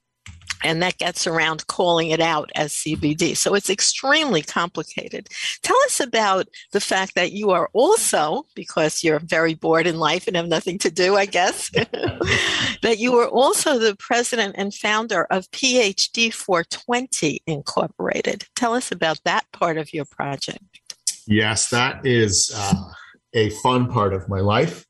and 0.64 0.82
that 0.82 0.98
gets 0.98 1.28
around 1.28 1.68
calling 1.68 2.10
it 2.10 2.20
out 2.20 2.52
as 2.56 2.74
CBD. 2.74 3.36
So 3.36 3.54
it's 3.54 3.70
extremely 3.70 4.42
complicated. 4.42 5.30
Tell 5.62 5.78
us 5.86 6.00
about 6.00 6.48
the 6.72 6.82
fact 6.82 7.16
that 7.16 7.32
you 7.34 7.52
are 7.52 7.70
also, 7.74 8.46
because 8.56 9.04
you're 9.04 9.20
very 9.20 9.54
bored 9.54 9.88
in 9.88 10.00
life 10.00 10.28
and 10.28 10.36
have 10.36 10.48
nothing 10.48 10.78
to 10.80 10.92
do, 10.92 11.16
I 11.16 11.26
guess, 11.26 11.70
that 12.82 12.98
you 12.98 13.16
are 13.20 13.28
also 13.28 13.78
the 13.78 13.96
president 13.96 14.56
and 14.58 14.74
founder 14.74 15.26
of 15.26 15.50
PhD 15.52 16.34
420 16.34 17.42
Incorporated. 17.46 18.46
Tell 18.56 18.74
us 18.74 18.92
about 18.92 19.20
that 19.26 19.46
part 19.52 19.78
of 19.78 19.94
your 19.94 20.06
project. 20.06 20.60
Yes, 21.28 21.70
that 21.70 22.06
is 22.06 22.52
uh, 22.56 22.74
a 23.34 23.50
fun 23.62 23.90
part 23.90 24.14
of 24.14 24.28
my 24.30 24.40
life. 24.40 24.86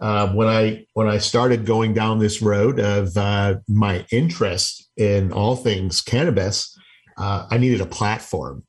Uh, 0.00 0.28
when 0.32 0.48
I 0.48 0.86
when 0.94 1.08
I 1.08 1.18
started 1.18 1.64
going 1.64 1.94
down 1.94 2.18
this 2.18 2.42
road 2.42 2.78
of 2.78 3.16
uh, 3.16 3.56
my 3.68 4.04
interest 4.10 4.90
in 4.96 5.32
all 5.32 5.56
things 5.56 6.02
cannabis, 6.02 6.76
uh, 7.16 7.46
I 7.50 7.58
needed 7.58 7.80
a 7.80 7.86
platform. 7.86 8.64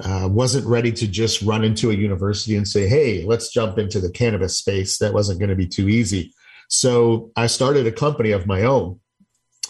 Uh, 0.00 0.28
wasn't 0.30 0.66
ready 0.66 0.92
to 0.92 1.06
just 1.06 1.40
run 1.42 1.64
into 1.64 1.90
a 1.90 1.94
university 1.94 2.56
and 2.56 2.66
say, 2.66 2.88
"Hey, 2.88 3.24
let's 3.24 3.52
jump 3.52 3.78
into 3.78 4.00
the 4.00 4.10
cannabis 4.10 4.58
space." 4.58 4.98
That 4.98 5.14
wasn't 5.14 5.38
going 5.38 5.50
to 5.50 5.56
be 5.56 5.68
too 5.68 5.88
easy. 5.88 6.34
So 6.68 7.30
I 7.36 7.46
started 7.46 7.86
a 7.86 7.92
company 7.92 8.32
of 8.32 8.46
my 8.46 8.62
own. 8.62 8.98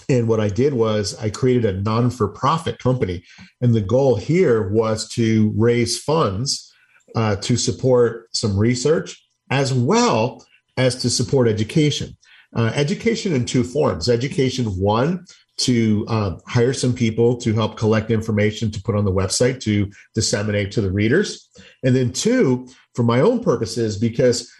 And 0.09 0.29
what 0.29 0.41
I 0.41 0.49
did 0.49 0.75
was 0.75 1.19
I 1.19 1.31
created 1.31 1.65
a 1.65 1.81
non 1.81 2.11
for 2.11 2.29
profit 2.29 2.79
company. 2.79 3.25
And 3.61 3.75
the 3.75 3.81
goal 3.81 4.17
here 4.17 4.69
was 4.69 5.09
to 5.11 5.53
raise 5.57 5.99
funds 5.99 6.73
uh, 7.15 7.37
to 7.37 7.57
support 7.57 8.29
some 8.33 8.57
research 8.57 9.23
as 9.51 9.73
well 9.75 10.45
as 10.77 10.97
to 11.03 11.11
support 11.11 11.49
education. 11.49 12.16
Uh, 12.55 12.70
education 12.75 13.33
in 13.35 13.45
two 13.45 13.64
forms. 13.64 14.09
Education, 14.09 14.66
one, 14.79 15.25
to 15.59 16.05
uh, 16.09 16.37
hire 16.47 16.73
some 16.73 16.95
people 16.95 17.37
to 17.37 17.53
help 17.55 17.77
collect 17.77 18.11
information 18.11 18.70
to 18.70 18.83
put 18.83 18.97
on 18.97 19.05
the 19.05 19.12
website 19.12 19.61
to 19.61 19.91
disseminate 20.14 20.73
to 20.73 20.81
the 20.81 20.91
readers. 20.91 21.49
And 21.83 21.95
then 21.95 22.12
two 22.12 22.68
for 22.95 23.03
my 23.03 23.20
own 23.20 23.43
purposes 23.43 23.97
because 23.97 24.53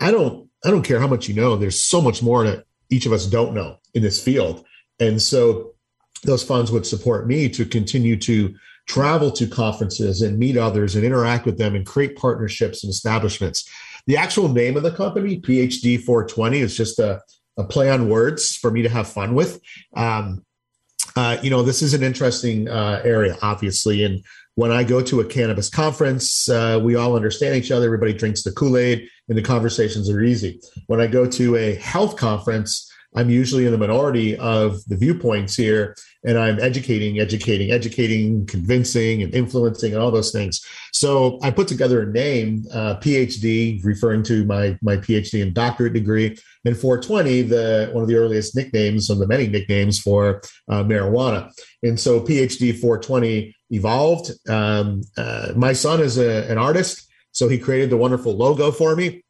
i 0.00 0.10
don't 0.10 0.48
i 0.64 0.70
don't 0.70 0.82
care 0.82 0.98
how 0.98 1.06
much 1.06 1.28
you 1.28 1.34
know 1.34 1.54
there's 1.54 1.80
so 1.80 2.00
much 2.00 2.20
more 2.20 2.44
that 2.44 2.64
each 2.90 3.06
of 3.06 3.12
us 3.12 3.26
don't 3.26 3.54
know 3.54 3.78
in 3.94 4.02
this 4.02 4.22
field. 4.22 4.64
And 5.00 5.20
so 5.20 5.74
those 6.24 6.42
funds 6.42 6.72
would 6.72 6.86
support 6.86 7.26
me 7.26 7.48
to 7.50 7.64
continue 7.64 8.16
to 8.18 8.54
travel 8.86 9.30
to 9.32 9.46
conferences 9.46 10.22
and 10.22 10.38
meet 10.38 10.56
others 10.56 10.96
and 10.96 11.04
interact 11.04 11.44
with 11.44 11.58
them 11.58 11.74
and 11.74 11.84
create 11.86 12.16
partnerships 12.16 12.82
and 12.82 12.90
establishments 12.90 13.68
the 14.08 14.16
actual 14.16 14.48
name 14.48 14.76
of 14.76 14.82
the 14.82 14.90
company 14.90 15.40
phd 15.40 16.02
420 16.02 16.58
is 16.58 16.76
just 16.76 16.98
a 16.98 17.22
a 17.58 17.64
play 17.64 17.90
on 17.90 18.08
words 18.08 18.56
for 18.56 18.70
me 18.70 18.82
to 18.82 18.88
have 18.88 19.08
fun 19.08 19.34
with. 19.34 19.60
Um, 19.94 20.44
uh, 21.16 21.38
you 21.42 21.50
know, 21.50 21.62
this 21.62 21.82
is 21.82 21.92
an 21.92 22.02
interesting 22.02 22.68
uh, 22.68 23.02
area, 23.04 23.36
obviously. 23.42 24.04
And 24.04 24.24
when 24.54 24.70
I 24.70 24.84
go 24.84 25.02
to 25.02 25.20
a 25.20 25.24
cannabis 25.24 25.68
conference, 25.68 26.48
uh, 26.48 26.80
we 26.82 26.94
all 26.94 27.16
understand 27.16 27.56
each 27.56 27.72
other. 27.72 27.86
Everybody 27.86 28.12
drinks 28.12 28.44
the 28.44 28.52
Kool 28.52 28.78
Aid, 28.78 29.08
and 29.28 29.36
the 29.36 29.42
conversations 29.42 30.08
are 30.08 30.20
easy. 30.20 30.60
When 30.86 31.00
I 31.00 31.08
go 31.08 31.26
to 31.26 31.56
a 31.56 31.74
health 31.74 32.16
conference, 32.16 32.87
I'm 33.14 33.30
usually 33.30 33.64
in 33.64 33.72
the 33.72 33.78
minority 33.78 34.36
of 34.36 34.84
the 34.84 34.96
viewpoints 34.96 35.56
here, 35.56 35.96
and 36.24 36.38
I'm 36.38 36.60
educating, 36.60 37.18
educating, 37.18 37.70
educating, 37.70 38.44
convincing, 38.46 39.22
and 39.22 39.34
influencing, 39.34 39.94
and 39.94 40.02
all 40.02 40.10
those 40.10 40.30
things. 40.30 40.64
So 40.92 41.38
I 41.42 41.50
put 41.50 41.68
together 41.68 42.02
a 42.02 42.06
name, 42.06 42.64
uh, 42.72 42.96
PhD, 42.96 43.82
referring 43.82 44.22
to 44.24 44.44
my 44.44 44.78
my 44.82 44.98
PhD 44.98 45.42
and 45.42 45.54
doctorate 45.54 45.94
degree, 45.94 46.36
and 46.64 46.76
420, 46.76 47.42
the 47.42 47.90
one 47.92 48.02
of 48.02 48.08
the 48.08 48.16
earliest 48.16 48.54
nicknames, 48.54 49.08
one 49.08 49.16
of 49.16 49.20
the 49.20 49.26
many 49.26 49.46
nicknames 49.46 49.98
for 49.98 50.42
uh, 50.68 50.84
marijuana. 50.84 51.50
And 51.82 51.98
so 51.98 52.20
PhD 52.20 52.78
420 52.78 53.54
evolved. 53.70 54.32
Um, 54.48 55.02
uh, 55.16 55.52
my 55.56 55.72
son 55.72 56.00
is 56.00 56.18
a, 56.18 56.50
an 56.50 56.58
artist, 56.58 57.08
so 57.32 57.48
he 57.48 57.58
created 57.58 57.88
the 57.88 57.96
wonderful 57.96 58.36
logo 58.36 58.70
for 58.70 58.94
me. 58.94 59.24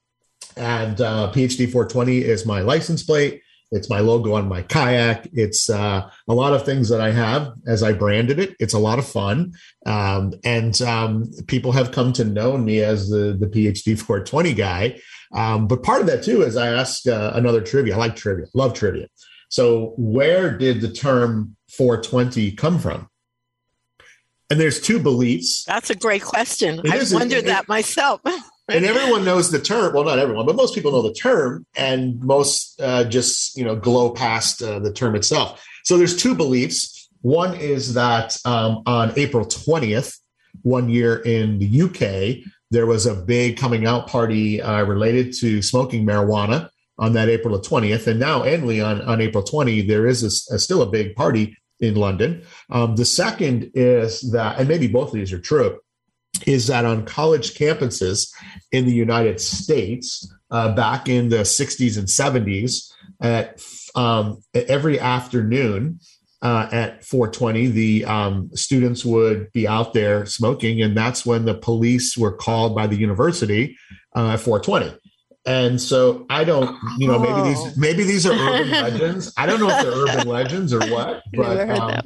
And 0.57 1.01
uh, 1.01 1.31
PhD 1.33 1.71
420 1.71 2.19
is 2.19 2.45
my 2.45 2.61
license 2.61 3.05
plate. 3.05 3.43
It's 3.71 3.91
my 3.91 4.01
logo 4.01 4.35
on 4.35 4.49
my 4.49 4.63
kayak. 4.63 5.29
It's 5.33 5.69
uh, 5.69 6.11
a 6.27 6.35
lot 6.35 6.55
of 6.55 6.65
things 6.65 6.89
that 6.89 7.01
I 7.01 7.11
have 7.11 7.53
as 7.67 7.83
I 7.83 7.93
branded 7.93 8.39
it. 8.39 8.57
It's 8.59 8.75
a 8.75 8.79
lot 8.79 8.99
of 8.99 9.07
fun. 9.07 9.53
Um, 9.85 10.33
and 10.45 10.81
um, 10.83 11.31
people 11.47 11.73
have 11.73 11.93
come 11.93 12.13
to 12.15 12.25
know 12.25 12.57
me 12.57 12.83
as 12.83 13.09
the, 13.09 13.37
the 13.39 13.47
PhD 13.47 13.99
420 14.07 14.55
guy. 14.55 14.99
Um, 15.35 15.67
but 15.67 15.83
part 15.83 16.01
of 16.01 16.07
that 16.07 16.25
too 16.25 16.43
is 16.43 16.57
I 16.57 16.69
ask 16.69 17.07
uh, 17.07 17.33
another 17.35 17.61
trivia. 17.61 17.95
I 17.95 17.99
like 17.99 18.17
trivia, 18.17 18.47
love 18.55 18.73
trivia. 18.73 19.09
So 19.51 19.95
where 19.97 20.57
did 20.57 20.81
the 20.81 20.93
term 20.93 21.57
420 21.71 22.53
come 22.53 22.79
from? 22.79 23.09
And 24.51 24.59
there's 24.59 24.81
two 24.81 24.99
beliefs. 24.99 25.65
That's 25.65 25.91
a 25.91 25.95
great 25.95 26.23
question. 26.23 26.81
It 26.83 26.91
I've 26.91 27.13
wondered 27.13 27.45
that 27.47 27.69
myself. 27.69 28.23
and 28.69 28.85
everyone 28.85 29.25
knows 29.25 29.51
the 29.51 29.59
term. 29.59 29.95
Well, 29.95 30.05
not 30.05 30.19
everyone, 30.19 30.47
but 30.47 30.57
most 30.57 30.75
people 30.75 30.93
know 30.93 31.03
the 31.03 31.15
term, 31.15 31.67
and 31.77 32.23
most 32.23 32.81
uh, 32.81 33.05
just 33.05 33.57
you 33.57 33.65
know 33.65 33.77
glow 33.77 34.11
past 34.11 34.63
uh, 34.63 34.79
the 34.79 34.93
term 34.93 35.15
itself. 35.15 35.65
So 35.85 35.97
there's 35.97 36.17
two 36.17 36.35
beliefs. 36.35 37.09
One 37.23 37.55
is 37.55 37.95
that 37.95 38.37
um, 38.45 38.83
on 38.87 39.13
April 39.17 39.45
20th, 39.45 40.19
one 40.63 40.89
year 40.89 41.17
in 41.17 41.59
the 41.59 41.83
UK, 41.83 42.45
there 42.71 42.87
was 42.87 43.07
a 43.07 43.15
big 43.15 43.57
coming 43.57 43.87
out 43.87 44.07
party 44.07 44.61
uh, 44.61 44.85
related 44.85 45.33
to 45.41 45.63
smoking 45.63 46.07
marijuana 46.07 46.69
on 46.99 47.13
that 47.15 47.29
April 47.29 47.59
the 47.59 47.67
20th. 47.67 48.07
And 48.07 48.21
now, 48.21 48.43
annually 48.43 48.81
on, 48.81 49.01
on 49.03 49.21
April 49.21 49.43
20, 49.43 49.83
there 49.83 50.07
is 50.07 50.23
a, 50.23 50.55
a, 50.55 50.59
still 50.59 50.83
a 50.83 50.91
big 50.91 51.15
party 51.15 51.57
in 51.81 51.95
London. 51.95 52.43
Um, 52.71 52.97
the 52.97 53.05
second 53.05 53.71
is 53.75 54.33
that, 54.33 54.59
and 54.59 54.69
maybe 54.69 54.89
both 54.89 55.09
of 55.09 55.15
these 55.15 55.33
are 55.33 55.39
true, 55.39 55.79
is 56.47 56.67
that 56.69 56.85
on 56.85 57.05
college 57.05 57.55
campuses 57.55 58.31
in 58.73 58.87
the 58.87 58.93
United 58.93 59.41
States, 59.41 60.33
uh, 60.51 60.75
back 60.75 61.09
in 61.09 61.29
the 61.29 61.39
60s 61.39 61.99
and 61.99 62.07
70s, 62.07 62.91
at 63.21 63.63
um, 63.95 64.43
every 64.55 65.01
afternoon, 65.01 66.01
uh, 66.41 66.69
at 66.71 67.05
420, 67.05 67.67
the 67.69 68.05
um, 68.05 68.51
students 68.55 69.05
would 69.05 69.51
be 69.53 69.67
out 69.67 69.93
there 69.93 70.25
smoking, 70.25 70.81
and 70.83 70.97
that's 70.97 71.27
when 71.27 71.45
the 71.45 71.55
police 71.55 72.17
were 72.17 72.33
called 72.33 72.77
by 72.77 72.87
the 72.87 72.97
university 72.97 73.77
uh, 74.15 74.31
at 74.31 74.41
420. 74.41 74.97
And 75.49 75.81
so 75.81 76.27
I 76.29 76.45
don't, 76.45 76.77
you 76.99 77.09
know, 77.09 77.19
maybe 77.19 77.49
these 77.49 77.59
oh. 77.59 77.73
maybe 77.79 78.05
these 78.05 78.27
are 78.27 78.35
urban 78.35 78.71
legends. 78.71 79.33
I 79.39 79.47
don't 79.47 79.61
know 79.61 79.71
if 79.71 79.83
they're 79.83 79.93
urban 79.93 80.29
legends 80.29 80.75
or 80.75 80.81
what, 80.91 81.23
but 81.33 81.71
um, 81.71 82.03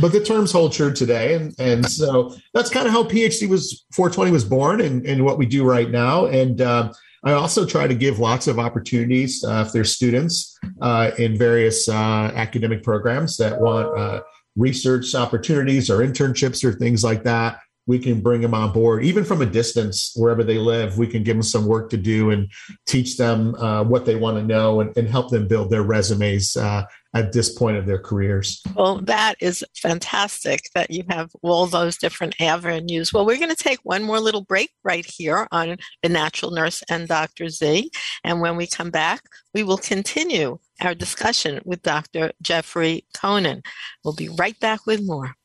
but 0.00 0.10
the 0.10 0.20
terms 0.24 0.50
hold 0.50 0.72
true 0.72 0.92
today, 0.92 1.34
and 1.34 1.54
and 1.60 1.88
so 1.88 2.34
that's 2.52 2.70
kind 2.70 2.88
of 2.88 2.92
how 2.92 3.04
PhD 3.04 3.48
was 3.48 3.84
420 3.94 4.32
was 4.32 4.44
born, 4.44 4.80
and 4.80 5.06
and 5.06 5.24
what 5.24 5.38
we 5.38 5.46
do 5.46 5.64
right 5.64 5.90
now, 5.90 6.26
and. 6.26 6.60
Uh, 6.60 6.92
I 7.26 7.32
also 7.32 7.64
try 7.64 7.86
to 7.86 7.94
give 7.94 8.18
lots 8.18 8.48
of 8.48 8.58
opportunities 8.58 9.42
uh, 9.42 9.64
if 9.66 9.72
there's 9.72 9.94
students 9.94 10.58
uh, 10.82 11.10
in 11.16 11.38
various 11.38 11.88
uh, 11.88 12.30
academic 12.34 12.82
programs 12.82 13.38
that 13.38 13.58
want 13.58 13.98
uh, 13.98 14.20
research 14.56 15.14
opportunities 15.14 15.88
or 15.88 16.00
internships 16.00 16.62
or 16.62 16.72
things 16.74 17.02
like 17.02 17.24
that. 17.24 17.60
We 17.86 17.98
can 17.98 18.20
bring 18.20 18.40
them 18.40 18.54
on 18.54 18.72
board, 18.72 19.04
even 19.04 19.24
from 19.24 19.42
a 19.42 19.46
distance, 19.46 20.12
wherever 20.16 20.42
they 20.42 20.58
live. 20.58 20.98
We 20.98 21.06
can 21.06 21.22
give 21.22 21.36
them 21.36 21.42
some 21.42 21.66
work 21.66 21.90
to 21.90 21.96
do 21.96 22.30
and 22.30 22.50
teach 22.86 23.16
them 23.16 23.54
uh, 23.56 23.84
what 23.84 24.06
they 24.06 24.16
want 24.16 24.38
to 24.38 24.42
know 24.42 24.80
and, 24.80 24.96
and, 24.96 25.08
help 25.08 25.30
them 25.30 25.46
build 25.46 25.70
their 25.70 25.82
resumes 25.82 26.56
uh, 26.56 26.84
at 27.14 27.32
this 27.32 27.52
point 27.52 27.76
of 27.76 27.86
their 27.86 27.98
careers. 27.98 28.62
Well, 28.74 29.00
that 29.02 29.36
is 29.40 29.64
fantastic 29.76 30.62
that 30.74 30.90
you 30.90 31.04
have 31.10 31.30
all 31.42 31.66
those 31.66 31.96
different 31.96 32.40
avenues. 32.40 33.12
Well, 33.12 33.24
we're 33.24 33.38
going 33.38 33.54
to 33.54 33.56
take 33.56 33.78
one 33.82 34.02
more 34.02 34.18
little 34.18 34.42
break 34.42 34.70
right 34.82 35.06
here 35.06 35.46
on 35.52 35.76
The 36.02 36.08
Natural 36.08 36.50
Nurse 36.50 36.82
and 36.88 37.06
Dr. 37.06 37.48
Z. 37.48 37.90
And 38.24 38.40
when 38.40 38.56
we 38.56 38.66
come 38.66 38.90
back, 38.90 39.22
we 39.52 39.62
will 39.62 39.78
continue 39.78 40.58
our 40.80 40.94
discussion 40.94 41.60
with 41.64 41.82
Dr. 41.82 42.32
Jeffrey 42.42 43.04
Konin. 43.14 43.64
We'll 44.04 44.14
be 44.14 44.28
right 44.28 44.58
back 44.58 44.86
with 44.86 45.04
more. 45.04 45.36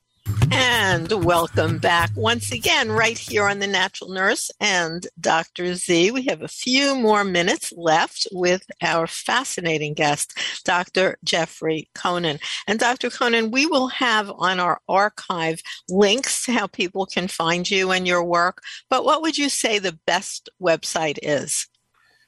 And 0.52 1.24
welcome 1.24 1.78
back 1.78 2.10
once 2.16 2.52
again, 2.52 2.92
right 2.92 3.18
here 3.18 3.48
on 3.48 3.60
The 3.60 3.68
Natural 3.68 4.12
Nurse 4.12 4.52
and 4.60 5.08
Dr. 5.20 5.76
Z. 5.76 6.12
We 6.12 6.24
have 6.24 6.42
a 6.42 6.48
few 6.48 6.96
more 6.96 7.24
minutes 7.24 7.72
left 7.76 8.28
with 8.32 8.66
our 8.82 9.08
fascinating 9.08 9.94
guest, 9.94 10.38
Dr. 10.66 11.18
Jeffrey 11.24 11.90
Konin. 11.96 12.40
And 12.68 12.80
Dr. 12.80 13.10
Konin, 13.10 13.52
we 13.52 13.66
will 13.66 13.88
have 13.88 14.32
on 14.38 14.60
our 14.60 14.82
archive 14.90 15.62
links 15.88 16.46
to 16.46 16.54
how 16.54 16.68
people 16.68 17.06
can 17.06 17.28
find 17.28 17.70
you 17.70 17.92
and 17.92 18.08
your 18.08 18.24
work. 18.24 18.62
But 18.90 19.06
what 19.06 19.22
would 19.22 19.38
you 19.38 19.50
say 19.50 19.80
the 19.80 20.00
best 20.06 20.50
website 20.62 21.20
is? 21.22 21.68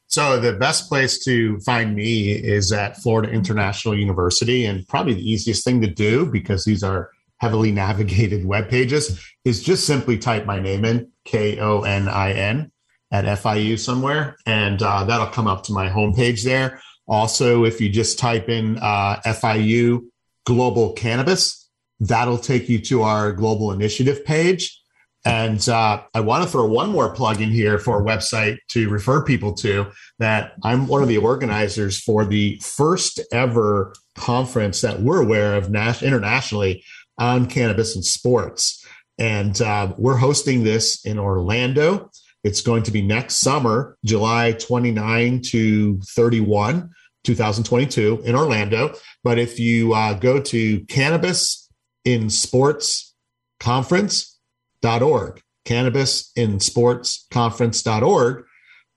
So 0.08 0.40
the 0.40 0.54
best 0.54 0.90
place 0.90 1.24
to 1.24 1.58
find 1.62 1.96
me 1.96 2.32
is 2.32 2.74
at 2.74 2.98
Florida 2.98 3.32
International 3.32 3.98
University, 3.98 4.66
and 4.66 4.86
probably 4.88 5.14
the 5.14 5.32
easiest 5.32 5.64
thing 5.64 5.80
to 5.82 5.88
do 5.88 6.26
because 6.26 6.66
these 6.66 6.84
are 6.84 7.12
heavily 7.42 7.72
navigated 7.72 8.46
web 8.46 8.70
pages 8.70 9.20
is 9.44 9.64
just 9.64 9.88
simply 9.88 10.18
type 10.18 10.46
my 10.46 10.60
name 10.60 10.86
in 10.86 11.12
K 11.26 11.60
O 11.60 11.82
N 11.82 12.08
I 12.08 12.34
N 12.34 12.72
at 13.12 13.26
FIU 13.26 13.78
somewhere, 13.78 14.38
and 14.46 14.82
uh, 14.82 15.04
that'll 15.04 15.28
come 15.28 15.48
up 15.48 15.64
to 15.64 15.74
my 15.74 15.90
homepage 15.90 16.44
there. 16.44 16.80
Also, 17.08 17.66
if 17.66 17.82
you 17.82 17.90
just 17.90 18.18
type 18.18 18.48
in 18.48 18.78
uh, 18.78 19.20
FIU 19.26 20.06
Global 20.46 20.94
Cannabis, 20.94 21.70
that'll 22.00 22.38
take 22.38 22.70
you 22.70 22.80
to 22.80 23.02
our 23.02 23.34
Global 23.34 23.72
Initiative 23.74 24.24
page. 24.24 24.78
And 25.26 25.68
uh, 25.68 26.02
I 26.16 26.22
want 26.22 26.44
to 26.44 26.50
throw 26.50 26.66
one 26.66 26.90
more 26.90 27.14
plug 27.14 27.42
in 27.42 27.50
here 27.50 27.78
for 27.78 28.00
a 28.00 28.04
website 28.04 28.58
to 28.70 28.90
refer 28.90 29.24
people 29.24 29.54
to 29.56 29.92
that 30.18 30.54
I'm 30.64 30.88
one 30.88 31.04
of 31.04 31.10
the 31.10 31.18
organizers 31.18 32.00
for 32.00 32.26
the 32.26 32.60
first 32.64 33.20
ever 33.32 33.94
conference 34.16 34.82
that 34.82 35.02
we're 35.02 35.22
aware 35.22 35.56
of 35.56 35.74
internationally 36.02 36.84
on 37.22 37.46
cannabis 37.46 37.96
and 37.96 38.04
sports. 38.04 38.84
And 39.20 39.62
uh, 39.62 39.94
we're 39.98 40.18
hosting 40.18 40.64
this 40.64 41.06
in 41.06 41.20
Orlando. 41.20 42.10
It's 42.44 42.62
going 42.62 42.82
to 42.84 42.92
be 42.92 43.04
next 43.04 43.36
summer, 43.36 43.96
July 44.04 44.54
29 44.54 45.42
to 45.44 46.00
31, 46.02 46.90
2022 47.24 48.24
in 48.26 48.36
Orlando. 48.36 48.96
But 49.24 49.38
if 49.38 49.60
you 49.60 49.94
uh, 49.94 50.16
go 50.16 50.42
to 50.42 50.84
cannabis 50.86 51.70
in 52.04 52.32
sports 52.32 53.14
conference.org, 53.60 55.42
cannabis 55.64 56.32
in 56.36 56.60
sports 56.60 57.28
conference.org, 57.30 58.46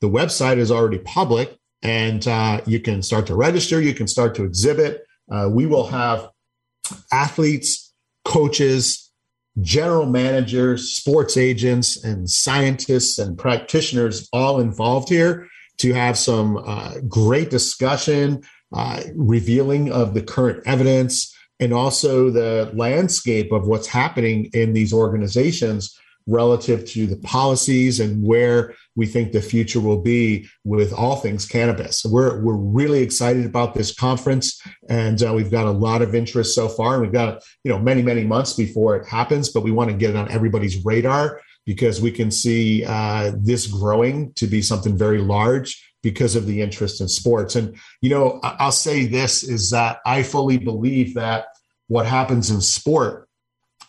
the 0.00 0.08
website 0.08 0.56
is 0.56 0.70
already 0.70 0.98
public 0.98 1.58
and 1.82 2.26
uh, 2.26 2.62
you 2.64 2.80
can 2.80 3.02
start 3.02 3.26
to 3.26 3.34
register, 3.34 3.82
you 3.82 3.92
can 3.92 4.08
start 4.08 4.34
to 4.36 4.44
exhibit. 4.44 5.04
Uh, 5.30 5.50
we 5.52 5.66
will 5.66 5.88
have 5.88 6.30
athletes, 7.12 7.83
coaches, 8.24 9.10
general 9.60 10.06
managers, 10.06 10.90
sports 10.90 11.36
agents, 11.36 12.02
and 12.02 12.28
scientists 12.28 13.18
and 13.18 13.38
practitioners 13.38 14.28
all 14.32 14.60
involved 14.60 15.08
here 15.08 15.48
to 15.78 15.92
have 15.92 16.18
some 16.18 16.56
uh, 16.56 16.94
great 17.08 17.50
discussion, 17.50 18.42
uh, 18.72 19.02
revealing 19.14 19.92
of 19.92 20.14
the 20.14 20.22
current 20.22 20.62
evidence, 20.66 21.34
and 21.60 21.72
also 21.72 22.30
the 22.30 22.70
landscape 22.74 23.52
of 23.52 23.66
what's 23.66 23.86
happening 23.86 24.50
in 24.52 24.72
these 24.72 24.92
organizations 24.92 25.96
relative 26.26 26.84
to 26.86 27.06
the 27.06 27.16
policies 27.18 28.00
and 28.00 28.24
where 28.26 28.74
we 28.96 29.06
think 29.06 29.32
the 29.32 29.42
future 29.42 29.80
will 29.80 30.00
be 30.00 30.48
with 30.64 30.92
all 30.92 31.16
things 31.16 31.46
cannabis. 31.46 32.04
We're 32.04 32.40
we're 32.40 32.56
really 32.56 33.02
excited 33.02 33.44
about 33.44 33.74
this 33.74 33.94
conference, 33.94 34.60
and 34.88 35.22
uh, 35.22 35.32
we've 35.34 35.50
got 35.50 35.66
a 35.66 35.70
lot 35.70 36.02
of 36.02 36.14
interest 36.14 36.54
so 36.54 36.68
far. 36.68 36.94
And 36.94 37.02
we've 37.02 37.12
got 37.12 37.42
you 37.64 37.70
know 37.70 37.78
many 37.78 38.02
many 38.02 38.24
months 38.24 38.52
before 38.52 38.96
it 38.96 39.06
happens, 39.06 39.48
but 39.50 39.62
we 39.62 39.70
want 39.70 39.90
to 39.90 39.96
get 39.96 40.10
it 40.10 40.16
on 40.16 40.30
everybody's 40.30 40.84
radar 40.84 41.40
because 41.66 42.00
we 42.00 42.10
can 42.10 42.30
see 42.30 42.84
uh, 42.84 43.32
this 43.38 43.66
growing 43.66 44.32
to 44.34 44.46
be 44.46 44.62
something 44.62 44.96
very 44.96 45.18
large 45.18 45.82
because 46.02 46.36
of 46.36 46.46
the 46.46 46.60
interest 46.60 47.00
in 47.00 47.08
sports. 47.08 47.56
And 47.56 47.76
you 48.00 48.10
know, 48.10 48.40
I'll 48.42 48.72
say 48.72 49.06
this 49.06 49.42
is 49.42 49.70
that 49.70 49.98
I 50.06 50.22
fully 50.22 50.58
believe 50.58 51.14
that 51.14 51.46
what 51.88 52.06
happens 52.06 52.50
in 52.50 52.60
sport 52.60 53.28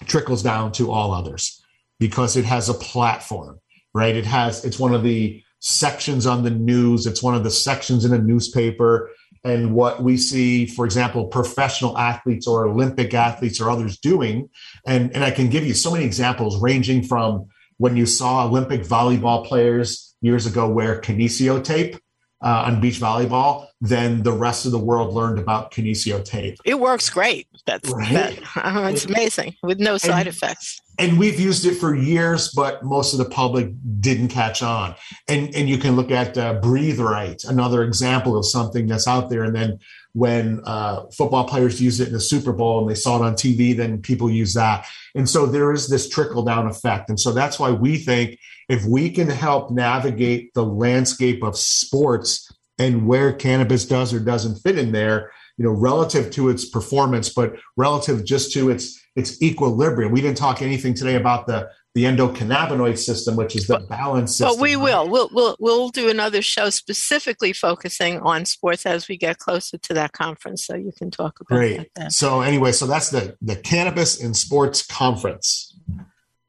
trickles 0.06 0.44
down 0.44 0.72
to 0.74 0.92
all 0.92 1.14
others 1.14 1.62
because 2.00 2.36
it 2.36 2.46
has 2.46 2.70
a 2.70 2.74
platform, 2.74 3.60
right? 3.96 4.16
It 4.16 4.26
has, 4.26 4.66
it's 4.66 4.78
one 4.78 4.94
of 4.94 5.04
the 5.04 5.42
sections 5.62 6.28
on 6.28 6.44
the 6.44 6.52
news, 6.52 7.08
it's 7.08 7.24
one 7.24 7.34
of 7.34 7.46
the 7.46 7.50
sections 7.50 8.04
in 8.04 8.14
a 8.14 8.18
newspaper. 8.18 9.10
And 9.46 9.74
what 9.74 10.04
we 10.04 10.18
see, 10.18 10.66
for 10.66 10.86
example, 10.86 11.28
professional 11.28 11.98
athletes 11.98 12.46
or 12.46 12.68
Olympic 12.68 13.14
athletes 13.14 13.62
or 13.62 13.70
others 13.70 13.98
doing. 13.98 14.50
And, 14.86 15.16
and 15.16 15.24
I 15.24 15.32
can 15.32 15.50
give 15.50 15.66
you 15.66 15.74
so 15.74 15.92
many 15.92 16.04
examples 16.04 16.62
ranging 16.62 17.04
from 17.04 17.46
when 17.78 17.96
you 17.96 18.06
saw 18.06 18.46
Olympic 18.46 18.82
volleyball 18.82 19.46
players 19.46 20.16
years 20.20 20.46
ago 20.46 20.68
wear 20.68 21.00
kinesio 21.00 21.64
tape 21.64 21.96
uh, 22.44 22.66
on 22.68 22.82
beach 22.82 23.00
volleyball, 23.00 23.68
then 23.80 24.24
the 24.24 24.32
rest 24.32 24.66
of 24.66 24.72
the 24.72 24.80
world 24.80 25.14
learned 25.14 25.40
about 25.40 25.72
kinesio 25.72 26.24
tape. 26.24 26.58
It 26.66 26.80
works 26.80 27.10
great. 27.10 27.48
That's 27.66 27.90
right? 27.90 28.14
that, 28.14 28.40
uh, 28.58 28.90
it's 28.92 29.06
amazing 29.06 29.56
with 29.64 29.80
no 29.80 29.98
side 29.98 30.28
and, 30.28 30.36
effects. 30.36 30.82
And 30.98 31.20
we've 31.20 31.40
used 31.40 31.66
it 31.66 31.76
for 31.76 31.96
years, 31.96 32.52
but 32.52 32.84
most 32.84 33.14
of 33.14 33.20
the 33.20 33.26
public 33.26 33.72
didn't 34.00 34.30
catch 34.30 34.62
on. 34.62 34.96
And 35.28 35.54
and 35.56 35.68
you 35.68 35.78
can 35.78 35.96
look 35.96 36.12
at 36.12 36.38
uh, 36.38 36.56
Breathe 36.56 37.00
Right, 37.00 37.44
another 37.44 37.84
example 37.84 38.38
of 38.38 38.46
something 38.46 38.88
that's 38.88 39.08
out 39.08 39.30
there. 39.30 39.44
And 39.44 39.56
then 39.56 39.80
when 40.14 40.62
uh, 40.64 41.06
football 41.12 41.46
players 41.46 41.82
use 41.82 42.00
it 42.00 42.08
in 42.08 42.14
the 42.14 42.22
Super 42.22 42.54
Bowl 42.54 42.80
and 42.80 42.90
they 42.90 42.96
saw 42.96 43.18
it 43.18 43.26
on 43.26 43.34
TV, 43.34 43.76
then 43.76 44.02
people 44.02 44.32
use 44.32 44.54
that. 44.54 44.88
And 45.14 45.30
so 45.30 45.46
there 45.46 45.74
is 45.74 45.90
this 45.90 46.08
trickle 46.08 46.44
down 46.44 46.68
effect. 46.68 47.10
And 47.10 47.20
so 47.20 47.34
that's 47.34 47.60
why 47.60 47.72
we 47.72 47.98
think 47.98 48.40
if 48.70 48.86
we 48.86 49.10
can 49.10 49.30
help 49.30 49.72
navigate 49.72 50.54
the 50.54 50.64
landscape 50.64 51.44
of 51.44 51.58
sports 51.58 52.50
and 52.80 53.06
where 53.06 53.34
cannabis 53.34 53.86
does 53.86 54.14
or 54.14 54.20
doesn't 54.20 54.56
fit 54.56 54.78
in 54.78 54.92
there, 54.92 55.32
you 55.58 55.66
know, 55.66 55.72
relative 55.72 56.32
to 56.32 56.50
its 56.50 56.66
performance, 56.66 57.30
but 57.30 57.56
relative 57.78 58.26
just 58.26 58.54
to 58.54 58.70
its 58.70 59.00
its 59.16 59.42
equilibrium. 59.42 60.12
We 60.12 60.22
didn't 60.22 60.38
talk 60.38 60.62
anything 60.62 60.94
today 60.94 61.16
about 61.16 61.48
the 61.48 61.70
the 61.94 62.04
endocannabinoid 62.04 62.98
system, 62.98 63.38
which 63.38 63.56
is 63.56 63.68
the 63.68 63.80
balance 63.80 64.32
system. 64.32 64.58
But 64.58 64.62
we 64.62 64.76
will. 64.76 65.08
We'll 65.10 65.30
we'll 65.32 65.56
we'll 65.60 65.90
do 65.90 66.10
another 66.10 66.42
show 66.42 66.70
specifically 66.70 67.54
focusing 67.54 68.20
on 68.20 68.46
sports 68.46 68.86
as 68.86 69.08
we 69.08 69.16
get 69.16 69.38
closer 69.38 69.78
to 69.78 69.94
that 69.94 70.12
conference, 70.12 70.66
so 70.66 70.76
you 70.76 70.92
can 70.98 71.10
talk 71.10 71.40
about 71.40 71.56
Great. 71.56 71.90
that. 71.96 72.12
So 72.12 72.42
anyway, 72.42 72.74
so 72.74 72.86
that's 72.86 73.10
the 73.10 73.38
the 73.42 73.56
cannabis 73.56 74.22
and 74.22 74.36
sports 74.36 74.86
conference 74.86 75.75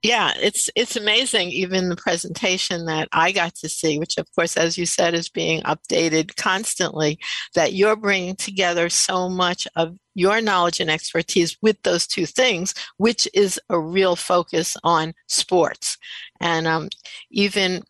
yeah 0.07 0.32
it's 0.40 0.70
it's 0.76 0.94
amazing 0.96 1.48
even 1.48 1.88
the 1.88 1.96
presentation 1.96 2.86
that 2.86 3.09
i 3.12 3.32
got 3.32 3.54
to 3.54 3.68
see 3.68 3.98
which 3.98 4.16
of 4.18 4.26
course 4.34 4.57
as 4.57 4.78
you 4.78 4.86
said 4.86 5.14
is 5.14 5.28
being 5.28 5.61
updated 5.62 6.36
constantly 6.36 7.18
that 7.54 7.72
you're 7.72 7.96
bringing 7.96 8.36
together 8.36 8.88
so 8.88 9.28
much 9.28 9.66
of 9.74 9.96
your 10.14 10.40
knowledge 10.40 10.80
and 10.80 10.90
expertise 10.90 11.59
with 11.61 11.80
those 11.82 12.07
two 12.07 12.24
things 12.24 12.74
which 12.96 13.28
is 13.34 13.61
a 13.68 13.78
real 13.78 14.16
focus 14.16 14.76
on 14.82 15.12
sports. 15.28 15.98
And 16.40 16.66
um, 16.66 16.88
even 17.30 17.82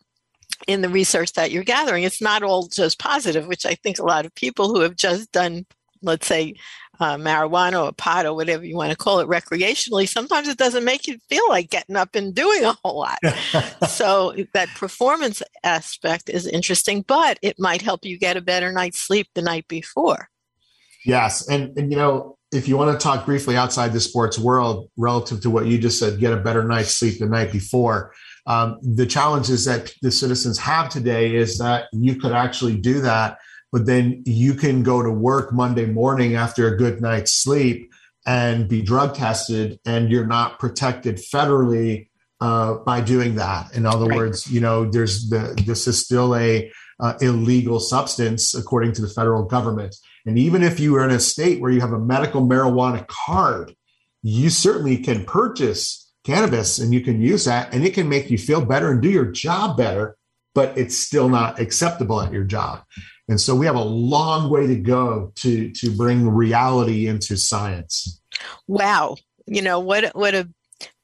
in 0.67 0.81
the 0.81 0.89
research 0.89 1.33
that 1.33 1.51
you're 1.51 1.63
gathering 1.63 2.03
it's 2.03 2.21
not 2.21 2.41
all 2.41 2.67
just 2.67 2.97
positive 2.97 3.47
which 3.47 3.65
i 3.65 3.75
think 3.75 3.99
a 3.99 4.03
lot 4.03 4.25
of 4.25 4.33
people 4.33 4.69
who 4.69 4.79
have 4.79 4.95
just 4.95 5.31
done 5.31 5.65
let's 6.01 6.25
say 6.25 6.55
uh, 6.99 7.15
marijuana 7.15 7.85
or 7.85 7.91
pot 7.91 8.25
or 8.25 8.33
whatever 8.33 8.65
you 8.65 8.75
want 8.75 8.91
to 8.91 8.97
call 8.97 9.19
it 9.19 9.27
recreationally, 9.27 10.07
sometimes 10.07 10.47
it 10.47 10.57
doesn't 10.57 10.83
make 10.83 11.07
you 11.07 11.17
feel 11.29 11.47
like 11.49 11.69
getting 11.69 11.95
up 11.95 12.15
and 12.15 12.33
doing 12.33 12.63
a 12.63 12.73
whole 12.83 12.99
lot. 12.99 13.19
so 13.87 14.35
that 14.53 14.69
performance 14.69 15.41
aspect 15.63 16.29
is 16.29 16.47
interesting, 16.47 17.03
but 17.07 17.39
it 17.41 17.59
might 17.59 17.81
help 17.81 18.05
you 18.05 18.17
get 18.17 18.37
a 18.37 18.41
better 18.41 18.71
night's 18.71 18.99
sleep 18.99 19.27
the 19.33 19.41
night 19.41 19.67
before. 19.67 20.29
Yes. 21.05 21.47
And, 21.47 21.77
and 21.77 21.91
you 21.91 21.97
know, 21.97 22.37
if 22.51 22.67
you 22.67 22.77
want 22.77 22.97
to 22.97 23.03
talk 23.03 23.25
briefly 23.25 23.57
outside 23.57 23.93
the 23.93 23.99
sports 23.99 24.39
world 24.39 24.89
relative 24.97 25.41
to 25.41 25.49
what 25.49 25.65
you 25.65 25.77
just 25.77 25.99
said, 25.99 26.19
get 26.19 26.33
a 26.33 26.37
better 26.37 26.63
night's 26.63 26.95
sleep 26.95 27.19
the 27.19 27.25
night 27.25 27.51
before. 27.51 28.13
Um, 28.45 28.79
the 28.81 29.05
challenges 29.05 29.65
that 29.65 29.91
the 30.01 30.11
citizens 30.11 30.57
have 30.59 30.87
today 30.89 31.35
is 31.35 31.57
that 31.57 31.85
you 31.91 32.15
could 32.15 32.31
actually 32.31 32.77
do 32.77 33.01
that 33.01 33.37
but 33.71 33.85
then 33.85 34.23
you 34.25 34.53
can 34.53 34.83
go 34.83 35.03
to 35.03 35.11
work 35.11 35.53
Monday 35.53 35.85
morning 35.85 36.35
after 36.35 36.67
a 36.67 36.77
good 36.77 37.01
night's 37.01 37.33
sleep 37.33 37.91
and 38.25 38.67
be 38.67 38.81
drug 38.81 39.15
tested, 39.15 39.79
and 39.85 40.11
you're 40.11 40.25
not 40.25 40.59
protected 40.59 41.17
federally 41.17 42.09
uh, 42.41 42.75
by 42.75 43.01
doing 43.01 43.35
that. 43.35 43.73
In 43.75 43.85
other 43.85 44.05
right. 44.05 44.17
words, 44.17 44.51
you 44.51 44.59
know, 44.59 44.89
there's 44.89 45.29
the 45.29 45.61
this 45.65 45.87
is 45.87 46.03
still 46.03 46.35
a 46.35 46.71
uh, 46.99 47.13
illegal 47.21 47.79
substance 47.79 48.53
according 48.53 48.93
to 48.93 49.01
the 49.01 49.09
federal 49.09 49.43
government. 49.43 49.95
And 50.25 50.37
even 50.37 50.63
if 50.63 50.79
you 50.79 50.95
are 50.95 51.05
in 51.05 51.15
a 51.15 51.19
state 51.19 51.61
where 51.61 51.71
you 51.71 51.79
have 51.79 51.93
a 51.93 51.99
medical 51.99 52.41
marijuana 52.41 53.07
card, 53.07 53.75
you 54.23 54.49
certainly 54.49 54.97
can 54.97 55.23
purchase 55.23 56.11
cannabis 56.25 56.79
and 56.79 56.93
you 56.93 57.01
can 57.01 57.21
use 57.21 57.45
that, 57.45 57.73
and 57.73 57.85
it 57.85 57.93
can 57.93 58.09
make 58.09 58.29
you 58.29 58.37
feel 58.37 58.63
better 58.63 58.91
and 58.91 59.01
do 59.01 59.09
your 59.09 59.31
job 59.31 59.77
better. 59.77 60.17
But 60.53 60.77
it's 60.77 60.97
still 60.97 61.29
not 61.29 61.59
acceptable 61.59 62.19
at 62.19 62.33
your 62.33 62.43
job. 62.43 62.81
And 63.29 63.39
so 63.41 63.55
we 63.55 63.65
have 63.65 63.75
a 63.75 63.83
long 63.83 64.49
way 64.49 64.67
to 64.67 64.75
go 64.75 65.31
to 65.35 65.69
to 65.71 65.91
bring 65.91 66.29
reality 66.29 67.07
into 67.07 67.37
science. 67.37 68.21
Wow. 68.67 69.17
You 69.45 69.61
know, 69.61 69.79
what 69.79 70.15
what 70.15 70.33
a 70.33 70.49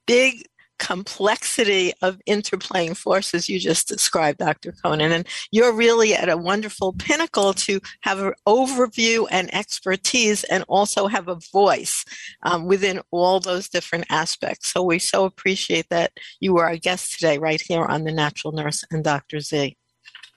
big 0.06 0.44
complexity 0.78 1.92
of 2.02 2.18
interplaying 2.28 2.96
forces 2.96 3.48
you 3.48 3.58
just 3.58 3.88
described, 3.88 4.38
Dr. 4.38 4.72
Konin. 4.72 5.12
And 5.12 5.26
you're 5.50 5.72
really 5.72 6.14
at 6.14 6.28
a 6.28 6.36
wonderful 6.36 6.92
pinnacle 6.92 7.54
to 7.54 7.80
have 8.00 8.18
an 8.18 8.34
overview 8.46 9.26
and 9.30 9.54
expertise 9.54 10.44
and 10.44 10.64
also 10.68 11.06
have 11.06 11.28
a 11.28 11.38
voice 11.52 12.04
um, 12.42 12.66
within 12.66 13.00
all 13.10 13.40
those 13.40 13.68
different 13.68 14.04
aspects. 14.10 14.72
So 14.72 14.82
we 14.82 14.98
so 14.98 15.24
appreciate 15.24 15.88
that 15.90 16.12
you 16.40 16.54
were 16.54 16.66
our 16.66 16.76
guest 16.76 17.14
today 17.14 17.38
right 17.38 17.60
here 17.60 17.84
on 17.84 18.04
The 18.04 18.12
Natural 18.12 18.52
Nurse 18.52 18.84
and 18.90 19.04
Dr. 19.04 19.40
Z. 19.40 19.76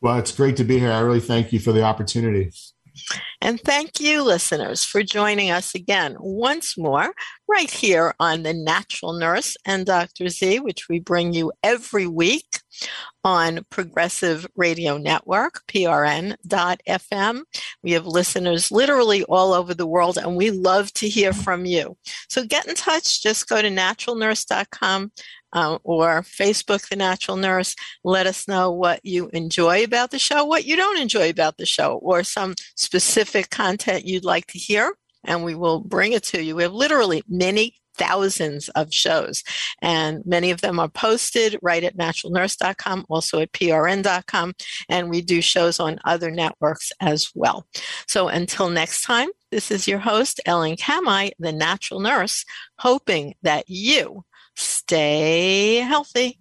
Well, 0.02 0.18
it's 0.20 0.32
great 0.32 0.58
to 0.58 0.64
be 0.64 0.80
here. 0.80 0.92
I 0.92 1.00
really 1.00 1.20
thank 1.20 1.52
you 1.52 1.60
for 1.60 1.72
the 1.72 1.84
opportunity. 1.84 2.52
And 3.42 3.62
thank 3.62 4.00
you, 4.00 4.24
listeners, 4.24 4.84
for 4.84 5.04
joining 5.04 5.52
us 5.52 5.76
again 5.76 6.18
once 6.20 6.78
more 6.78 7.14
right 7.48 7.70
here 7.70 8.14
on 8.20 8.44
The 8.44 8.54
Natural 8.54 9.14
Nurse 9.14 9.56
and 9.66 9.86
Dr. 9.86 10.30
Z, 10.30 10.60
which 10.60 10.90
we 10.90 11.00
bring 11.00 11.34
you 11.34 11.52
every 11.64 12.08
week 12.08 12.60
on 13.24 13.66
Progressive 13.70 14.48
Radio 14.56 14.98
Network, 14.98 15.62
prn.fm. 15.68 17.42
We 17.84 17.92
have 17.92 18.08
listeners 18.08 18.72
literally 18.72 19.24
all 19.26 19.54
over 19.54 19.74
the 19.74 19.88
world, 19.88 20.18
and 20.18 20.36
we 20.36 20.52
love 20.52 20.92
to 20.94 21.08
hear 21.08 21.34
from 21.34 21.66
you. 21.66 21.98
So 22.30 22.46
get 22.46 22.68
in 22.68 22.76
touch. 22.76 23.22
Just 23.22 23.48
go 23.48 23.62
to 23.62 23.70
naturalnurse.com 23.70 25.12
uh, 25.54 25.78
or 25.84 26.22
Facebook 26.22 26.88
The 26.90 26.96
Natural 26.96 27.38
Nurse. 27.38 27.76
Let 28.04 28.28
us 28.28 28.48
know 28.48 28.72
what 28.72 29.06
you 29.06 29.30
enjoy 29.34 29.84
about 29.84 30.12
the 30.12 30.20
show, 30.20 30.46
what 30.46 30.66
you 30.66 30.76
don't 30.76 31.00
enjoy 31.00 31.30
about 31.30 31.58
the 31.58 31.66
show, 31.66 32.00
or 32.02 32.24
some 32.24 32.56
specific 32.76 33.50
content 33.50 34.06
you'd 34.06 34.26
like 34.26 34.48
to 34.48 34.60
hear, 34.60 34.94
and 35.24 35.44
we 35.44 35.56
will 35.56 35.80
bring 35.80 36.14
it 36.14 36.24
to 36.24 36.44
you. 36.44 36.56
We 36.56 36.64
have 36.64 36.74
literally 36.74 37.24
many 37.28 37.76
thousands 37.98 38.70
of 38.70 38.94
shows, 38.94 39.44
and 39.82 40.22
many 40.26 40.52
of 40.52 40.62
them 40.62 40.80
are 40.80 40.88
posted 40.88 41.58
right 41.62 41.84
at 41.84 41.98
naturalnurse.com, 41.98 43.06
also 43.10 43.40
at 43.40 43.52
prn.com, 43.52 44.54
and 44.88 45.10
we 45.10 45.22
do 45.22 45.42
shows 45.42 45.80
on 45.80 46.00
other 46.06 46.32
networks 46.32 46.92
as 47.02 47.32
well. 47.34 47.66
So 48.08 48.28
until 48.28 48.70
next 48.70 49.02
time, 49.02 49.30
this 49.52 49.72
is 49.72 49.88
your 49.88 50.00
host, 50.00 50.42
Ellen 50.46 50.76
Kamhi, 50.76 51.32
the 51.40 51.54
natural 51.54 52.00
nurse, 52.00 52.44
hoping 52.78 53.34
that 53.44 53.66
you 53.68 54.24
stay 54.58 55.76
healthy. 55.78 56.40